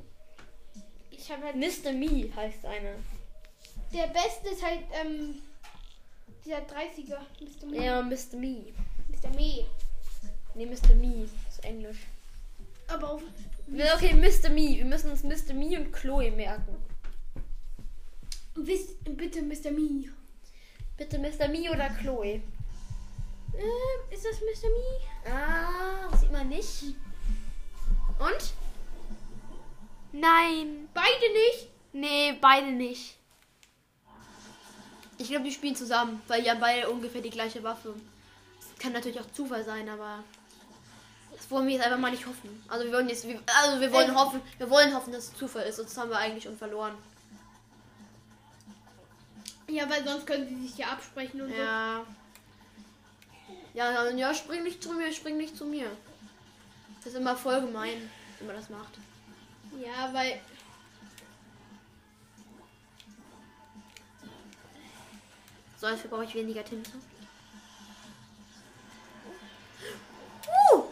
Ich 1.10 1.32
habe 1.32 1.44
halt. 1.46 1.56
Mr. 1.56 1.94
Me 1.94 2.30
heißt 2.36 2.66
eine. 2.66 2.98
Der 3.94 4.08
Beste 4.08 4.50
ist 4.50 4.64
halt, 4.64 4.82
ähm, 4.94 5.42
dieser 6.44 6.58
30er. 6.58 7.20
Mr. 7.40 7.66
Me. 7.68 7.86
Ja, 7.86 8.02
Mr. 8.02 8.38
Me. 8.38 8.74
Mr. 9.10 9.30
Me. 9.36 9.66
Nee, 10.54 10.66
Mr. 10.66 10.96
Me. 10.96 11.28
Ist 11.50 11.64
Englisch. 11.64 11.98
Aber 12.88 13.12
auf. 13.12 13.22
Okay, 13.68 14.14
Mr. 14.14 14.50
Me. 14.50 14.78
Wir 14.78 14.86
müssen 14.86 15.10
uns 15.12 15.24
Mr. 15.24 15.54
Me 15.54 15.78
und 15.80 15.92
Chloe 15.92 16.32
merken. 16.32 16.76
Wisst, 18.56 19.04
bitte 19.04 19.42
Mr. 19.42 19.72
Me. 19.72 20.06
Bitte 20.98 21.18
Mr. 21.20 21.48
Me 21.50 21.70
oder 21.72 21.90
Chloe. 21.90 22.42
Ähm, 23.58 24.12
ist 24.12 24.26
das 24.26 24.40
Mr. 24.42 24.70
Me? 24.70 25.32
Ah, 25.32 26.16
sieht 26.16 26.32
man 26.32 26.50
nicht. 26.50 26.84
Und? 28.20 28.54
Nein. 30.12 30.88
Beide 30.94 31.34
nicht. 31.34 31.70
Nee, 31.92 32.34
beide 32.40 32.72
nicht. 32.72 33.18
Ich 35.18 35.30
glaube, 35.30 35.46
die 35.46 35.52
spielen 35.52 35.76
zusammen, 35.76 36.22
weil 36.28 36.42
die 36.44 36.50
haben 36.50 36.60
beide 36.60 36.90
ungefähr 36.90 37.22
die 37.22 37.30
gleiche 37.30 37.64
Waffe. 37.64 37.94
Das 38.60 38.68
kann 38.80 38.92
natürlich 38.94 39.20
auch 39.20 39.32
Zufall 39.34 39.64
sein, 39.64 39.88
aber 39.88 40.24
das 41.36 41.50
wollen 41.50 41.68
wir 41.68 41.76
jetzt 41.76 41.86
einfach 41.86 42.00
mal 42.00 42.12
nicht 42.12 42.26
hoffen. 42.26 42.64
Also 42.68 42.86
wir 42.86 42.92
wollen 42.94 43.08
jetzt, 43.10 43.26
wir- 43.28 43.40
also 43.64 43.80
wir 43.80 43.92
wollen 43.94 44.10
Ähm. 44.10 44.16
hoffen, 44.20 44.42
wir 44.58 44.70
wollen 44.70 44.94
hoffen, 44.94 45.14
dass 45.14 45.26
es 45.30 45.36
Zufall 45.36 45.64
ist, 45.64 45.78
sonst 45.78 45.98
haben 45.98 46.10
wir 46.10 46.18
eigentlich 46.18 46.44
schon 46.44 46.58
verloren. 46.58 46.96
Ja, 49.68 49.90
weil 49.90 50.04
sonst 50.06 50.28
können 50.28 50.48
sie 50.48 50.68
sich 50.68 50.78
ja 50.78 50.88
absprechen 50.88 51.42
und 51.42 51.50
Ja. 51.52 52.04
Ja, 53.74 53.92
ja, 53.92 54.10
ja, 54.12 54.34
spring 54.34 54.64
nicht 54.64 54.82
zu 54.82 54.94
mir, 54.94 55.12
spring 55.12 55.38
nicht 55.38 55.58
zu 55.58 55.66
mir. 55.66 55.90
Das 57.04 57.14
ist 57.14 57.20
immer 57.20 57.36
voll 57.36 57.60
gemein, 57.62 58.10
wenn 58.40 58.48
man 58.48 58.56
das 58.56 58.70
macht. 58.70 58.96
so. 59.72 59.78
Ja, 59.86 60.14
weil. 60.14 60.40
So, 65.86 65.92
dafür 65.92 66.10
brauche 66.10 66.24
ich 66.24 66.34
weniger 66.34 66.66
Tinte. 66.66 66.90
Uh! 70.72 70.84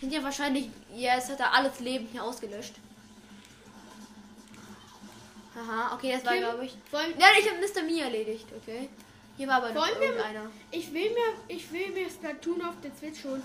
Sind 0.00 0.10
ja 0.10 0.22
wahrscheinlich. 0.22 0.70
Ja, 0.94 1.16
es 1.18 1.28
hat 1.28 1.40
er 1.40 1.52
alles 1.52 1.78
Leben 1.80 2.08
hier 2.10 2.24
ausgelöscht. 2.24 2.72
Haha, 5.54 5.94
okay, 5.94 6.12
das 6.12 6.24
war 6.24 6.38
glaube 6.38 6.64
ich. 6.64 6.74
Wollen, 6.90 7.12
Ja, 7.18 7.26
ich 7.38 7.50
habe 7.50 7.60
Mr. 7.60 7.82
Me 7.82 8.00
erledigt, 8.00 8.46
okay. 8.56 8.88
Hier 9.36 9.48
war 9.48 9.56
aber 9.56 9.72
noch 9.72 9.88
irgendeiner. 9.88 10.50
ich 10.70 10.90
will 10.94 11.10
mir, 11.10 11.34
ich 11.48 11.70
will 11.70 11.90
mir 11.90 12.08
Splatoon 12.08 12.62
auf 12.62 12.80
der 12.82 12.92
Switch 12.98 13.20
bin, 13.24 13.42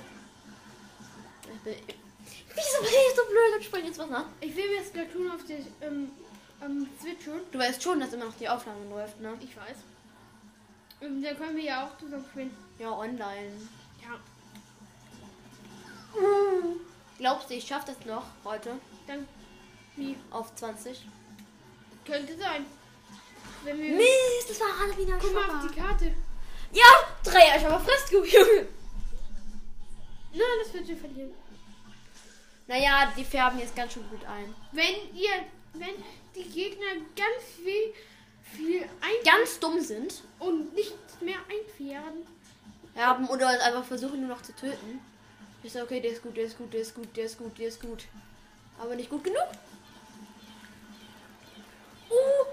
wieso 1.65 2.82
bin 2.84 2.89
ich 2.89 3.15
so 3.15 3.26
blöd 3.26 3.55
und 3.57 3.63
spring 3.65 3.86
jetzt 3.86 3.99
was 3.99 4.09
nach? 4.09 4.26
Ich 4.39 4.55
will 4.55 4.69
mir 4.69 4.82
Splatoon 4.82 5.30
auf 5.30 5.43
der 5.43 5.57
ähm, 5.82 6.09
ähm, 6.64 6.88
Switch 6.99 7.28
holen. 7.28 7.41
Du 7.51 7.59
weißt 7.59 7.82
schon, 7.82 7.99
dass 7.99 8.14
immer 8.14 8.26
noch 8.26 8.38
die 8.38 8.49
Aufnahme 8.49 8.86
läuft, 8.89 9.20
ne? 9.20 9.34
Ich 9.39 9.55
weiß. 9.55 9.78
Und 11.01 11.22
dann 11.22 11.38
können 11.38 11.55
wir 11.57 11.64
ja 11.64 11.86
auch 11.86 11.97
zusammen 11.97 12.26
spielen. 12.32 12.57
Ja, 12.80 12.91
online. 12.91 13.51
Ja. 14.01 14.20
Glaubst 17.18 17.49
du, 17.49 17.55
ich 17.55 17.68
schaffe 17.68 17.88
das 17.88 18.05
noch 18.05 18.26
heute 18.43 18.80
Dann. 19.07 19.28
Wie? 19.95 20.16
auf 20.32 20.53
20? 20.55 21.05
Könnte 22.05 22.38
sein. 22.38 22.66
Wenn 23.64 23.78
wir. 23.78 23.95
Mist, 23.95 24.49
das 24.49 24.59
war 24.59 24.68
gerade 24.68 24.97
wieder 24.97 25.18
Guck 25.20 25.34
mal 25.34 25.49
auf 25.49 25.68
die 25.68 25.80
Karte. 25.80 26.14
Ja, 26.72 26.86
Dreier, 27.24 27.57
ich 27.57 27.66
aber 27.66 27.80
frisst, 27.80 28.11
du 28.11 28.24
Junge. 28.24 28.68
Nein, 30.32 30.41
das 30.64 30.74
wird 30.74 30.88
sie 30.88 30.95
verlieren. 30.95 31.32
Naja, 32.68 33.14
die 33.16 33.24
färben 33.24 33.59
jetzt 33.59 33.76
ganz 33.76 33.93
schön 33.93 34.09
gut 34.09 34.26
ein. 34.26 34.53
Wenn 34.72 34.95
ihr. 35.14 35.32
Wenn 35.74 35.95
die 36.36 36.44
Gegner 36.44 36.94
ganz 37.16 37.44
viel. 37.64 37.94
viel 38.44 38.82
ein. 38.82 39.24
Ganz 39.26 39.60
dumm 39.60 39.80
sind. 39.82 40.22
und 40.40 40.74
nichts 40.74 41.22
mehr 41.22 41.40
einfrieren. 41.50 42.28
Haben 42.96 43.28
oder 43.28 43.50
einfach 43.50 43.84
versuchen 43.84 44.20
nur 44.20 44.30
noch 44.30 44.42
zu 44.42 44.56
töten. 44.56 45.00
Sag, 45.66 45.84
okay, 45.84 46.02
der 46.02 46.12
ist 46.12 46.22
gut, 46.22 46.36
der 46.36 46.44
ist 46.44 46.58
gut, 46.58 46.74
der 46.74 46.82
ist 46.82 46.94
gut, 46.94 47.16
der 47.16 47.26
ist 47.26 47.38
gut, 47.38 47.58
der 47.58 47.68
ist 47.68 47.82
gut. 47.82 48.04
Aber 48.78 48.96
nicht 48.96 49.10
gut 49.10 49.24
genug. 49.24 49.48
Uh! 52.10 52.46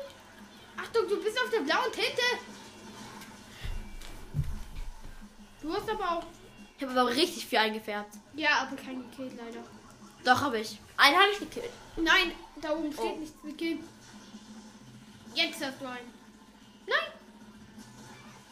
Achtung, 0.77 1.09
du 1.09 1.21
bist 1.23 1.37
auf 1.39 1.51
der 1.51 1.61
blauen 1.61 1.93
Tinte. 1.93 2.23
Du 5.61 5.75
hast 5.75 5.91
aber 5.91 6.19
auch. 6.19 6.25
Ich 6.79 6.87
habe 6.87 6.99
aber 6.99 7.11
richtig 7.11 7.45
viel 7.47 7.59
eingefärbt. 7.59 8.15
Ja, 8.35 8.63
aber 8.63 8.77
keinen 8.77 9.11
gekillt 9.11 9.33
leider. 9.37 9.63
Doch, 10.25 10.41
habe 10.41 10.61
ich. 10.61 10.79
Einen 11.01 11.17
habe 11.17 11.31
ich 11.33 11.39
gekillt. 11.39 11.71
Nein, 11.97 12.33
da 12.61 12.73
oben 12.73 12.93
steht 12.93 13.05
Oh. 13.05 13.17
nichts 13.17 13.35
Kill. 13.57 13.79
Jetzt 15.35 15.65
hast 15.65 15.81
du 15.81 15.87
einen. 15.87 16.13
Nein! 16.87 17.13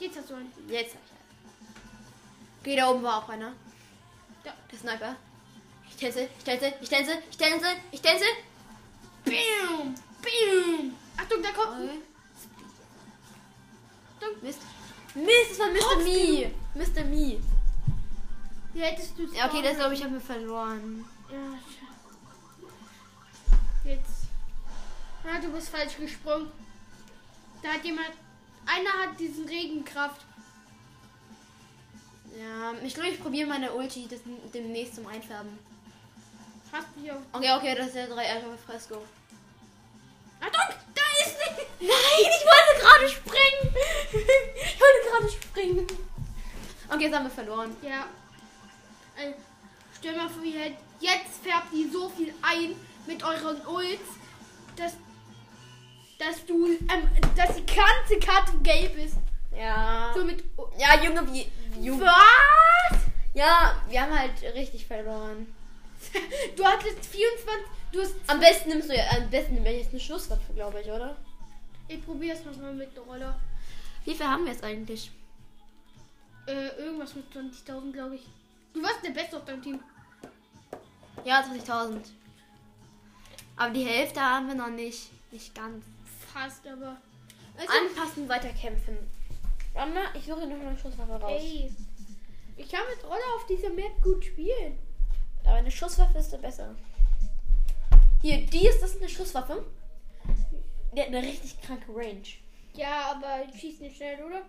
Jetzt 0.01 0.16
hast 0.16 0.30
du 0.30 0.34
einen. 0.34 0.51
Jetzt 0.68 0.94
habe 0.94 1.05
ich 1.05 1.12
einen. 1.12 2.61
Okay, 2.61 2.76
da 2.76 2.90
oben 2.90 3.03
war 3.03 3.18
auch 3.18 3.28
einer. 3.28 3.53
Da. 4.44 4.55
Der 4.72 4.78
Sniper. 4.78 5.16
Ich 5.90 5.96
tänze, 5.96 6.22
ich 6.38 6.44
tänze, 6.44 6.72
ich 6.80 6.88
tänze, 6.88 7.12
ich 7.30 7.36
tänze, 7.36 7.66
ich 7.90 8.01
tänze. 8.01 8.24
Bam! 9.26 9.94
Bam! 10.22 10.94
Achtung, 11.18 11.42
da 11.42 11.51
kommt. 11.53 11.82
Okay. 11.82 12.01
Achtung. 14.16 14.42
Mist. 14.42 14.61
Mist, 15.14 15.51
das 15.51 15.59
war 15.59 15.66
Mr. 15.68 16.03
Me. 16.03 16.51
Mr. 16.74 17.05
Me. 17.05 17.38
Wie 18.72 18.80
hättest 18.80 19.18
du 19.18 19.24
Ja, 19.34 19.46
okay, 19.49 19.61
das 19.62 19.76
glaube 19.76 19.92
ich, 19.94 20.03
haben 20.03 20.14
wir 20.14 20.20
verloren. 20.20 21.05
Ja, 21.30 21.59
Ah, 25.24 25.38
du 25.40 25.48
bist 25.52 25.68
falsch 25.68 25.96
gesprungen. 25.96 26.50
Da 27.62 27.70
hat 27.70 27.84
jemand. 27.84 28.10
Einer 28.66 28.90
hat 29.02 29.18
diesen 29.18 29.46
Regenkraft. 29.48 30.20
Ja, 32.38 32.72
ich 32.84 32.94
glaube, 32.94 33.10
ich 33.10 33.20
probiere 33.20 33.48
meine 33.48 33.72
Ulti 33.72 34.06
das, 34.08 34.20
demnächst 34.52 34.96
zum 34.96 35.06
Einfärben. 35.06 35.58
Hast 36.70 36.86
du 36.94 37.00
hier. 37.00 37.22
Okay, 37.32 37.52
okay, 37.56 37.74
das 37.74 37.86
ist 37.88 37.94
der 37.96 38.06
3 38.08 38.22
Ärger 38.24 38.58
Fresco. 38.58 39.02
Achtung! 40.40 40.76
Da 40.94 41.02
ist 41.24 41.36
nicht! 41.38 41.66
Nein, 41.80 42.20
ich 42.20 42.44
wollte 42.44 42.80
gerade 42.80 43.08
springen. 43.08 43.74
Ich 44.54 44.80
wollte 44.80 45.10
gerade 45.10 45.30
springen. 45.30 45.86
Okay, 46.90 47.04
jetzt 47.04 47.14
haben 47.16 47.24
wir 47.24 47.30
verloren. 47.30 47.74
Ja. 47.82 48.06
Äh, 49.16 49.32
stell 49.98 50.16
mal 50.16 50.28
vor, 50.28 50.44
ihr 50.44 50.60
hättet- 50.60 50.78
jetzt 51.00 51.42
färbt 51.42 51.72
ihr 51.72 51.90
so 51.90 52.08
viel 52.10 52.32
ein 52.42 52.76
mit 53.06 53.22
euren 53.24 53.66
Ults, 53.66 54.10
dass, 54.76 54.92
dass 56.18 56.44
du, 56.44 56.66
ähm, 56.66 57.08
dass 57.36 57.54
die 57.54 57.64
ganze 57.66 58.18
Karte 58.18 58.58
gelb 58.58 58.96
ist. 58.98 59.16
Ja. 59.56 60.12
So 60.14 60.24
mit. 60.24 60.44
Ja, 60.78 61.02
Junge, 61.02 61.32
wie. 61.32 61.46
Junge. 61.80 62.04
Was? 62.04 62.98
Ja, 63.34 63.76
wir 63.88 64.02
haben 64.02 64.18
halt 64.18 64.42
richtig 64.54 64.86
verloren. 64.86 65.46
Du 66.56 66.64
hattest 66.64 67.06
24. 67.06 67.46
Du 67.92 68.00
hast. 68.00 68.14
Am 68.26 68.40
besten 68.40 68.68
nimmst 68.68 68.88
du 68.88 68.96
ja, 68.96 69.04
am 69.16 69.30
besten 69.30 69.54
nimm 69.54 69.66
ich 69.66 69.78
jetzt 69.78 69.90
eine 69.90 70.00
Schusswaffe, 70.00 70.52
glaube 70.54 70.80
ich, 70.80 70.86
oder? 70.88 71.16
Ich 71.88 72.04
probier's 72.04 72.44
nochmal 72.44 72.74
mit 72.74 72.94
der 72.94 73.02
Roller. 73.04 73.40
Wie 74.04 74.14
viel 74.14 74.26
haben 74.26 74.44
wir 74.44 74.52
jetzt 74.52 74.64
eigentlich? 74.64 75.10
Äh, 76.46 76.68
irgendwas 76.78 77.14
mit 77.14 77.26
20.000, 77.32 77.92
glaube 77.92 78.16
ich. 78.16 78.22
Du 78.74 78.82
warst 78.82 79.04
der 79.04 79.10
Beste 79.10 79.36
auf 79.36 79.44
deinem 79.44 79.62
Team. 79.62 79.80
Ja, 81.24 81.42
20.000. 81.42 82.00
Aber 83.56 83.70
die 83.70 83.84
Hälfte 83.84 84.20
haben 84.20 84.48
wir 84.48 84.54
noch 84.54 84.70
nicht. 84.70 85.10
Nicht 85.32 85.54
ganz. 85.54 85.84
Fast, 86.39 86.66
aber. 86.66 86.97
Also, 87.57 87.72
Anpassen, 87.72 88.28
weiter 88.28 88.51
kämpfen. 88.51 88.97
Anna, 89.74 90.14
ich 90.14 90.24
suche 90.24 90.47
noch 90.47 90.61
eine 90.61 90.76
Schusswaffe 90.78 91.12
raus. 91.20 91.41
ey. 91.43 91.72
Ich 92.57 92.70
kann 92.70 92.82
mit 92.95 93.05
Roller 93.05 93.34
auf 93.36 93.47
dieser 93.47 93.70
Map 93.70 94.03
gut 94.03 94.24
spielen. 94.24 94.78
Aber 95.45 95.55
eine 95.57 95.70
Schusswaffe 95.70 96.18
ist 96.18 96.41
besser. 96.41 96.74
Hier, 98.22 98.45
die 98.47 98.66
ist 98.66 98.82
das 98.82 98.95
ist 98.95 99.01
eine 99.01 99.09
Schusswaffe. 99.09 99.64
Die 100.93 101.01
hat 101.01 101.09
eine 101.09 101.22
richtig 101.22 101.61
kranke 101.62 101.95
Range. 101.95 102.22
Ja, 102.74 103.12
aber 103.12 103.53
schießt 103.57 103.80
nicht 103.80 103.97
schnell, 103.97 104.22
oder? 104.24 104.43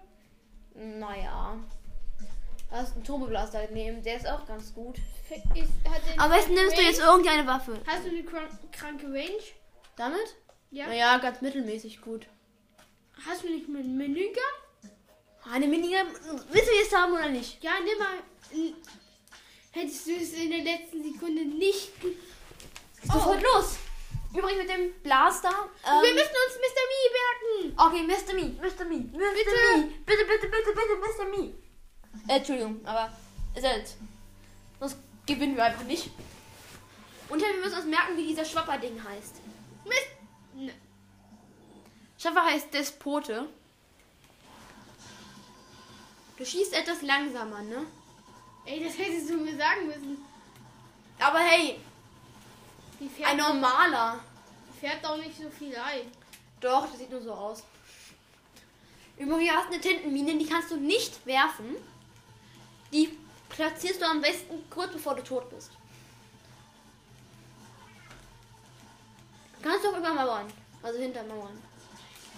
Naja. 0.73 1.57
Da 2.69 2.81
ist 2.81 2.95
ein 2.95 3.03
Turboblaster 3.03 3.63
daneben, 3.67 4.03
der 4.03 4.17
ist 4.17 4.27
auch 4.27 4.45
ganz 4.45 4.73
gut. 4.73 4.97
Ist, 5.55 5.71
Am 6.17 6.29
besten 6.31 6.53
nimmst 6.53 6.73
du 6.73 6.81
Range? 6.81 6.89
jetzt 6.89 6.99
irgendeine 6.99 7.47
Waffe. 7.47 7.79
Hast 7.85 8.05
du 8.05 8.09
eine 8.09 8.23
krank, 8.23 8.49
kranke 8.71 9.05
Range? 9.07 9.43
Damit? 9.95 10.35
Ja. 10.71 10.87
Naja, 10.87 11.17
ganz 11.17 11.41
mittelmäßig 11.41 12.01
gut. 12.01 12.27
Hast 13.25 13.43
du 13.43 13.49
nicht 13.49 13.67
mit 13.67 13.85
Minigun? 13.85 14.35
Eine 15.51 15.67
Minigun, 15.67 16.07
willst 16.51 16.67
du 16.69 16.75
jetzt 16.75 16.95
haben 16.95 17.13
oder 17.13 17.29
nicht? 17.29 17.61
Ja, 17.63 17.71
nimm 17.83 17.97
mal. 17.97 18.73
Hättest 19.71 20.07
du 20.07 20.11
es 20.11 20.33
in 20.33 20.49
der 20.51 20.59
letzten 20.63 21.03
Sekunde 21.03 21.45
nicht. 21.45 21.91
Sofort 23.03 23.41
los! 23.41 23.77
Übrigens 24.33 24.59
mit 24.61 24.69
dem 24.69 24.93
Blaster. 25.01 25.49
Ähm, 25.49 26.03
Wir 26.03 26.13
müssen 26.13 26.35
uns 26.45 26.55
Mr. 26.59 26.83
Me 26.91 27.65
merken. 27.65 27.79
okay, 27.79 28.03
Mr. 28.03 28.33
Me, 28.35 28.49
Mr. 28.61 28.85
Me, 28.85 28.97
Mr. 28.99 29.33
Bitte. 29.33 29.77
Me. 29.77 29.91
Bitte, 30.05 30.25
bitte, 30.25 30.47
bitte, 30.47 30.71
bitte, 30.73 30.95
Mr. 30.99 31.25
Me. 31.35 31.53
Äh, 32.27 32.37
Entschuldigung, 32.37 32.85
aber 32.85 33.11
ist 33.55 33.65
halt. 33.65 33.95
Sonst 34.79 34.97
gewinnen 35.25 35.55
wir 35.55 35.63
einfach 35.63 35.83
nicht. 35.83 36.11
Und 37.29 37.41
wir 37.41 37.53
müssen 37.55 37.75
uns 37.77 37.85
merken, 37.85 38.17
wie 38.17 38.27
dieser 38.27 38.45
Schwapper-Ding 38.45 39.03
heißt. 39.03 39.35
Mist. 39.85 40.07
Schwapper 42.19 42.43
heißt 42.45 42.73
Despote. 42.73 43.47
Du 46.37 46.45
schießt 46.45 46.73
etwas 46.73 47.01
langsamer, 47.01 47.61
ne? 47.61 47.85
Ey, 48.65 48.83
das 48.83 48.97
hättest 48.97 49.29
du 49.29 49.37
mir 49.37 49.55
sagen 49.57 49.87
müssen. 49.87 50.17
Aber 51.19 51.39
hey, 51.39 51.79
Die 52.99 53.09
fährt, 53.09 53.29
ein 53.29 53.37
normaler. 53.37 54.19
die 54.73 54.79
fährt 54.79 55.05
auch 55.05 55.17
nicht 55.17 55.37
so 55.37 55.49
viel 55.49 55.75
ein. 55.75 56.11
Doch, 56.61 56.87
das 56.89 56.97
sieht 56.99 57.09
nur 57.11 57.21
so 57.21 57.33
aus. 57.33 57.63
Übrigens 59.17 59.53
hast 59.53 59.67
du 59.69 59.73
eine 59.73 59.81
Tintenmine, 59.81 60.37
die 60.37 60.45
kannst 60.45 60.71
du 60.71 60.77
nicht 60.77 61.25
werfen. 61.25 61.75
Die 62.93 63.17
platzierst 63.49 64.01
du 64.01 64.05
am 64.05 64.21
besten 64.21 64.69
kurz 64.69 64.91
bevor 64.93 65.15
du 65.15 65.23
tot 65.23 65.49
bist. 65.49 65.71
Du 69.61 69.69
kannst 69.69 69.85
auch 69.85 69.97
über 69.97 70.13
Mauern, 70.13 70.47
also 70.81 70.99
hinter 70.99 71.23
Mauern. 71.23 71.61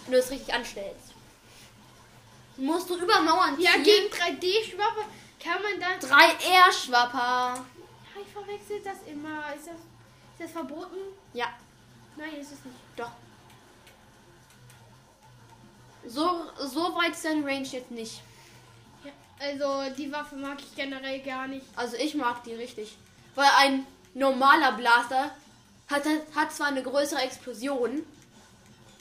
Wenn 0.06 0.14
du 0.14 0.20
es 0.20 0.30
richtig 0.32 0.54
anstellst. 0.54 1.14
Musst 2.58 2.90
du 2.90 2.98
über 2.98 3.22
Mauern 3.22 3.56
ziehen. 3.56 3.64
Ja, 3.66 3.78
gegen 3.78 4.08
3D-Schwappe 4.14 5.04
kann 5.40 5.62
man 5.62 5.80
dann. 5.80 6.00
3R-Schwapper. 6.00 7.56
Ja, 7.56 8.22
ich 8.22 8.32
verwechsel 8.34 8.82
das 8.84 8.98
immer. 9.08 9.54
Ist 9.56 9.68
das, 9.68 9.76
ist 9.76 10.40
das 10.40 10.52
verboten? 10.52 10.98
Ja, 11.34 11.48
Nein, 12.18 12.36
ist 12.36 12.52
es 12.52 12.66
nicht. 12.66 12.78
doch. 12.96 13.12
So, 16.06 16.46
so 16.58 16.96
weit 16.96 17.12
ist 17.12 17.24
deine 17.26 17.46
Range 17.46 17.68
jetzt 17.68 17.92
nicht. 17.92 18.22
Ja, 19.04 19.12
also, 19.40 19.94
die 19.96 20.12
Waffe 20.12 20.36
mag 20.36 20.58
ich 20.60 20.76
generell 20.76 21.20
gar 21.22 21.48
nicht. 21.48 21.66
Also 21.76 21.96
ich 21.96 22.16
mag 22.16 22.44
die 22.44 22.54
richtig. 22.56 22.98
Weil 23.36 23.50
ein 23.58 23.88
normaler 24.14 24.74
Blaster 24.74 25.32
hat, 25.90 26.04
hat 26.36 26.52
zwar 26.52 26.68
eine 26.68 26.84
größere 26.84 27.22
Explosion. 27.22 28.04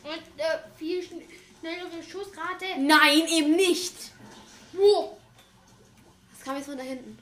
Und 0.04 0.40
äh, 0.40 0.58
viel 0.78 1.02
schn 1.02 1.22
schnellere 1.60 2.02
Schussrate. 2.02 2.64
Nein, 2.78 3.26
eben 3.28 3.54
nicht. 3.54 3.94
Wow. 4.72 5.18
Das 6.32 6.44
kam 6.44 6.56
jetzt 6.56 6.66
von 6.66 6.78
da 6.78 6.82
hinten. 6.82 7.18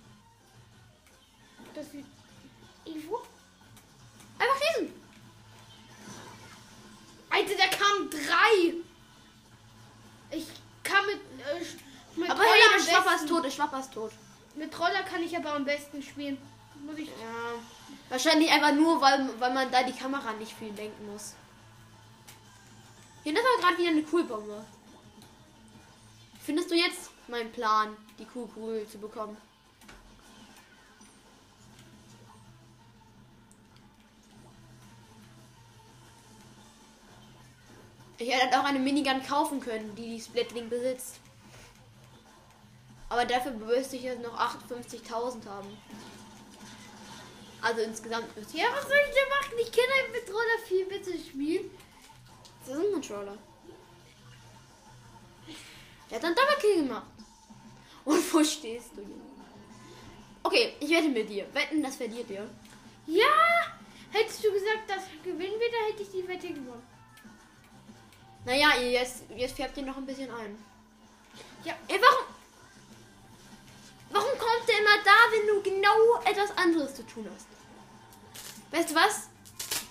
Das 1.75 1.91
sieht. 1.91 2.07
Ivo? 2.85 3.21
Einfach 4.39 4.57
schießen. 4.57 4.93
Alter, 7.31 7.55
da 7.57 7.67
kamen 7.77 8.11
drei. 8.11 8.75
Ich 10.31 10.47
kann 10.83 11.05
mit. 11.07 11.17
Äh, 11.17 12.19
mit 12.19 12.31
Aber 12.31 12.43
hey, 12.43 12.61
der 12.77 12.85
Schwapper 12.85 13.17
ist 13.17 13.29
tot, 13.29 13.45
der 13.45 13.51
Schwapper 13.51 13.81
ist 13.81 13.93
tot. 13.93 14.13
Mit 14.55 14.79
Roller 14.79 15.03
kann 15.03 15.23
ich 15.23 15.37
aber 15.37 15.55
am 15.55 15.65
besten 15.65 16.03
spielen. 16.03 16.39
Muss 16.85 16.99
ich. 16.99 17.09
Ja. 17.09 17.55
Wahrscheinlich 18.09 18.51
einfach 18.51 18.73
nur, 18.73 19.01
weil, 19.01 19.29
weil 19.39 19.53
man 19.53 19.71
da 19.71 19.83
die 19.83 19.93
Kamera 19.93 20.33
nicht 20.33 20.53
viel 20.53 20.73
denken 20.73 21.13
muss. 21.13 21.35
Hier 23.25 23.35
das 23.35 23.43
war 23.43 23.61
gerade 23.61 23.79
wieder 23.79 23.91
eine 23.91 24.03
Coolbombe. 24.03 24.65
Findest 26.41 26.71
du 26.71 26.75
jetzt 26.75 27.11
meinen 27.29 27.53
Plan, 27.53 27.97
die 28.19 28.25
Kuhkugel 28.25 28.89
zu 28.89 28.99
bekommen? 28.99 29.37
Ich 38.21 38.35
hätte 38.35 38.59
auch 38.59 38.65
eine 38.65 38.81
Minigun 38.81 39.23
kaufen 39.23 39.61
können, 39.61 39.95
die 39.95 40.17
die 40.17 40.21
Splitling 40.21 40.69
besitzt. 40.69 41.21
Aber 43.09 43.25
dafür 43.25 43.53
müsste 43.53 43.97
ich 43.97 44.03
jetzt 44.03 44.23
noch 44.23 44.39
58.000 44.39 45.47
haben. 45.47 45.79
Also 47.63 47.83
insgesamt 47.83 48.35
müsste 48.37 48.57
ich. 48.57 48.63
Ja, 48.63 48.69
was 48.75 48.83
soll 48.83 48.97
ich 49.09 49.15
denn 49.15 49.29
machen? 49.29 49.55
Ich 49.61 49.67
halt 49.69 50.13
mit 50.13 50.35
Roller 50.35 50.67
viel 50.67 50.87
besser 50.87 51.19
spielen. 51.19 51.71
Das 52.69 52.77
ist 52.77 52.85
ein 52.85 52.93
Controller. 52.93 53.39
Der 56.11 56.17
hat 56.17 56.25
dann 56.25 56.35
Double 56.35 56.75
gemacht. 56.83 57.07
Und 58.05 58.35
wo 58.35 58.45
stehst 58.45 58.91
du, 58.95 59.01
Junge? 59.01 59.23
Okay, 60.43 60.75
ich 60.79 60.91
wette 60.91 61.09
mit 61.09 61.31
dir. 61.31 61.47
Wetten, 61.55 61.83
das 61.83 61.97
verliert 61.97 62.29
ihr. 62.29 62.49
Ja! 63.07 63.25
Hättest 64.11 64.45
du 64.45 64.53
gesagt, 64.53 64.89
dass 64.89 65.05
gewinnen 65.23 65.59
wir, 65.59 65.71
dann 65.71 65.91
hätte 65.91 66.03
ich 66.03 66.11
die 66.11 66.29
Wette 66.29 66.49
gewonnen. 66.49 66.87
Naja, 68.45 68.69
ihr 68.81 68.91
jetzt, 68.91 69.25
jetzt 69.35 69.57
färbt 69.57 69.77
ihr 69.79 69.85
noch 69.85 69.97
ein 69.97 70.07
bisschen 70.07 70.31
ein. 70.31 70.59
Ja. 71.65 71.75
Ey, 71.89 71.99
warum? 72.01 72.27
Warum 74.11 74.39
kommt 74.39 74.69
der 74.69 74.79
immer 74.79 75.03
da, 75.05 75.17
wenn 75.31 75.47
du 75.47 75.63
genau 75.63 76.21
etwas 76.25 76.57
anderes 76.57 76.95
zu 76.95 77.07
tun 77.07 77.27
hast? 77.35 77.47
Weißt 78.71 78.91
du 78.91 78.95
was? 78.95 79.28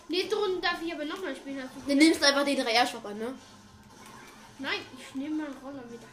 Nächste 0.09 0.35
Runde 0.35 0.61
darf 0.61 0.81
ich 0.81 0.93
aber 0.93 1.05
nochmal 1.05 1.35
spielen. 1.35 1.61
Hast 1.61 1.75
du 1.75 1.89
Dann 1.89 1.97
nimmst 1.97 2.21
du 2.21 2.27
einfach 2.27 2.45
den 2.45 2.63
3 2.63 2.71
r 2.71 3.05
an, 3.05 3.17
ne? 3.17 3.33
Nein, 4.59 4.79
ich 4.97 5.15
nehme 5.15 5.43
meinen 5.43 5.57
Roller 5.57 5.83
wieder. 5.89 6.07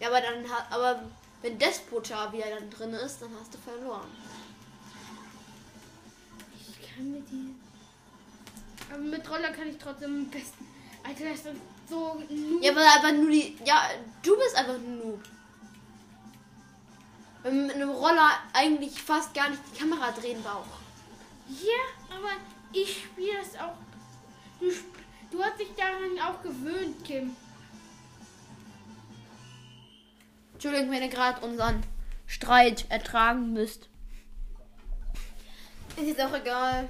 Ja, 0.00 0.08
aber 0.08 0.20
dann 0.20 0.48
hat, 0.48 0.70
aber 0.70 1.02
wenn 1.42 1.58
Despota 1.58 2.32
wieder 2.32 2.46
dann 2.48 2.70
drin 2.70 2.94
ist, 2.94 3.20
dann 3.20 3.30
hast 3.38 3.52
du 3.52 3.58
verloren. 3.58 4.08
Ich 6.58 6.96
kann 6.96 7.12
mit 7.12 7.30
die. 7.30 7.54
Aber 8.90 9.02
mit 9.02 9.28
Roller 9.28 9.50
kann 9.50 9.68
ich 9.68 9.78
trotzdem 9.78 10.14
am 10.14 10.30
besten. 10.30 10.66
Alter, 11.06 11.24
das 11.24 11.40
ist 11.40 11.60
so. 11.90 12.22
Noob. 12.30 12.62
Ja, 12.62 12.72
aber, 12.72 12.86
aber 12.98 13.12
nur 13.12 13.30
die, 13.30 13.58
ja, 13.64 13.90
du 14.22 14.36
bist 14.36 14.56
einfach 14.56 14.74
ein 14.74 14.98
Noob. 14.98 15.22
Wenn 17.42 17.56
man 17.56 17.66
mit 17.66 17.76
einem 17.76 17.90
Roller 17.90 18.30
eigentlich 18.54 19.02
fast 19.02 19.34
gar 19.34 19.50
nicht 19.50 19.60
die 19.70 19.78
Kamera 19.80 20.12
drehen 20.12 20.42
braucht. 20.42 20.70
Ja, 21.48 22.16
aber 22.16 22.30
ich 22.74 23.04
spiele 23.04 23.38
das 23.38 23.56
auch. 23.60 23.76
Du, 24.60 24.70
du 25.30 25.42
hast 25.42 25.58
dich 25.58 25.70
daran 25.76 26.18
auch 26.20 26.42
gewöhnt, 26.42 27.04
Kim. 27.04 27.36
Entschuldigung, 30.52 30.90
wenn 30.90 31.02
ihr 31.02 31.08
gerade 31.08 31.44
unseren 31.44 31.82
Streit 32.26 32.90
ertragen 32.90 33.52
müsst. 33.52 33.88
Ist 35.96 36.06
jetzt 36.06 36.20
auch 36.20 36.34
egal. 36.34 36.88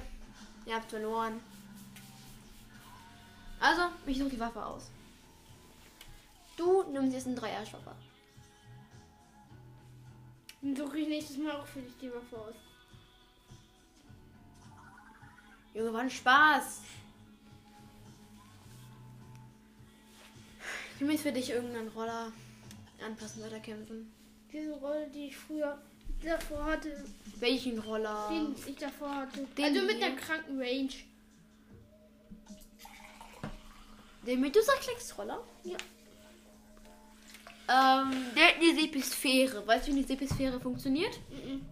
Ihr 0.65 0.75
habt 0.75 0.89
verloren. 0.89 1.39
Also, 3.59 3.83
ich 4.05 4.17
suche 4.17 4.29
die 4.29 4.39
Waffe 4.39 4.65
aus. 4.65 4.89
Du 6.57 6.83
nimmst 6.91 7.13
jetzt 7.13 7.27
einen 7.27 7.37
3R-Shopper. 7.37 7.95
Dann 10.61 10.75
suche 10.75 10.99
ich 10.99 11.07
nächstes 11.07 11.37
Mal 11.37 11.51
auch 11.51 11.65
für 11.65 11.81
dich 11.81 11.93
die 12.01 12.11
Waffe 12.11 12.37
aus. 12.37 12.55
Junge, 15.75 15.91
war 15.93 16.01
ein 16.01 16.09
Spaß. 16.09 16.81
Ich 20.99 21.07
jetzt 21.09 21.21
für 21.23 21.31
dich 21.33 21.49
irgendeinen 21.49 21.89
Roller 21.89 22.31
anpassen, 23.05 23.43
weiterkämpfen. 23.43 24.09
Diese 24.51 24.73
Rolle, 24.75 25.09
die 25.13 25.25
ich 25.27 25.37
früher 25.37 25.77
davor 26.23 26.63
hatte, 26.65 27.03
Welchen 27.39 27.77
Roller? 27.79 28.29
den 28.31 28.55
ich 28.65 28.77
davor 28.77 29.13
hatte. 29.13 29.45
Den 29.57 29.65
also 29.65 29.81
mit 29.81 29.97
hier? 29.97 30.07
der 30.07 30.15
kranken 30.15 30.57
Range. 30.57 30.93
Den 34.25 34.39
Medusa-Klecks-Roller? 34.41 35.43
Ja. 35.65 35.77
Ähm, 37.67 38.11
der 38.35 38.47
hat 38.47 38.61
die 38.61 38.79
Sepisphäre. 38.79 39.67
Weißt 39.67 39.87
du, 39.87 39.91
wie 39.91 40.01
die 40.01 40.07
Sepisphäre 40.07 40.59
funktioniert? 40.59 41.19
Mhm. 41.29 41.65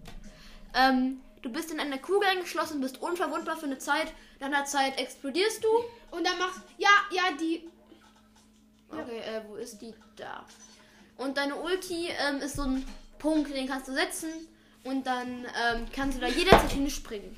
Ähm, 0.76 1.22
du 1.44 1.50
bist 1.50 1.72
in 1.72 1.80
einer 1.80 2.00
Kugel 2.00 2.28
eingeschlossen, 2.28 2.82
bist 2.82 3.02
unverwundbar 3.02 3.58
für 3.58 3.66
eine 3.66 3.78
Zeit. 3.78 4.12
Nach 4.40 4.48
einer 4.48 4.66
Zeit 4.66 4.98
explodierst 4.98 5.64
du. 5.64 5.70
Und 6.16 6.26
dann 6.26 6.40
machst 6.40 6.62
Ja, 6.78 6.90
ja, 7.12 7.24
die. 7.40 7.70
Ja. 8.92 9.00
Okay, 9.00 9.20
äh, 9.20 9.42
wo 9.48 9.56
ist 9.56 9.80
die? 9.80 9.94
Da. 10.16 10.46
Und 11.18 11.38
deine 11.38 11.56
Ulti 11.56 12.08
ähm, 12.08 12.38
ist 12.38 12.56
so 12.56 12.64
ein 12.64 12.86
Punkt, 13.20 13.54
den 13.54 13.68
kannst 13.68 13.88
du 13.88 13.94
setzen. 13.94 14.30
Und 14.84 15.06
dann 15.06 15.46
ähm, 15.46 15.86
kannst 15.94 16.18
du 16.18 16.22
da 16.22 16.28
jederzeit 16.28 16.72
hinspringen. 16.72 17.36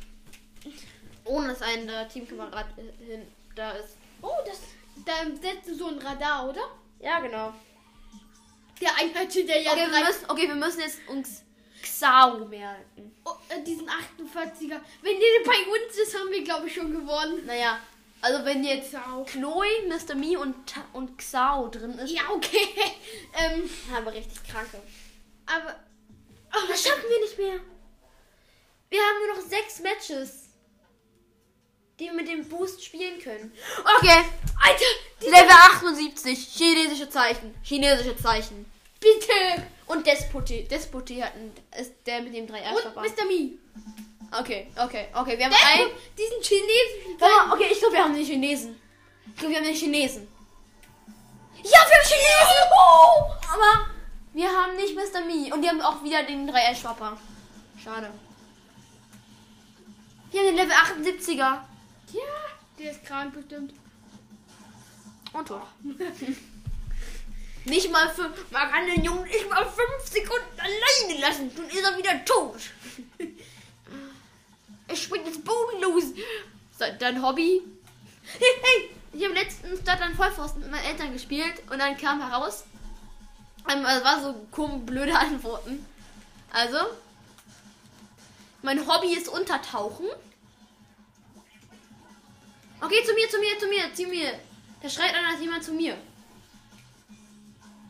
Ohne 1.25 1.49
dass 1.49 1.61
ein 1.61 1.89
äh, 1.89 2.07
Teamkamerad 2.07 2.65
äh, 2.77 3.05
hin, 3.05 3.27
da 3.55 3.71
ist. 3.71 3.97
Oh, 4.21 4.29
das. 4.45 4.59
Da 5.05 5.13
setzt 5.39 5.67
du 5.67 5.75
so 5.75 5.87
ein 5.87 5.99
Radar, 5.99 6.49
oder? 6.49 6.61
Ja, 6.99 7.19
genau. 7.19 7.53
Der 8.81 8.89
Einheitsschild, 8.97 9.49
der 9.49 9.61
ja 9.61 9.71
Okay, 9.71 9.87
wir 9.91 10.05
müssen, 10.05 10.29
okay, 10.29 10.47
wir 10.47 10.55
müssen 10.55 10.79
jetzt 10.79 10.99
uns 11.07 11.44
Xao 11.85 12.45
merken. 12.45 13.15
Oh, 13.23 13.31
äh, 13.49 13.61
diesen 13.63 13.87
48er. 13.87 14.79
Wenn 15.01 15.19
der 15.19 15.45
bei 15.45 15.57
uns 15.71 15.95
ist, 15.97 16.17
haben 16.17 16.31
wir, 16.31 16.43
glaube 16.43 16.67
ich, 16.67 16.73
schon 16.73 16.91
gewonnen. 16.91 17.45
Naja, 17.45 17.79
also 18.21 18.43
wenn 18.43 18.63
jetzt 18.63 18.91
Sau. 18.91 19.23
Chloe, 19.25 19.65
Mr. 19.87 20.15
Me 20.15 20.37
und, 20.39 20.55
und 20.93 21.17
Xao 21.17 21.67
drin 21.69 21.91
ist, 21.99 22.11
Ja, 22.11 22.23
okay. 22.31 22.67
ähm, 23.39 23.69
haben 23.91 24.05
wir 24.05 24.13
richtig 24.13 24.43
kranke. 24.43 24.81
aber. 25.45 25.75
Das 26.69 26.83
schaffen 26.83 27.03
wir 27.09 27.19
nicht 27.19 27.37
mehr. 27.37 27.59
Wir 28.89 29.01
haben 29.01 29.25
nur 29.27 29.35
noch 29.35 29.41
sechs 29.49 29.79
Matches, 29.81 30.43
die 31.99 32.05
wir 32.05 32.13
mit 32.13 32.27
dem 32.29 32.47
Boost 32.47 32.81
spielen 32.83 33.19
können. 33.19 33.51
Okay, 33.97 34.23
Alter, 34.63 34.85
Level 35.19 35.51
78, 35.51 36.47
chinesische 36.55 37.09
Zeichen, 37.09 37.53
chinesische 37.61 38.15
Zeichen. 38.15 38.65
bitte. 39.01 39.67
Und 39.95 40.05
Despoté, 40.05 40.67
Despoté 40.67 41.23
hat 41.23 41.33
ein, 41.35 41.53
ist 41.79 41.93
der 42.05 42.21
mit 42.21 42.33
dem 42.33 42.45
3 42.45 42.59
r 42.59 42.75
Und 42.75 42.95
Mr. 42.95 43.25
Me. 43.25 43.57
Okay, 44.37 44.67
okay, 44.75 45.07
okay, 45.13 45.37
wir 45.37 45.45
haben 45.45 45.51
Der 45.51 45.67
ein... 45.67 45.79
guckt 45.85 46.01
diesen 46.17 47.19
Warte 47.19 47.47
mal, 47.47 47.55
okay, 47.55 47.67
ich 47.71 47.79
glaube, 47.79 47.93
wir 47.93 48.03
haben 48.03 48.13
den 48.13 48.25
Chinesen. 48.25 48.75
Ich 49.27 49.35
glaube, 49.37 49.53
wir 49.53 49.59
haben 49.59 49.67
den 49.67 49.75
Chinesen. 49.75 50.27
Ja, 51.63 51.63
wir 51.63 51.97
haben 51.97 52.05
Chinesen! 52.05 52.61
Oh, 52.77 53.31
aber 53.53 53.87
wir 54.33 54.49
haben 54.49 54.75
nicht 54.75 54.95
Mr. 54.95 55.21
Me. 55.21 55.53
Und 55.53 55.61
die 55.61 55.69
haben 55.69 55.81
auch 55.81 56.03
wieder 56.03 56.23
den 56.23 56.49
3R-Schwapper. 56.49 57.17
Schade. 57.81 58.09
Wir 60.31 60.41
haben 60.41 60.47
den 60.47 60.55
Level 60.57 60.73
78er. 60.73 61.37
Ja, 61.37 61.61
der 62.77 62.91
ist 62.91 63.05
krank 63.05 63.33
bestimmt. 63.33 63.73
Und 65.31 65.47
tot. 65.47 65.61
nicht 67.65 67.91
mal 67.91 68.09
für. 68.09 68.31
Man 68.51 68.69
kann 68.71 68.85
den 68.87 69.03
Jungen 69.03 69.23
nicht 69.23 69.49
mal 69.49 69.65
5 69.65 69.77
Sekunden 70.03 70.59
alleine 70.59 71.19
lassen. 71.21 71.51
Dann 71.55 71.67
ist 71.69 71.83
er 71.83 71.97
wieder 71.97 72.25
tot. 72.25 72.59
ich 74.91 75.03
spring 75.03 75.25
jetzt 75.25 75.43
bodenlos. 75.43 76.03
Se- 76.77 76.95
Dein 76.99 77.21
Hobby? 77.21 77.61
Ich 79.13 79.23
habe 79.23 79.33
letztens 79.33 79.81
dort 79.83 80.01
an 80.01 80.15
Vollpfosten 80.15 80.61
mit 80.61 80.71
meinen 80.71 80.85
Eltern 80.85 81.13
gespielt 81.13 81.53
und 81.71 81.79
dann 81.79 81.97
kam 81.97 82.21
heraus. 82.27 82.65
Ähm, 83.69 83.83
war 83.83 84.21
so 84.21 84.33
komisch 84.51 84.85
blöde 84.85 85.15
Antworten. 85.17 85.85
Also, 86.51 86.77
mein 88.61 88.85
Hobby 88.87 89.13
ist 89.15 89.27
Untertauchen. 89.27 90.05
Okay, 92.81 93.03
zu 93.05 93.13
mir, 93.13 93.29
zu 93.29 93.39
mir, 93.39 93.57
zu 93.59 93.67
mir, 93.67 93.93
zu 93.93 94.03
mir. 94.07 94.39
Da 94.81 94.89
schreit 94.89 95.13
einer 95.15 95.39
jemand 95.39 95.63
zu 95.63 95.73
mir. 95.73 95.97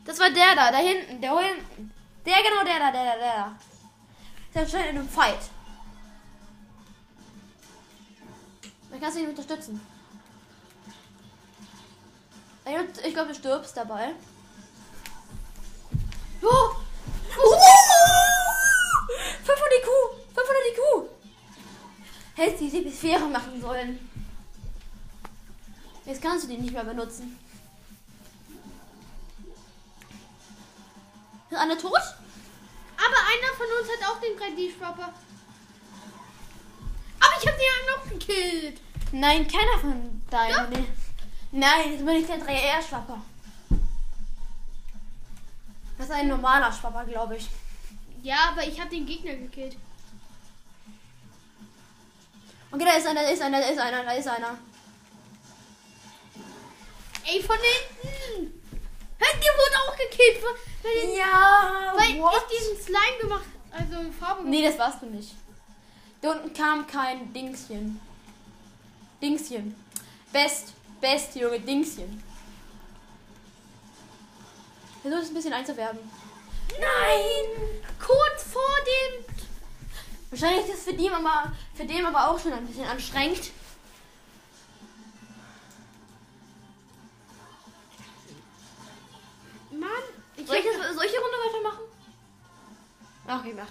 Das 0.05 0.19
war 0.19 0.29
der 0.29 0.55
da, 0.55 0.71
da 0.71 0.77
hinten, 0.77 1.19
der 1.19 1.37
hinten. 1.39 1.91
Der 2.25 2.35
genau, 2.43 2.63
der 2.63 2.79
da, 2.79 2.91
der 2.91 3.05
da, 3.05 3.15
der 3.17 3.35
da. 3.35 3.55
Der 4.53 4.67
schreit 4.67 4.91
in 4.91 4.99
einem 4.99 5.09
Fight. 5.09 5.39
Dann 8.89 9.01
kannst 9.01 9.17
du 9.17 9.21
ihn 9.23 9.29
unterstützen. 9.29 9.81
Ich 13.03 13.13
glaube, 13.13 13.29
du 13.29 13.35
stirbst 13.35 13.75
dabei. 13.75 14.13
Oh! 16.41 16.47
Uh! 16.47 17.55
500 19.43 19.73
IQ! 19.79 19.89
500 20.33 20.65
IQ! 20.71 21.09
Hättest 22.35 22.61
die 22.61 22.69
Sepisphäre 22.69 23.27
machen 23.27 23.59
sollen. 23.61 23.99
Jetzt 26.05 26.21
kannst 26.21 26.45
du 26.45 26.49
die 26.49 26.57
nicht 26.57 26.73
mehr 26.73 26.83
benutzen. 26.83 27.37
Ist 31.55 31.61
Anne 31.61 31.77
tot? 31.77 31.93
Aber 31.93 33.19
einer 33.31 33.53
von 33.55 33.65
uns 33.79 33.89
hat 33.89 34.09
auch 34.09 34.19
den 34.19 34.37
3D-Schwapper. 34.37 35.13
Aber 37.19 37.33
ich 37.41 37.47
habe 37.47 37.57
den 37.57 37.65
ja 37.65 37.95
noch 37.95 38.09
gekillt. 38.09 38.81
Nein, 39.13 39.47
keiner 39.47 39.79
von 39.79 40.21
deinen. 40.29 40.69
Nee. 40.69 40.87
Nein, 41.53 41.93
das 41.93 42.05
bin 42.05 42.15
ich 42.15 42.27
der 42.27 42.39
3R-Schwapper. 42.39 43.21
Das 45.97 46.07
ist 46.07 46.11
ein 46.11 46.27
normaler 46.27 46.73
Schwapper, 46.73 47.05
glaube 47.05 47.37
ich. 47.37 47.47
Ja, 48.21 48.49
aber 48.51 48.67
ich 48.67 48.77
habe 48.77 48.89
den 48.89 49.05
Gegner 49.05 49.35
gekillt. 49.35 49.77
Okay, 52.69 52.85
da 52.85 52.97
ist 52.97 53.07
einer, 53.07 53.21
da 53.21 53.29
ist 53.29 53.41
einer, 53.41 53.61
da 53.61 53.67
ist 53.67 53.79
einer, 53.79 54.03
da 54.03 54.11
ist 54.11 54.27
einer. 54.27 54.57
Ey, 57.25 57.41
von 57.41 57.55
hinten. 57.55 58.64
Hä, 59.25 59.39
der 59.39 59.53
wurde 59.53 59.75
auch 59.87 59.97
gekillt. 59.97 60.43
Weil, 60.83 61.17
Ja, 61.17 61.93
weil 61.95 62.09
ich 62.11 62.57
diesen 62.57 62.81
Slime 62.81 63.17
gemacht 63.21 63.45
Also 63.71 64.11
Farbe 64.19 64.47
Nee, 64.47 64.63
das 64.63 64.77
warst 64.77 65.01
du 65.01 65.07
nicht. 65.07 65.31
Da 66.21 66.31
unten 66.31 66.53
kam 66.53 66.85
kein 66.85 67.33
Dingschen. 67.33 67.99
Dingschen. 69.21 69.75
Best, 70.31 70.73
best, 71.01 71.35
Junge, 71.35 71.59
Dingschen. 71.59 72.23
Versuch 75.01 75.19
es 75.21 75.29
ein 75.29 75.33
bisschen 75.33 75.53
einzuwerben. 75.53 75.99
Nein! 76.79 77.81
Kurz 77.99 78.43
vor 78.51 78.75
dem 78.85 79.25
Wahrscheinlich 80.31 80.67
ist 80.67 80.79
es 80.79 80.83
für 80.83 80.93
den 80.93 81.13
aber, 81.13 81.51
für 81.73 81.85
den 81.85 82.05
aber 82.05 82.29
auch 82.29 82.39
schon 82.39 82.51
ein 82.51 82.67
bisschen 82.67 82.85
anstrengend. 82.85 83.51
Soll 90.45 90.57
ich, 90.57 90.63
das, 90.63 90.95
soll 90.95 91.05
ich 91.05 91.11
die 91.11 91.17
Runde 91.17 91.37
weitermachen? 91.45 91.83
Ach, 93.27 93.39
okay, 93.39 93.53
mach. 93.55 93.67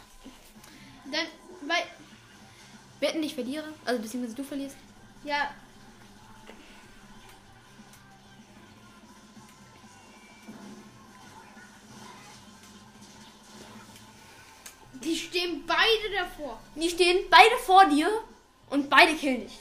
dann, 1.13 1.27
weil, 1.69 1.85
Wetten, 3.01 3.23
ich 3.23 3.35
verliere. 3.35 3.73
Also, 3.85 4.03
beziehungsweise 4.03 4.35
du 4.35 4.45
verlierst. 4.45 4.77
ja. 5.25 5.51
Die 15.03 15.17
stehen 15.17 15.65
beide 15.67 16.15
davor. 16.17 16.59
Die 16.75 16.89
stehen 16.89 17.27
beide 17.29 17.57
vor 17.59 17.85
dir 17.87 18.09
und 18.71 18.89
beide 18.89 19.15
killen 19.15 19.43
dich. 19.43 19.59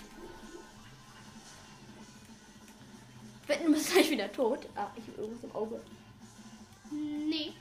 Wetten, 3.47 3.65
du 3.65 3.73
bist 3.73 3.91
gleich 3.91 4.09
wieder 4.09 4.31
tot. 4.31 4.59
Ah, 4.73 4.87
ich 4.95 5.05
habe 5.05 5.21
irgendwas 5.21 5.43
im 5.43 5.53
Auge. 5.53 5.81
Nee. 6.93 7.53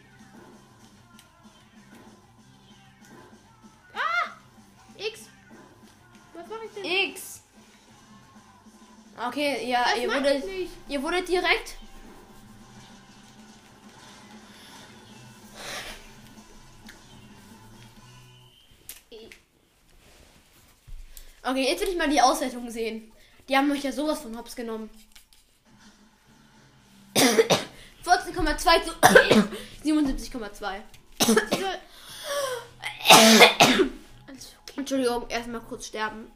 Ah! 3.95 4.30
X. 4.97 5.28
Was 6.35 6.47
mache 6.49 6.61
ich 6.66 6.72
denn? 6.72 7.11
X. 7.11 7.43
Okay, 9.28 9.68
ja, 9.68 9.85
Das 9.85 9.99
ihr 9.99 10.12
wurdet, 10.12 10.45
ihr 10.89 11.03
wurdet 11.03 11.28
direkt. 11.28 11.76
Okay, 21.45 21.68
jetzt 21.68 21.83
will 21.83 21.89
ich 21.89 21.99
mal 21.99 22.09
die 22.09 22.20
Auswertung 22.20 22.70
sehen. 22.70 23.12
Die 23.49 23.57
haben 23.57 23.70
euch 23.72 23.83
ja 23.83 23.91
sowas 23.93 24.20
von 24.20 24.37
Hops 24.39 24.55
genommen. 24.55 24.89
14,2 28.35 28.85
zu 28.85 28.93
77,2. 29.85 30.80
Diese- 31.20 31.78
Alles 34.26 34.57
okay. 34.62 34.74
Entschuldigung, 34.76 35.28
erstmal 35.28 35.61
kurz 35.61 35.87
sterben. 35.87 36.30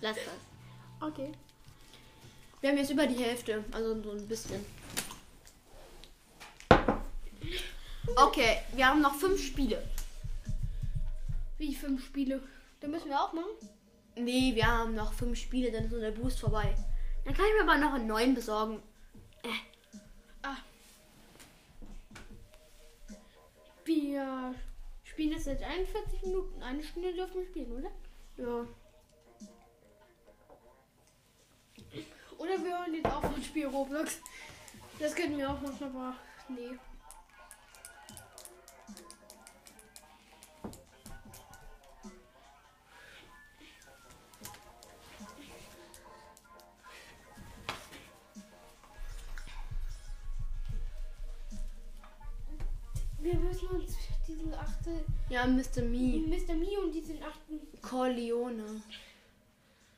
Lass 0.00 0.16
das. 0.16 1.08
Okay. 1.08 1.32
Wir 2.60 2.70
haben 2.70 2.78
jetzt 2.78 2.90
über 2.90 3.06
die 3.06 3.22
Hälfte, 3.22 3.64
also 3.72 4.00
so 4.02 4.10
ein 4.12 4.26
bisschen. 4.28 4.64
Okay, 8.16 8.58
wir 8.72 8.86
haben 8.86 9.02
noch 9.02 9.14
fünf 9.14 9.42
Spiele. 9.44 9.86
Wie 11.58 11.74
fünf 11.74 12.04
Spiele. 12.04 12.42
Da 12.80 12.88
müssen 12.88 13.08
wir 13.08 13.20
auch 13.20 13.32
machen. 13.32 13.50
Nee, 14.16 14.54
wir 14.54 14.66
haben 14.66 14.94
noch 14.94 15.12
fünf 15.12 15.38
Spiele, 15.38 15.70
dann 15.70 15.84
ist 15.84 15.92
unser 15.92 16.10
Boost 16.10 16.40
vorbei. 16.40 16.74
Dann 17.24 17.34
kann 17.34 17.44
ich 17.44 17.64
mir 17.64 17.70
aber 17.70 17.78
noch 17.80 17.94
einen 17.94 18.06
neuen 18.06 18.34
besorgen. 18.34 18.82
Ah. 20.42 20.56
Wir 23.84 24.54
spielen 25.04 25.32
jetzt 25.32 25.44
seit 25.44 25.62
41 25.62 26.22
Minuten. 26.22 26.62
Eine 26.62 26.82
Stunde 26.82 27.12
dürfen 27.12 27.40
wir 27.40 27.46
spielen, 27.46 27.72
oder? 27.72 27.90
Ja. 28.38 28.66
Oder 32.38 32.64
wir 32.64 32.78
hören 32.78 32.94
jetzt 32.94 33.06
auf 33.06 33.24
und 33.24 33.44
spielen 33.44 33.70
Roblox. 33.70 34.20
Das 34.98 35.14
könnten 35.14 35.38
wir 35.38 35.50
auch 35.50 35.60
machen, 35.60 35.84
aber 35.84 36.16
nee. 36.48 36.78
Wir 53.26 53.34
müssen 53.40 53.66
uns 53.70 53.96
diesen 54.28 54.54
achte 54.54 55.04
Ja, 55.28 55.44
Mr. 55.46 55.82
Me. 55.82 56.22
Mr. 56.28 56.54
Me 56.54 56.78
und 56.80 56.92
diesen 56.92 57.20
achten 57.20 57.58
Corleone. 57.82 58.62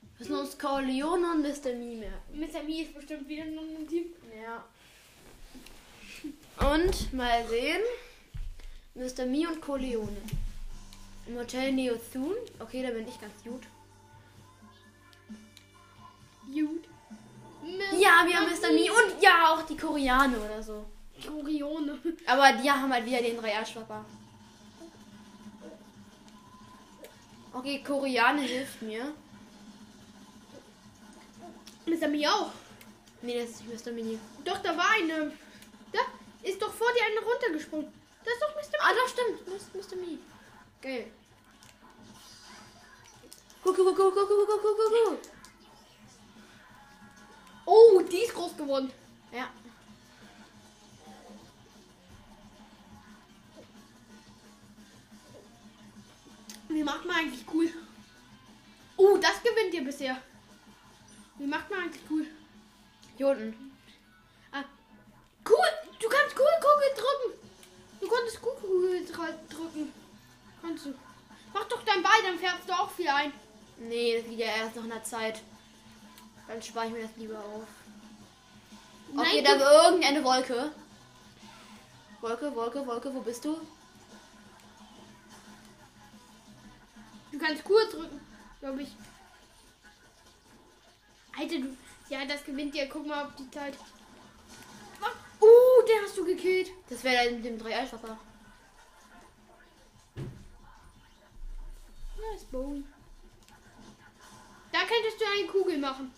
Wir 0.01 0.19
müssen 0.19 0.35
uns 0.35 0.59
Corleone 0.59 1.33
und 1.33 1.43
Mr. 1.43 1.75
Me 1.75 1.97
merken. 1.97 2.41
Mr. 2.41 2.63
Me 2.63 2.81
ist 2.85 2.95
bestimmt 2.95 3.29
wieder 3.29 3.45
in 3.45 3.59
einem 3.59 3.87
Team. 3.87 4.07
Ja. 4.35 4.65
Und 6.75 7.13
mal 7.13 7.47
sehen. 7.49 7.83
Mr. 8.95 9.27
Me 9.27 9.47
und 9.47 9.61
Corleone. 9.61 10.23
Im 11.27 11.37
Hotel 11.37 11.73
Neothun. 11.73 12.33
Okay, 12.59 12.83
da 12.83 12.93
bin 12.93 13.07
ich 13.07 13.21
ganz 13.21 13.45
gut. 13.45 13.63
Gut. 16.47 16.89
Ja, 17.93 18.25
wir 18.27 18.37
haben 18.37 18.47
Mr. 18.47 18.73
Me 18.73 18.91
und 18.91 19.23
ja, 19.23 19.53
auch 19.53 19.67
die 19.67 19.77
Koreaner 19.77 20.43
oder 20.43 20.63
so. 20.63 20.87
Orione. 21.27 21.99
Aber 22.27 22.53
die 22.53 22.71
haben 22.71 22.93
halt 22.93 23.07
wieder 23.07 23.23
den 23.23 23.39
3 23.39 23.65
schwapper 23.65 24.05
Okay, 27.53 27.83
Koreaner 27.83 28.43
hilft 28.43 28.83
mir. 28.83 29.13
Mr. 31.87 32.09
Me 32.09 32.31
auch. 32.33 32.53
Nee, 33.23 33.41
das 33.41 33.51
ist 33.51 33.67
nicht 33.67 33.87
Mr. 33.87 33.93
Mini. 33.93 34.19
Doch, 34.45 34.59
da 34.59 34.77
war 34.77 34.91
eine. 34.91 35.33
Da 35.93 35.99
ist 36.43 36.61
doch 36.63 36.73
vor 36.73 36.89
dir 36.93 37.05
eine 37.05 37.27
runtergesprungen. 37.27 37.93
Das 38.25 38.35
ist 38.35 38.43
doch 38.43 38.55
Mr. 38.55 38.79
Ah, 38.81 38.93
doch, 38.95 39.09
stimmt. 39.09 39.41
Das 39.47 39.63
ist 39.63 39.75
Mr. 39.75 39.97
Me. 39.97 40.19
Geil. 40.81 41.11
Guck, 43.65 43.77
guck, 43.77 43.97
guck, 43.97 44.15
guck, 44.15 44.29
guck, 44.29 44.47
guck, 44.47 44.63
guck, 44.63 44.77
guck. 44.77 45.19
Oh, 47.65 48.01
die 48.01 48.19
ist 48.19 48.35
groß 48.35 48.57
geworden. 48.57 48.93
Ja. 49.33 49.49
Wie 56.69 56.83
macht 56.83 57.05
man 57.05 57.17
eigentlich 57.17 57.45
cool? 57.53 57.69
Oh, 58.97 59.17
das 59.17 59.43
gewinnt 59.43 59.73
ihr 59.75 59.85
bisher. 59.85 60.17
Wie 61.39 61.47
macht 61.47 61.71
man 61.71 61.81
eigentlich 61.81 62.03
cool? 62.11 62.27
Hier 63.17 63.29
unten. 63.29 63.73
Ah. 64.53 64.65
Cool! 65.49 65.69
Du 66.01 66.09
kannst 66.09 66.37
cool 66.37 66.47
Kugel 66.61 66.91
drücken. 66.95 67.49
Du 68.01 68.09
konntest 68.09 68.39
cool 68.43 68.55
Kugel 68.61 69.05
dr- 69.07 69.39
drücken. 69.49 69.93
Kannst 70.63 70.87
du. 70.87 70.95
Mach 71.55 71.65
doch 71.65 71.83
dein 71.85 72.03
Ball, 72.03 72.23
dann 72.25 72.39
färbst 72.39 72.69
du 72.69 72.73
auch 72.73 72.91
viel 72.91 73.09
ein. 73.09 73.33
Nee, 73.79 74.19
das 74.19 74.27
liegt 74.29 74.41
ja 74.41 74.47
erst 74.47 74.77
noch 74.77 74.85
in 74.85 74.91
der 74.91 75.05
Zeit. 75.05 75.41
Dann 76.47 76.61
spare 76.63 76.87
ich 76.87 76.93
mir 76.93 77.03
das 77.03 77.17
lieber 77.17 77.39
auf. 77.39 77.65
Okay, 79.17 79.43
Nein, 79.43 79.45
da 79.45 79.55
du- 79.55 79.61
war 79.61 79.85
irgendeine 79.87 80.23
Wolke. 80.25 80.73
Wolke, 82.21 82.55
Wolke, 82.55 82.87
Wolke, 82.87 83.15
wo 83.15 83.21
bist 83.21 83.45
du? 83.45 83.59
Du 87.33 87.39
kannst 87.39 87.63
cool 87.69 87.89
drücken, 87.91 88.21
glaube 88.61 88.83
ich. 88.83 88.89
Alter, 91.39 91.59
du. 91.59 91.77
Ja, 92.09 92.25
das 92.25 92.45
gewinnt 92.45 92.75
ihr. 92.75 92.89
Guck 92.89 93.07
mal 93.07 93.27
auf 93.27 93.35
die 93.37 93.51
Zeit. 93.51 93.75
Ah, 95.01 95.13
Uh, 95.41 95.87
den 95.87 96.03
hast 96.05 96.17
du 96.17 96.25
gekillt. 96.25 96.71
Das 96.89 97.05
wäre 97.05 97.25
dann 97.25 97.37
mit 97.37 97.45
dem 97.45 97.59
3 97.59 97.87
schwapper 97.87 98.19
Nice 102.17 102.45
Bowie. 102.51 102.85
Da 104.73 104.79
könntest 104.81 105.21
du 105.21 105.25
eine 105.25 105.49
Kugel 105.49 105.79
machen. 105.79 106.13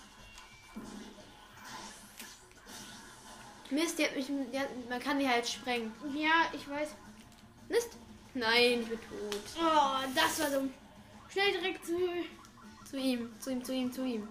Mist, 3.71 3.99
die 3.99 4.05
hat 4.05 4.17
mich, 4.17 4.27
die 4.27 4.59
hat, 4.59 4.69
man 4.89 5.01
kann 5.01 5.19
die 5.19 5.29
halt 5.29 5.47
sprengen. 5.47 5.93
Ja, 6.15 6.47
ich 6.53 6.69
weiß. 6.69 6.89
Mist? 7.69 7.91
Nein, 8.35 8.81
ich 8.83 8.89
bin 8.89 8.99
tot. 8.99 9.41
Oh, 9.61 9.99
das 10.15 10.41
war 10.41 10.51
dumm. 10.51 10.75
Schnell 11.31 11.53
direkt 11.53 11.87
zu. 11.87 11.97
Zu 12.89 12.97
ihm, 12.97 13.33
zu 13.41 13.51
ihm, 13.51 13.65
zu 13.65 13.73
ihm, 13.73 13.93
zu 13.93 14.05
ihm. 14.05 14.29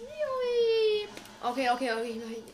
Jui. 0.00 1.08
Okay, 1.42 1.70
okay, 1.70 1.92
okay. 1.92 2.10
Ich 2.10 2.16
mach 2.16 2.30
ihn. 2.30 2.44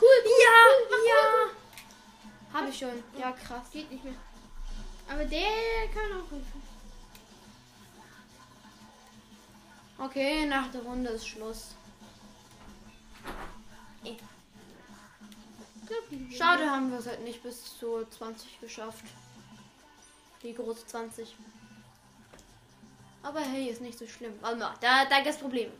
Cool, 0.00 0.08
cool, 0.24 0.40
Ja, 0.44 0.56
cool, 0.88 1.06
ja. 1.06 2.58
Habe 2.58 2.68
ich 2.70 2.78
schon. 2.78 3.02
Ja, 3.18 3.32
krass. 3.32 3.70
Geht 3.70 3.90
nicht 3.90 4.02
mehr. 4.02 4.14
Aber 5.08 5.24
der 5.24 5.88
kann 5.94 6.20
auch 6.20 6.30
helfen. 6.30 6.62
Okay, 9.98 10.46
nach 10.46 10.70
der 10.72 10.82
Runde 10.82 11.10
ist 11.10 11.28
Schluss. 11.28 11.74
Schade, 16.36 16.70
haben 16.70 16.90
wir 16.90 16.98
es 16.98 17.06
halt 17.06 17.22
nicht 17.22 17.42
bis 17.42 17.78
zu 17.78 18.06
20 18.06 18.60
geschafft. 18.60 19.04
Die 20.42 20.54
große 20.54 20.86
20. 20.86 21.36
Aber 23.22 23.40
hey, 23.40 23.68
ist 23.68 23.82
nicht 23.82 23.98
so 23.98 24.06
schlimm. 24.06 24.32
Oh, 24.42 24.54
no, 24.54 24.68
da, 24.80 25.04
da 25.04 25.16
gibt 25.16 25.28
es 25.28 25.38
Probleme. 25.38 25.72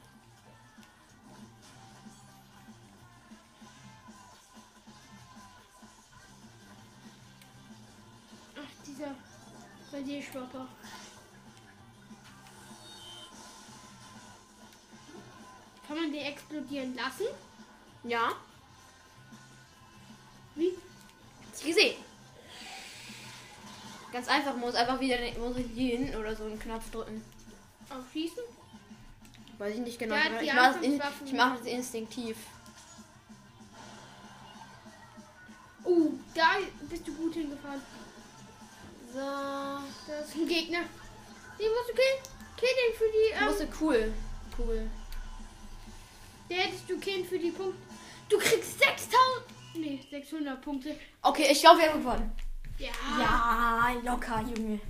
Ach, 8.56 8.84
dieser 8.86 9.14
Bei 9.90 10.02
dir, 10.02 10.18
Radierschwapper. 10.18 10.68
Kann 15.88 15.96
man 15.96 16.12
die 16.12 16.18
explodieren 16.18 16.94
lassen? 16.94 17.26
Ja. 18.04 18.32
Wie? 20.54 20.76
Hast 21.50 21.62
du 21.62 21.66
gesehen? 21.66 21.99
Ganz 24.12 24.28
einfach, 24.28 24.56
muss 24.56 24.74
einfach 24.74 24.98
wieder 25.00 25.16
muss 25.38 25.56
ich 25.56 25.66
hier 25.74 25.98
hinten 25.98 26.16
oder 26.16 26.34
so 26.34 26.44
einen 26.44 26.58
Knopf 26.58 26.90
drücken. 26.90 27.24
Aufschießen? 27.88 28.42
Weiß 29.58 29.74
ich 29.74 29.80
nicht 29.80 29.98
genau. 29.98 30.16
Hat 30.16 30.42
ich 30.42 30.52
mache 30.52 30.78
das, 30.80 31.32
mach 31.32 31.58
das 31.58 31.66
instinktiv. 31.66 32.36
Oh, 35.84 36.10
da 36.34 36.56
bist 36.88 37.06
du 37.06 37.14
gut 37.14 37.34
hingefahren. 37.34 37.80
So. 39.12 39.18
Da 39.18 39.82
ist 40.24 40.34
ein 40.34 40.48
Gegner. 40.48 40.80
Den 41.58 41.68
musst 41.68 41.90
du 41.90 41.94
killen. 41.94 42.22
Kill 42.56 42.68
den 42.68 42.96
für 42.96 43.04
die. 43.12 43.38
Ähm, 43.38 43.44
musste 43.44 43.68
cool. 43.80 44.12
Cool. 44.58 44.90
der 46.48 46.56
hättest 46.58 46.88
du 46.88 46.98
killen 46.98 47.24
für 47.24 47.38
die 47.38 47.50
Punkte. 47.50 47.78
Du 48.28 48.38
kriegst 48.38 48.78
6000. 48.78 49.10
Nee, 49.74 50.00
600 50.10 50.60
Punkte. 50.60 50.96
Okay, 51.22 51.48
ich 51.50 51.60
glaube, 51.60 51.80
wir 51.80 51.90
haben 51.90 52.00
gewonnen. 52.00 52.32
Ja. 52.80 52.90
Ja, 53.18 53.90
locker, 54.10 54.40
Junge. 54.40 54.80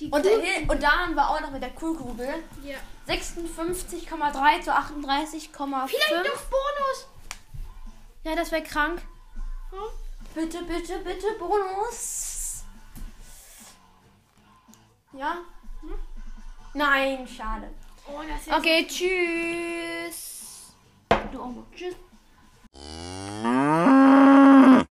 Die 0.00 0.06
Und, 0.10 0.22
Kugel- 0.22 0.42
äh, 0.42 0.66
und 0.68 0.82
da 0.82 0.90
haben 0.90 1.14
wir 1.14 1.30
auch 1.30 1.40
noch 1.40 1.50
mit 1.52 1.62
der 1.62 1.70
Coolkugel 1.70 2.28
ja. 2.64 2.76
56,3 3.08 4.60
zu 4.62 4.70
38,5. 4.74 5.86
Vielleicht 5.88 6.10
noch 6.34 6.42
Bonus. 6.50 7.06
Ja, 8.24 8.34
das 8.34 8.50
wäre 8.50 8.62
krank. 8.62 9.00
Hm? 9.70 9.78
Bitte, 10.34 10.62
bitte, 10.64 10.98
bitte, 10.98 11.26
Bonus. 11.38 12.64
Ja? 15.12 15.36
Hm? 15.82 15.94
Nein, 16.74 17.26
schade. 17.28 17.70
Oh, 18.08 18.20
das 18.28 18.40
ist 18.46 18.52
Okay, 18.52 18.86
tschüss. 18.86 20.72
Du 21.32 21.40
auch 21.40 21.46
mal. 21.46 21.64
Tschüss. 21.74 21.94